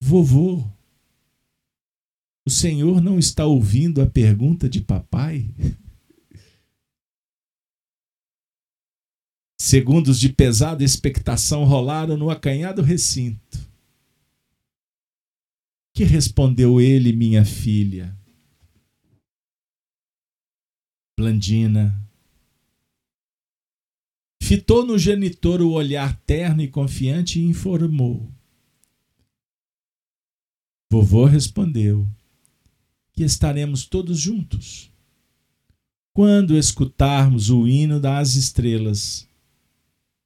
Vovô, 0.00 0.64
o 2.46 2.50
senhor 2.50 3.00
não 3.00 3.18
está 3.18 3.44
ouvindo 3.44 4.00
a 4.00 4.06
pergunta 4.06 4.68
de 4.68 4.80
papai? 4.80 5.54
Segundos 9.60 10.18
de 10.18 10.32
pesada 10.32 10.82
expectação 10.82 11.64
rolaram 11.64 12.16
no 12.16 12.30
acanhado 12.30 12.82
recinto. 12.82 13.58
Que 15.94 16.02
respondeu 16.02 16.80
ele, 16.80 17.12
minha 17.12 17.44
filha? 17.44 18.16
Blandina. 21.18 21.94
Fitou 24.42 24.84
no 24.84 24.98
genitor 24.98 25.60
o 25.60 25.72
olhar 25.72 26.18
terno 26.22 26.62
e 26.62 26.68
confiante 26.68 27.38
e 27.38 27.44
informou: 27.44 28.32
Vovô 30.90 31.26
respondeu 31.26 32.08
que 33.20 33.24
estaremos 33.24 33.84
todos 33.84 34.18
juntos 34.18 34.90
quando 36.14 36.56
escutarmos 36.56 37.50
o 37.50 37.68
hino 37.68 38.00
das 38.00 38.34
estrelas 38.34 39.28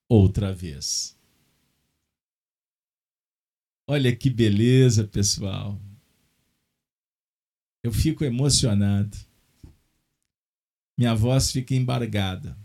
outra 0.09 0.55
vez. 0.55 1.19
Olha 3.85 4.15
que 4.15 4.31
beleza, 4.31 5.09
pessoal. 5.09 5.77
Eu 7.83 7.91
fico 7.91 8.25
emocionado. 8.25 9.19
Minha 10.97 11.17
voz 11.17 11.51
fica 11.51 11.75
embargada. 11.75 12.57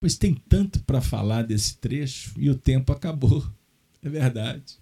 Pois 0.00 0.16
tem 0.16 0.34
tanto 0.34 0.82
para 0.82 1.00
falar 1.00 1.42
desse 1.44 1.76
trecho 1.76 2.34
e 2.36 2.50
o 2.50 2.58
tempo 2.58 2.90
acabou. 2.90 3.48
É 4.02 4.08
verdade. 4.08 4.76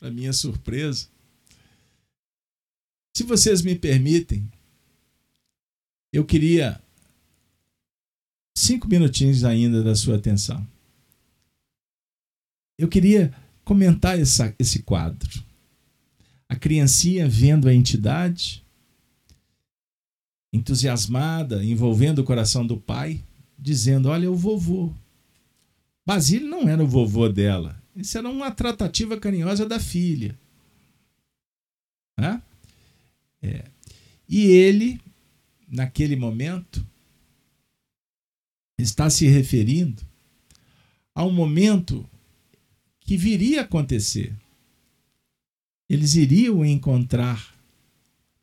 Para 0.00 0.10
minha 0.10 0.32
surpresa. 0.32 1.08
Se 3.14 3.24
vocês 3.24 3.62
me 3.62 3.74
permitem, 3.74 4.50
eu 6.12 6.24
queria 6.24 6.80
cinco 8.56 8.88
minutinhos 8.88 9.44
ainda 9.44 9.82
da 9.82 9.94
sua 9.94 10.16
atenção. 10.16 10.66
Eu 12.78 12.88
queria 12.88 13.34
comentar 13.64 14.18
essa, 14.18 14.54
esse 14.58 14.82
quadro. 14.82 15.42
A 16.48 16.56
criancinha 16.56 17.28
vendo 17.28 17.68
a 17.68 17.74
entidade, 17.74 18.64
entusiasmada, 20.52 21.64
envolvendo 21.64 22.20
o 22.20 22.24
coração 22.24 22.66
do 22.66 22.76
pai, 22.76 23.22
dizendo: 23.58 24.08
Olha, 24.08 24.30
o 24.30 24.36
vovô. 24.36 24.92
Basílio 26.06 26.48
não 26.48 26.68
era 26.68 26.82
o 26.82 26.88
vovô 26.88 27.28
dela. 27.28 27.80
Isso 27.94 28.16
era 28.18 28.28
uma 28.28 28.50
tratativa 28.50 29.16
carinhosa 29.18 29.66
da 29.66 29.78
filha. 29.78 30.36
Né? 32.18 32.42
É. 33.42 33.64
E 34.28 34.46
ele, 34.46 35.00
naquele 35.68 36.16
momento, 36.16 36.86
está 38.78 39.10
se 39.10 39.26
referindo 39.26 40.02
a 41.14 41.24
um 41.24 41.32
momento 41.32 42.08
que 43.00 43.16
viria 43.16 43.60
a 43.60 43.64
acontecer. 43.64 44.34
Eles 45.88 46.14
iriam 46.14 46.64
encontrar 46.64 47.54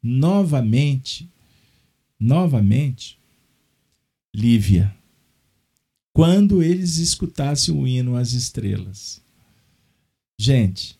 novamente, 0.04 1.30
novamente, 2.20 3.18
Lívia, 4.36 4.95
quando 6.14 6.62
eles 6.62 6.98
escutassem 6.98 7.74
o 7.74 7.88
hino 7.88 8.16
às 8.16 8.34
estrelas. 8.34 9.22
Gente, 10.39 11.00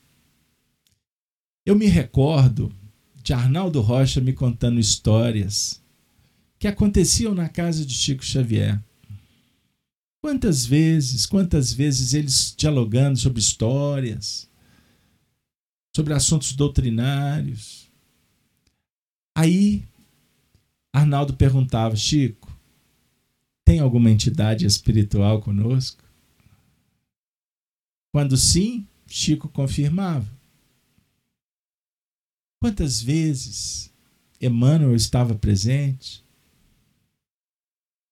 eu 1.66 1.76
me 1.76 1.88
recordo 1.88 2.74
de 3.28 3.34
Arnaldo 3.34 3.82
Rocha 3.82 4.22
me 4.22 4.32
contando 4.32 4.80
histórias 4.80 5.84
que 6.58 6.66
aconteciam 6.66 7.36
na 7.36 7.50
casa 7.50 7.86
de 7.86 7.94
Chico 7.94 8.24
Xavier. 8.24 8.82
Quantas 10.22 10.66
vezes, 10.66 11.26
quantas 11.26 11.74
vezes 11.74 12.14
eles 12.14 12.56
dialogando 12.58 13.20
sobre 13.20 13.42
histórias, 13.42 14.50
sobre 15.94 16.14
assuntos 16.14 16.54
doutrinários. 16.54 17.92
Aí 19.36 19.84
Arnaldo 20.94 21.34
perguntava: 21.34 21.98
Chico, 21.98 22.58
tem 23.66 23.82
alguma 23.82 24.10
entidade 24.10 24.66
espiritual 24.66 25.42
conosco? 25.42 26.02
Quando 28.14 28.38
sim, 28.38 28.88
Chico 29.06 29.50
confirmava. 29.50 30.37
Quantas 32.60 33.02
vezes 33.02 33.94
Emmanuel 34.42 34.96
estava 34.96 35.36
presente? 35.36 36.24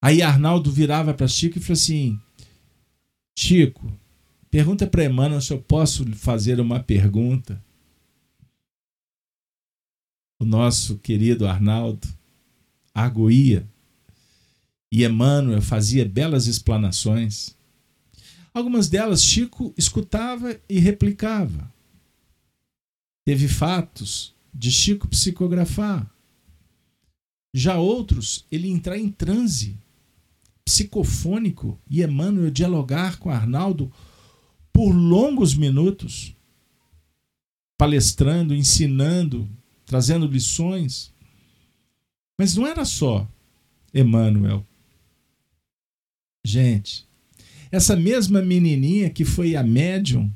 Aí 0.04 0.22
Arnaldo 0.22 0.72
virava 0.72 1.14
para 1.14 1.28
Chico 1.28 1.58
e 1.58 1.62
falou 1.62 1.74
assim: 1.74 2.20
Chico, 3.38 3.92
pergunta 4.52 4.86
para 4.86 5.06
Emmanuel 5.06 5.42
se 5.42 5.52
eu 5.52 5.62
posso 5.62 6.06
fazer 6.14 6.60
uma 6.60 6.80
pergunta. 6.80 7.64
o 10.40 10.46
nosso 10.46 11.00
querido 11.00 11.48
Arnaldo 11.48 12.08
arguía 12.94 13.68
e 14.92 15.04
Emmanuel 15.04 15.62
fazia 15.62 16.06
belas 16.08 16.46
explanações. 16.46 17.58
Algumas 18.54 18.88
delas 18.88 19.24
Chico 19.24 19.74
escutava 19.76 20.56
e 20.70 20.80
replicava. 20.80 21.74
Teve 23.26 23.48
fatos 23.48 24.35
de 24.56 24.72
Chico 24.72 25.08
psicografar. 25.08 26.10
Já 27.54 27.78
outros, 27.78 28.46
ele 28.50 28.70
entrar 28.70 28.98
em 28.98 29.10
transe 29.10 29.78
psicofônico 30.64 31.80
e 31.90 32.02
Emmanuel 32.02 32.50
dialogar 32.50 33.20
com 33.20 33.30
Arnaldo 33.30 33.92
por 34.74 34.92
longos 34.92 35.54
minutos, 35.54 36.36
palestrando, 37.78 38.56
ensinando, 38.56 39.48
trazendo 39.86 40.26
lições. 40.26 41.14
Mas 42.38 42.56
não 42.56 42.66
era 42.66 42.84
só 42.84 43.28
Emmanuel. 43.94 44.66
Gente, 46.46 47.08
essa 47.72 47.96
mesma 47.96 48.42
menininha 48.42 49.10
que 49.10 49.26
foi 49.26 49.56
a 49.56 49.64
médium, 49.64 50.32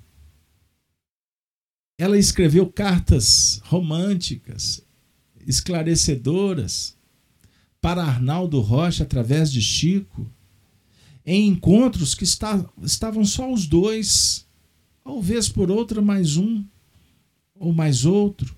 ela 2.00 2.18
escreveu 2.18 2.66
cartas 2.66 3.60
românticas, 3.66 4.82
esclarecedoras 5.46 6.96
para 7.82 8.02
Arnaldo 8.02 8.62
Rocha 8.62 9.04
através 9.04 9.52
de 9.52 9.62
Chico, 9.62 10.32
em 11.26 11.50
encontros 11.50 12.16
que 12.16 12.24
está, 12.24 12.66
estavam 12.82 13.26
só 13.26 13.52
os 13.52 13.68
dois, 13.68 14.48
ou 15.04 15.22
vez 15.22 15.50
por 15.50 15.70
outra 15.70 16.02
mais 16.02 16.38
um 16.38 16.64
ou 17.54 17.74
mais 17.74 18.06
outro. 18.06 18.56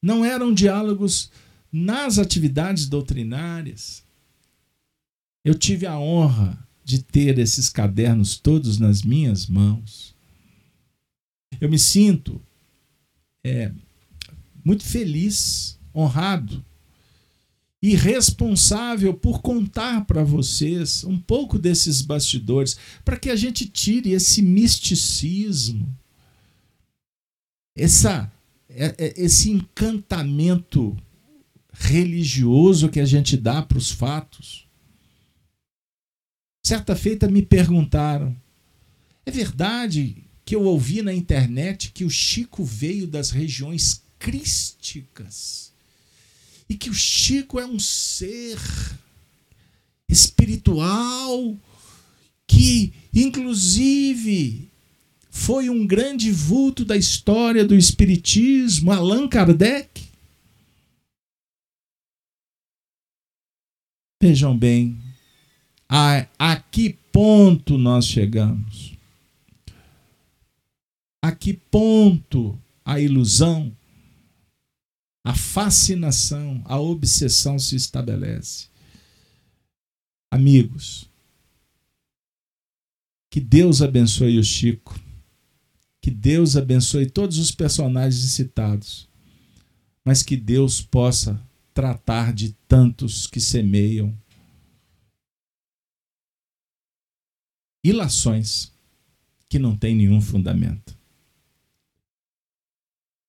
Não 0.00 0.24
eram 0.24 0.54
diálogos 0.54 1.32
nas 1.72 2.16
atividades 2.16 2.86
doutrinárias. 2.86 4.04
Eu 5.44 5.54
tive 5.54 5.84
a 5.84 5.98
honra 5.98 6.64
de 6.84 7.02
ter 7.02 7.40
esses 7.40 7.68
cadernos 7.68 8.38
todos 8.38 8.78
nas 8.78 9.02
minhas 9.02 9.48
mãos. 9.48 10.15
Eu 11.60 11.68
me 11.68 11.78
sinto 11.78 12.40
é, 13.44 13.72
muito 14.64 14.84
feliz, 14.84 15.78
honrado 15.94 16.64
e 17.82 17.94
responsável 17.94 19.14
por 19.14 19.40
contar 19.40 20.04
para 20.06 20.24
vocês 20.24 21.04
um 21.04 21.18
pouco 21.18 21.58
desses 21.58 22.02
bastidores, 22.02 22.76
para 23.04 23.16
que 23.16 23.30
a 23.30 23.36
gente 23.36 23.68
tire 23.68 24.10
esse 24.10 24.42
misticismo, 24.42 25.96
essa, 27.76 28.32
é, 28.68 28.86
é, 28.98 29.14
esse 29.16 29.50
encantamento 29.50 30.96
religioso 31.72 32.88
que 32.88 32.98
a 32.98 33.04
gente 33.04 33.36
dá 33.36 33.62
para 33.62 33.78
os 33.78 33.90
fatos. 33.90 34.66
Certa 36.64 36.96
feita 36.96 37.28
me 37.28 37.42
perguntaram: 37.42 38.34
é 39.24 39.30
verdade 39.30 40.25
que 40.46 40.56
eu 40.56 40.62
ouvi 40.62 41.02
na 41.02 41.12
internet 41.12 41.90
que 41.92 42.04
o 42.04 42.10
Chico 42.10 42.64
veio 42.64 43.06
das 43.06 43.30
regiões 43.30 44.00
crísticas? 44.18 45.66
e 46.68 46.76
que 46.76 46.90
o 46.90 46.94
Chico 46.94 47.58
é 47.58 47.66
um 47.66 47.78
ser 47.78 48.58
espiritual 50.08 51.56
que, 52.46 52.92
inclusive, 53.14 54.68
foi 55.30 55.68
um 55.68 55.86
grande 55.86 56.30
vulto 56.30 56.84
da 56.84 56.96
história 56.96 57.64
do 57.64 57.74
Espiritismo, 57.74 58.92
Allan 58.92 59.28
Kardec. 59.28 60.06
Vejam 64.20 64.56
bem, 64.56 64.98
a, 65.88 66.26
a 66.38 66.56
que 66.56 66.98
ponto 67.12 67.76
nós 67.78 68.06
chegamos? 68.06 68.95
A 71.26 71.32
que 71.32 71.54
ponto 71.54 72.56
a 72.84 73.00
ilusão 73.00 73.76
a 75.24 75.34
fascinação, 75.34 76.62
a 76.64 76.78
obsessão 76.78 77.58
se 77.58 77.74
estabelece. 77.74 78.68
Amigos, 80.30 81.10
que 83.28 83.40
Deus 83.40 83.82
abençoe 83.82 84.38
o 84.38 84.44
Chico, 84.44 84.96
que 86.00 86.12
Deus 86.12 86.56
abençoe 86.56 87.10
todos 87.10 87.38
os 87.38 87.50
personagens 87.50 88.30
citados, 88.30 89.08
mas 90.04 90.22
que 90.22 90.36
Deus 90.36 90.80
possa 90.80 91.44
tratar 91.74 92.32
de 92.32 92.52
tantos 92.68 93.26
que 93.26 93.40
semeiam 93.40 94.16
ilações 97.84 98.72
que 99.48 99.58
não 99.58 99.76
têm 99.76 99.96
nenhum 99.96 100.20
fundamento. 100.20 100.95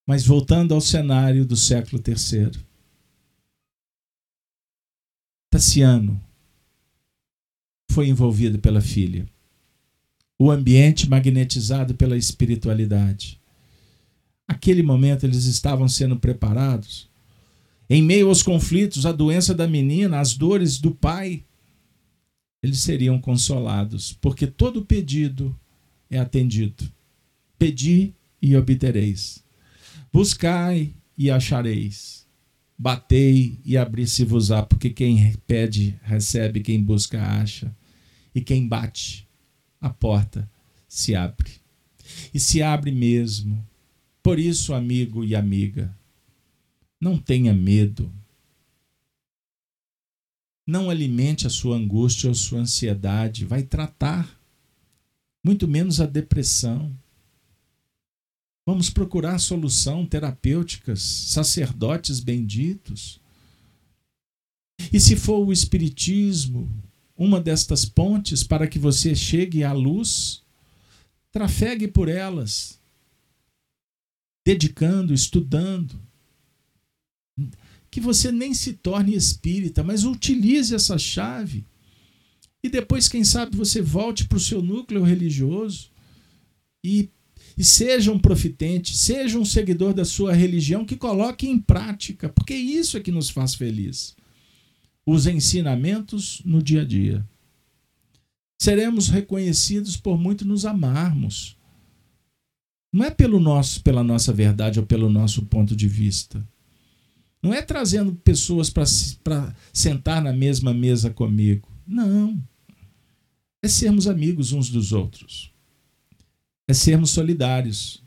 Mas 0.07 0.25
voltando 0.25 0.73
ao 0.73 0.79
cenário 0.79 1.45
do 1.45 1.57
século 1.57 2.01
III. 2.01 2.51
Tassiano 5.51 6.19
foi 7.91 8.07
envolvido 8.07 8.57
pela 8.59 8.79
filha. 8.79 9.27
O 10.39 10.49
ambiente 10.49 11.09
magnetizado 11.09 11.93
pela 11.93 12.15
espiritualidade. 12.15 13.37
Aquele 14.47 14.81
momento 14.81 15.25
eles 15.25 15.43
estavam 15.43 15.89
sendo 15.89 16.17
preparados. 16.17 17.09
Em 17.89 18.01
meio 18.01 18.29
aos 18.29 18.41
conflitos, 18.41 19.05
a 19.05 19.11
doença 19.11 19.53
da 19.53 19.67
menina, 19.67 20.21
as 20.21 20.35
dores 20.35 20.79
do 20.79 20.91
pai, 20.91 21.43
eles 22.63 22.79
seriam 22.79 23.19
consolados, 23.19 24.13
porque 24.21 24.47
todo 24.47 24.85
pedido 24.85 25.57
é 26.09 26.17
atendido. 26.17 26.89
Pedi 27.59 28.13
e 28.41 28.55
obtereis. 28.55 29.45
Buscai 30.18 30.95
e 31.15 31.30
achareis. 31.30 32.26
Batei 32.76 33.59
e 33.63 33.78
abri-se-vos-á, 33.78 34.63
porque 34.63 34.89
quem 34.89 35.32
pede, 35.45 35.95
recebe, 36.01 36.61
quem 36.61 36.82
busca, 36.82 37.22
acha. 37.22 37.72
E 38.34 38.41
quem 38.41 38.68
bate, 38.68 39.28
a 39.80 39.91
porta 39.91 40.49
se 40.88 41.13
abre. 41.13 41.51
E 42.34 42.39
se 42.39 42.63
abre 42.63 42.89
mesmo. 42.91 43.63
Por 44.24 44.39
isso, 44.39 44.74
amigo 44.74 45.24
e 45.24 45.36
amiga, 45.36 45.95
não 46.99 47.20
tenha 47.20 47.53
medo. 47.53 48.11
Não 50.65 50.89
alimente 50.89 51.45
a 51.45 51.49
sua 51.51 51.78
angústia 51.78 52.28
ou 52.28 52.34
sua 52.34 52.61
ansiedade. 52.61 53.45
Vai 53.45 53.61
tratar. 53.61 54.36
Muito 55.43 55.68
menos 55.68 56.01
a 56.01 56.07
depressão 56.07 56.91
Vamos 58.68 58.89
procurar 58.89 59.39
solução 59.39 60.05
terapêuticas, 60.05 60.99
sacerdotes 60.99 62.20
benditos. 62.20 63.18
E 64.91 64.99
se 64.99 65.15
for 65.15 65.39
o 65.39 65.53
Espiritismo, 65.53 66.70
uma 67.15 67.39
destas 67.39 67.86
pontes 67.86 68.43
para 68.43 68.68
que 68.68 68.78
você 68.78 69.15
chegue 69.15 69.63
à 69.63 69.72
luz, 69.72 70.43
trafegue 71.32 71.88
por 71.88 72.09
elas, 72.09 72.78
dedicando, 74.45 75.13
estudando. 75.13 75.97
Que 77.89 78.01
você 78.01 78.34
nem 78.34 78.53
se 78.53 78.74
torne 78.74 79.15
espírita, 79.15 79.82
mas 79.82 80.03
utilize 80.03 80.76
essa 80.76 80.97
chave. 80.97 81.65
E 82.61 82.68
depois, 82.68 83.07
quem 83.07 83.24
sabe, 83.24 83.55
você 83.55 83.82
volte 83.82 84.28
para 84.28 84.38
o 84.38 84.41
seu 84.41 84.61
núcleo 84.61 85.03
religioso 85.03 85.89
e 86.84 87.09
e 87.57 87.63
seja 87.63 88.11
um 88.11 88.19
profitente, 88.19 88.95
seja 88.95 89.39
um 89.39 89.43
seguidor 89.43 89.91
da 89.91 90.05
sua 90.05 90.31
religião 90.31 90.85
que 90.85 90.95
coloque 90.95 91.47
em 91.47 91.59
prática, 91.59 92.29
porque 92.29 92.53
isso 92.53 92.95
é 92.95 92.99
que 92.99 93.11
nos 93.11 93.29
faz 93.29 93.55
feliz. 93.55 94.15
Os 95.03 95.25
ensinamentos 95.25 96.41
no 96.45 96.61
dia 96.61 96.81
a 96.81 96.85
dia. 96.85 97.25
Seremos 98.61 99.07
reconhecidos 99.07 99.97
por 99.97 100.19
muito 100.19 100.45
nos 100.45 100.65
amarmos. 100.65 101.57
Não 102.93 103.03
é 103.03 103.09
pelo 103.09 103.39
nosso, 103.39 103.81
pela 103.81 104.03
nossa 104.03 104.31
verdade 104.31 104.79
ou 104.79 104.85
pelo 104.85 105.09
nosso 105.09 105.43
ponto 105.45 105.75
de 105.75 105.87
vista. 105.87 106.47
Não 107.41 107.53
é 107.53 107.61
trazendo 107.61 108.13
pessoas 108.13 108.69
para 108.69 109.55
sentar 109.73 110.21
na 110.21 110.33
mesma 110.33 110.73
mesa 110.73 111.09
comigo. 111.09 111.67
Não. 111.87 112.37
É 113.63 113.67
sermos 113.67 114.07
amigos 114.07 114.51
uns 114.51 114.69
dos 114.69 114.91
outros 114.91 115.56
é 116.68 116.74
sermos 116.74 117.11
solidários, 117.11 118.03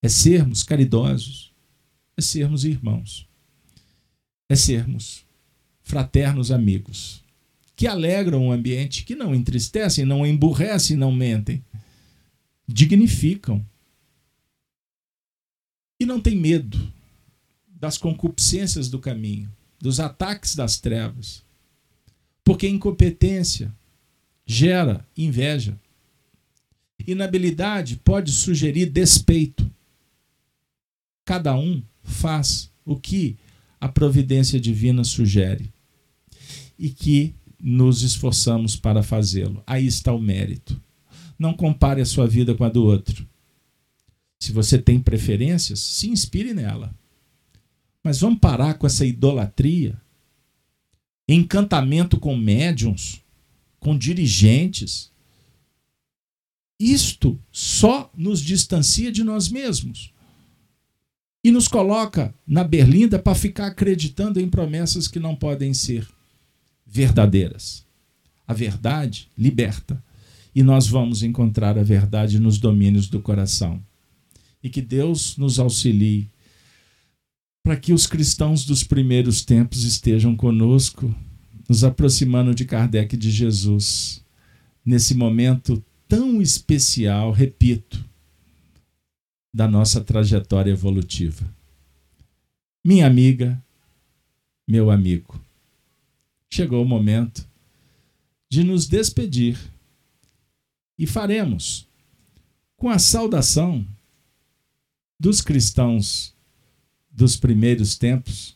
é 0.00 0.08
sermos 0.08 0.62
caridosos, 0.62 1.52
é 2.16 2.22
sermos 2.22 2.64
irmãos, 2.64 3.28
é 4.48 4.56
sermos 4.56 5.24
fraternos 5.82 6.50
amigos, 6.50 7.22
que 7.74 7.86
alegram 7.86 8.46
o 8.46 8.52
ambiente, 8.52 9.04
que 9.04 9.14
não 9.14 9.34
entristecem, 9.34 10.04
não 10.04 10.26
emburrecem, 10.26 10.96
não 10.96 11.10
mentem, 11.10 11.64
dignificam. 12.66 13.64
E 15.98 16.06
não 16.06 16.20
tem 16.20 16.36
medo 16.36 16.92
das 17.66 17.98
concupiscências 17.98 18.88
do 18.88 18.98
caminho, 18.98 19.50
dos 19.80 20.00
ataques 20.00 20.54
das 20.54 20.78
trevas. 20.78 21.44
Porque 22.44 22.68
incompetência 22.68 23.72
gera 24.46 25.06
inveja. 25.16 25.78
Inabilidade 27.06 27.96
pode 27.96 28.32
sugerir 28.32 28.86
despeito. 28.86 29.70
Cada 31.24 31.54
um 31.54 31.82
faz 32.02 32.70
o 32.84 32.96
que 32.96 33.36
a 33.80 33.88
providência 33.88 34.60
divina 34.60 35.04
sugere 35.04 35.72
e 36.78 36.88
que 36.88 37.34
nos 37.60 38.02
esforçamos 38.02 38.74
para 38.74 39.02
fazê-lo. 39.02 39.62
Aí 39.66 39.86
está 39.86 40.12
o 40.12 40.18
mérito. 40.18 40.80
Não 41.38 41.54
compare 41.54 42.00
a 42.00 42.06
sua 42.06 42.26
vida 42.26 42.54
com 42.54 42.64
a 42.64 42.68
do 42.68 42.84
outro. 42.84 43.26
Se 44.40 44.50
você 44.50 44.76
tem 44.76 44.98
preferências, 44.98 45.78
se 45.78 46.08
inspire 46.08 46.52
nela. 46.52 46.92
Mas 48.02 48.18
vamos 48.20 48.40
parar 48.40 48.74
com 48.74 48.86
essa 48.88 49.06
idolatria, 49.06 50.00
encantamento 51.28 52.18
com 52.18 52.36
médiums, 52.36 53.20
com 53.78 53.96
dirigentes. 53.96 55.11
Isto 56.78 57.38
só 57.50 58.10
nos 58.16 58.40
distancia 58.40 59.12
de 59.12 59.22
nós 59.22 59.48
mesmos 59.48 60.12
e 61.44 61.50
nos 61.50 61.68
coloca 61.68 62.34
na 62.46 62.62
berlinda 62.62 63.18
para 63.18 63.34
ficar 63.34 63.66
acreditando 63.66 64.40
em 64.40 64.48
promessas 64.48 65.08
que 65.08 65.18
não 65.18 65.34
podem 65.34 65.74
ser 65.74 66.08
verdadeiras. 66.86 67.84
A 68.46 68.52
verdade 68.52 69.28
liberta 69.36 70.02
e 70.54 70.62
nós 70.62 70.86
vamos 70.86 71.22
encontrar 71.22 71.78
a 71.78 71.82
verdade 71.82 72.38
nos 72.38 72.58
domínios 72.58 73.08
do 73.08 73.20
coração. 73.20 73.82
E 74.62 74.68
que 74.68 74.82
Deus 74.82 75.36
nos 75.36 75.58
auxilie 75.58 76.30
para 77.62 77.76
que 77.76 77.92
os 77.92 78.06
cristãos 78.06 78.64
dos 78.64 78.82
primeiros 78.84 79.44
tempos 79.44 79.84
estejam 79.84 80.36
conosco, 80.36 81.14
nos 81.68 81.84
aproximando 81.84 82.54
de 82.54 82.64
Kardec 82.64 83.14
e 83.14 83.18
de 83.18 83.30
Jesus, 83.30 84.22
nesse 84.84 85.14
momento 85.14 85.82
tão 86.12 86.42
especial, 86.42 87.32
repito, 87.32 88.04
da 89.50 89.66
nossa 89.66 89.98
trajetória 90.04 90.70
evolutiva. 90.70 91.42
Minha 92.84 93.06
amiga, 93.06 93.64
meu 94.68 94.90
amigo, 94.90 95.42
chegou 96.50 96.82
o 96.82 96.86
momento 96.86 97.48
de 98.46 98.62
nos 98.62 98.86
despedir 98.86 99.58
e 100.98 101.06
faremos 101.06 101.88
com 102.76 102.90
a 102.90 102.98
saudação 102.98 103.82
dos 105.18 105.40
cristãos 105.40 106.36
dos 107.10 107.38
primeiros 107.38 107.96
tempos, 107.96 108.54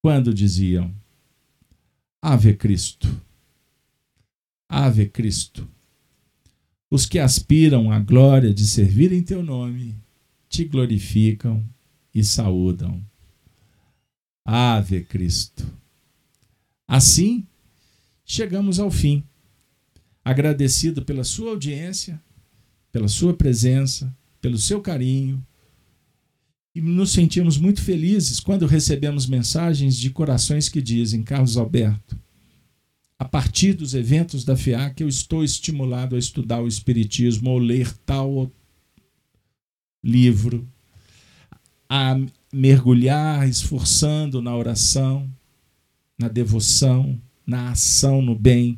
quando 0.00 0.34
diziam: 0.34 0.92
Ave 2.20 2.56
Cristo, 2.56 3.06
Ave 4.68 5.08
Cristo. 5.08 5.68
Os 6.92 7.06
que 7.06 7.18
aspiram 7.18 7.90
à 7.90 7.98
glória 7.98 8.52
de 8.52 8.66
servir 8.66 9.14
em 9.14 9.22
teu 9.22 9.42
nome 9.42 9.96
te 10.46 10.62
glorificam 10.62 11.64
e 12.14 12.22
saúdam. 12.22 13.02
Ave 14.44 15.00
Cristo. 15.02 15.66
Assim, 16.86 17.46
chegamos 18.26 18.78
ao 18.78 18.90
fim. 18.90 19.24
Agradecido 20.22 21.02
pela 21.02 21.24
sua 21.24 21.52
audiência, 21.52 22.20
pela 22.92 23.08
sua 23.08 23.32
presença, 23.32 24.14
pelo 24.38 24.58
seu 24.58 24.82
carinho. 24.82 25.42
E 26.74 26.80
nos 26.82 27.12
sentimos 27.12 27.56
muito 27.56 27.80
felizes 27.80 28.38
quando 28.38 28.66
recebemos 28.66 29.26
mensagens 29.26 29.96
de 29.96 30.10
corações 30.10 30.68
que 30.68 30.82
dizem: 30.82 31.22
Carlos 31.22 31.56
Alberto, 31.56 32.20
a 33.22 33.24
partir 33.24 33.74
dos 33.74 33.94
eventos 33.94 34.44
da 34.44 34.56
FIAC, 34.56 35.00
eu 35.00 35.08
estou 35.08 35.44
estimulado 35.44 36.16
a 36.16 36.18
estudar 36.18 36.60
o 36.60 36.66
Espiritismo 36.66 37.50
ou 37.50 37.58
ler 37.58 37.96
tal 37.98 38.50
livro, 40.02 40.68
a 41.88 42.18
mergulhar 42.52 43.48
esforçando 43.48 44.42
na 44.42 44.56
oração, 44.56 45.32
na 46.18 46.26
devoção, 46.26 47.16
na 47.46 47.70
ação 47.70 48.20
no 48.20 48.34
bem. 48.34 48.76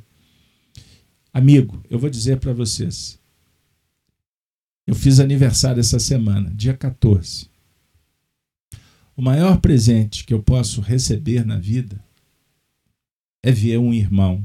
Amigo, 1.33 1.83
eu 1.89 1.99
vou 1.99 2.11
dizer 2.11 2.39
para 2.39 2.53
vocês. 2.53 3.19
Eu 4.87 4.95
fiz 4.95 5.21
aniversário 5.21 5.81
essa 5.81 5.99
semana, 5.99 6.53
dia 6.55 6.77
14. 6.77 7.49
O 9.17 9.23
maior 9.23 9.59
presente 9.59 10.23
que 10.23 10.35
eu 10.35 10.43
posso 10.43 10.83
receber 10.83 11.47
na 11.47 11.57
vida 11.57 12.04
é 13.45 13.53
ver 13.53 13.77
um 13.77 13.93
irmão 13.93 14.43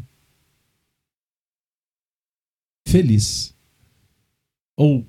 feliz 2.85 3.55
ou 4.75 5.07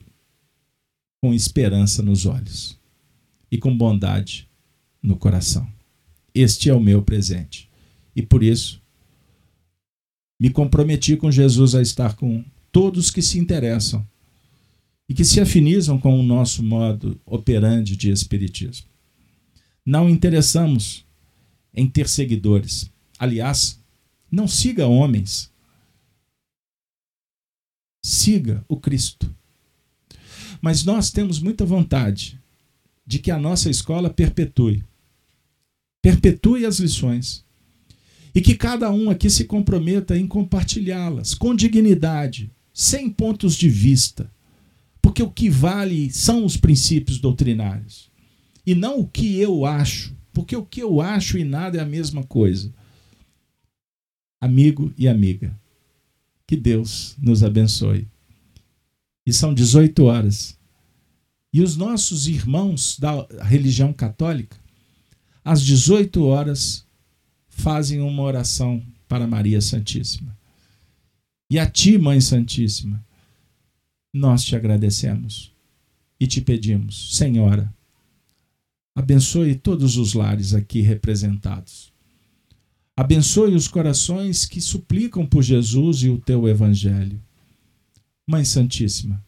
com 1.21 1.35
esperança 1.35 2.01
nos 2.01 2.25
olhos 2.25 2.79
e 3.51 3.59
com 3.59 3.77
bondade 3.77 4.49
no 5.03 5.17
coração. 5.17 5.69
Este 6.33 6.71
é 6.71 6.75
o 6.75 6.79
meu 6.79 7.03
presente. 7.03 7.69
E 8.15 8.23
por 8.23 8.45
isso 8.45 8.81
me 10.39 10.51
comprometi 10.51 11.17
com 11.17 11.29
Jesus 11.29 11.75
a 11.75 11.83
estar 11.83 12.15
com 12.15 12.45
todos 12.71 13.11
que 13.11 13.21
se 13.21 13.41
interessam 13.41 14.07
e 15.09 15.15
que 15.15 15.25
se 15.25 15.41
afinizam 15.41 15.99
com 15.99 16.17
o 16.17 16.23
nosso 16.23 16.63
modo 16.63 17.21
operante 17.27 17.97
de 17.97 18.13
espiritismo. 18.13 18.87
Não 19.85 20.09
interessamos 20.09 21.05
em 21.75 21.89
ter 21.89 22.09
seguidores. 22.09 22.89
Aliás, 23.19 23.80
não 24.31 24.47
siga 24.47 24.87
homens. 24.87 25.51
Siga 28.03 28.65
o 28.69 28.77
Cristo. 28.77 29.35
Mas 30.63 30.85
nós 30.85 31.11
temos 31.11 31.41
muita 31.41 31.65
vontade 31.65 32.39
de 33.05 33.19
que 33.19 33.31
a 33.31 33.39
nossa 33.39 33.69
escola 33.69 34.09
perpetue. 34.09 34.85
Perpetue 36.01 36.65
as 36.65 36.79
lições. 36.79 37.45
E 38.35 38.41
que 38.41 38.55
cada 38.55 38.91
um 38.91 39.11
aqui 39.11 39.29
se 39.29 39.45
comprometa 39.45 40.17
em 40.17 40.27
compartilhá-las 40.27 41.35
com 41.35 41.55
dignidade, 41.55 42.51
sem 42.73 43.11
pontos 43.11 43.57
de 43.57 43.69
vista. 43.69 44.31
Porque 45.03 45.23
o 45.23 45.31
que 45.31 45.51
vale 45.51 46.11
são 46.13 46.45
os 46.45 46.57
princípios 46.57 47.19
doutrinários. 47.19 48.09
E 48.65 48.75
não 48.75 49.01
o 49.01 49.09
que 49.09 49.39
eu 49.41 49.67
acho. 49.67 50.15
Porque 50.33 50.55
o 50.55 50.65
que 50.65 50.81
eu 50.81 51.01
acho 51.01 51.37
e 51.37 51.43
nada 51.43 51.79
é 51.79 51.81
a 51.81 51.87
mesma 51.87 52.23
coisa 52.23 52.73
amigo 54.41 54.93
e 54.97 55.07
amiga. 55.07 55.59
Que 56.47 56.57
Deus 56.57 57.15
nos 57.19 57.45
abençoe. 57.45 58.09
E 59.27 59.33
são 59.33 59.53
18 59.53 60.05
horas. 60.05 60.59
E 61.53 61.61
os 61.61 61.77
nossos 61.77 62.27
irmãos 62.27 62.99
da 62.99 63.27
religião 63.43 63.93
católica, 63.93 64.57
às 65.45 65.63
18 65.63 66.25
horas, 66.25 66.87
fazem 67.49 68.01
uma 68.01 68.23
oração 68.23 68.83
para 69.07 69.27
Maria 69.27 69.61
Santíssima. 69.61 70.37
E 71.51 71.59
a 71.59 71.69
ti, 71.69 71.99
Mãe 71.99 72.21
Santíssima, 72.21 73.05
nós 74.13 74.45
te 74.45 74.57
agradecemos 74.57 75.53
e 76.19 76.27
te 76.27 76.41
pedimos, 76.41 77.17
Senhora, 77.17 77.73
abençoe 78.95 79.55
todos 79.55 79.97
os 79.97 80.15
lares 80.15 80.55
aqui 80.55 80.81
representados 80.81 81.90
Abençoe 83.01 83.55
os 83.55 83.67
corações 83.67 84.45
que 84.45 84.61
suplicam 84.61 85.25
por 85.25 85.43
Jesus 85.43 86.03
e 86.03 86.11
o 86.11 86.21
teu 86.21 86.47
evangelho. 86.47 87.19
Mãe 88.27 88.45
Santíssima, 88.45 89.25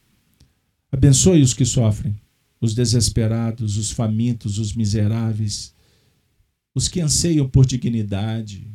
abençoe 0.90 1.40
os 1.40 1.54
que 1.54 1.64
sofrem, 1.64 2.14
os 2.60 2.74
desesperados, 2.74 3.78
os 3.78 3.90
famintos, 3.90 4.58
os 4.58 4.74
miseráveis, 4.74 5.74
os 6.74 6.86
que 6.86 7.00
anseiam 7.00 7.48
por 7.48 7.64
dignidade, 7.64 8.70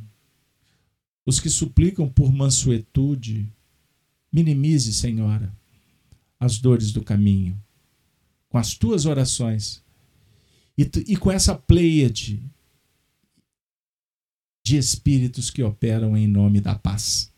os 1.23 1.39
que 1.39 1.47
suplicam 1.47 2.09
por 2.09 2.33
mansuetude. 2.33 3.47
Minimize, 4.33 4.91
Senhora, 4.91 5.55
as 6.39 6.57
dores 6.57 6.91
do 6.91 7.03
caminho, 7.03 7.55
com 8.49 8.57
as 8.57 8.73
tuas 8.73 9.05
orações 9.05 9.79
e, 10.75 10.89
e 11.05 11.15
com 11.15 11.31
essa 11.31 11.53
pleiade 11.53 12.43
de 14.67 14.75
espíritos 14.75 15.49
que 15.49 15.63
operam 15.63 16.17
em 16.17 16.27
nome 16.27 16.59
da 16.59 16.75
paz. 16.75 17.31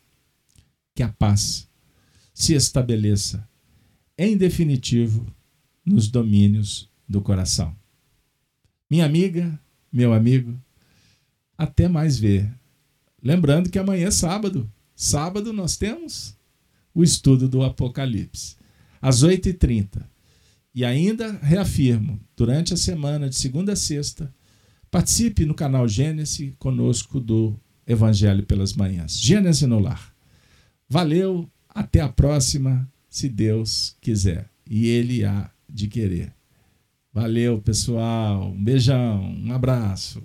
Que 0.96 1.02
a 1.02 1.08
paz 1.08 1.68
se 2.34 2.54
estabeleça, 2.54 3.48
em 4.18 4.36
definitivo, 4.36 5.24
nos 5.86 6.08
domínios 6.08 6.90
do 7.08 7.20
coração. 7.20 7.76
Minha 8.90 9.06
amiga, 9.06 9.60
meu 9.92 10.12
amigo, 10.12 10.60
até 11.56 11.86
mais 11.86 12.18
ver. 12.18 12.52
Lembrando 13.22 13.70
que 13.70 13.78
amanhã 13.78 14.08
é 14.08 14.10
sábado. 14.10 14.68
Sábado 14.96 15.52
nós 15.52 15.76
temos 15.76 16.36
o 16.92 17.04
estudo 17.04 17.48
do 17.48 17.62
Apocalipse, 17.62 18.56
às 19.00 19.22
8h30. 19.22 20.04
E 20.74 20.84
ainda 20.84 21.30
reafirmo, 21.38 22.20
durante 22.36 22.74
a 22.74 22.76
semana 22.76 23.28
de 23.28 23.36
segunda 23.36 23.74
a 23.74 23.76
sexta, 23.76 24.34
participe 24.90 25.44
no 25.44 25.54
canal 25.54 25.86
Gênesis 25.86 26.52
conosco 26.58 27.20
do 27.20 27.58
Evangelho 27.86 28.44
pelas 28.44 28.74
Manhãs. 28.74 29.18
Gênesis 29.18 29.68
no 29.68 29.78
Lar. 29.78 30.14
Valeu, 30.88 31.48
até 31.68 32.00
a 32.00 32.08
próxima, 32.08 32.88
se 33.08 33.28
Deus 33.28 33.96
quiser. 34.00 34.50
E 34.68 34.86
Ele 34.88 35.24
há 35.24 35.50
de 35.68 35.86
querer. 35.86 36.32
Valeu, 37.12 37.60
pessoal. 37.60 38.50
Um 38.50 38.62
beijão, 38.62 39.22
um 39.22 39.52
abraço. 39.52 40.22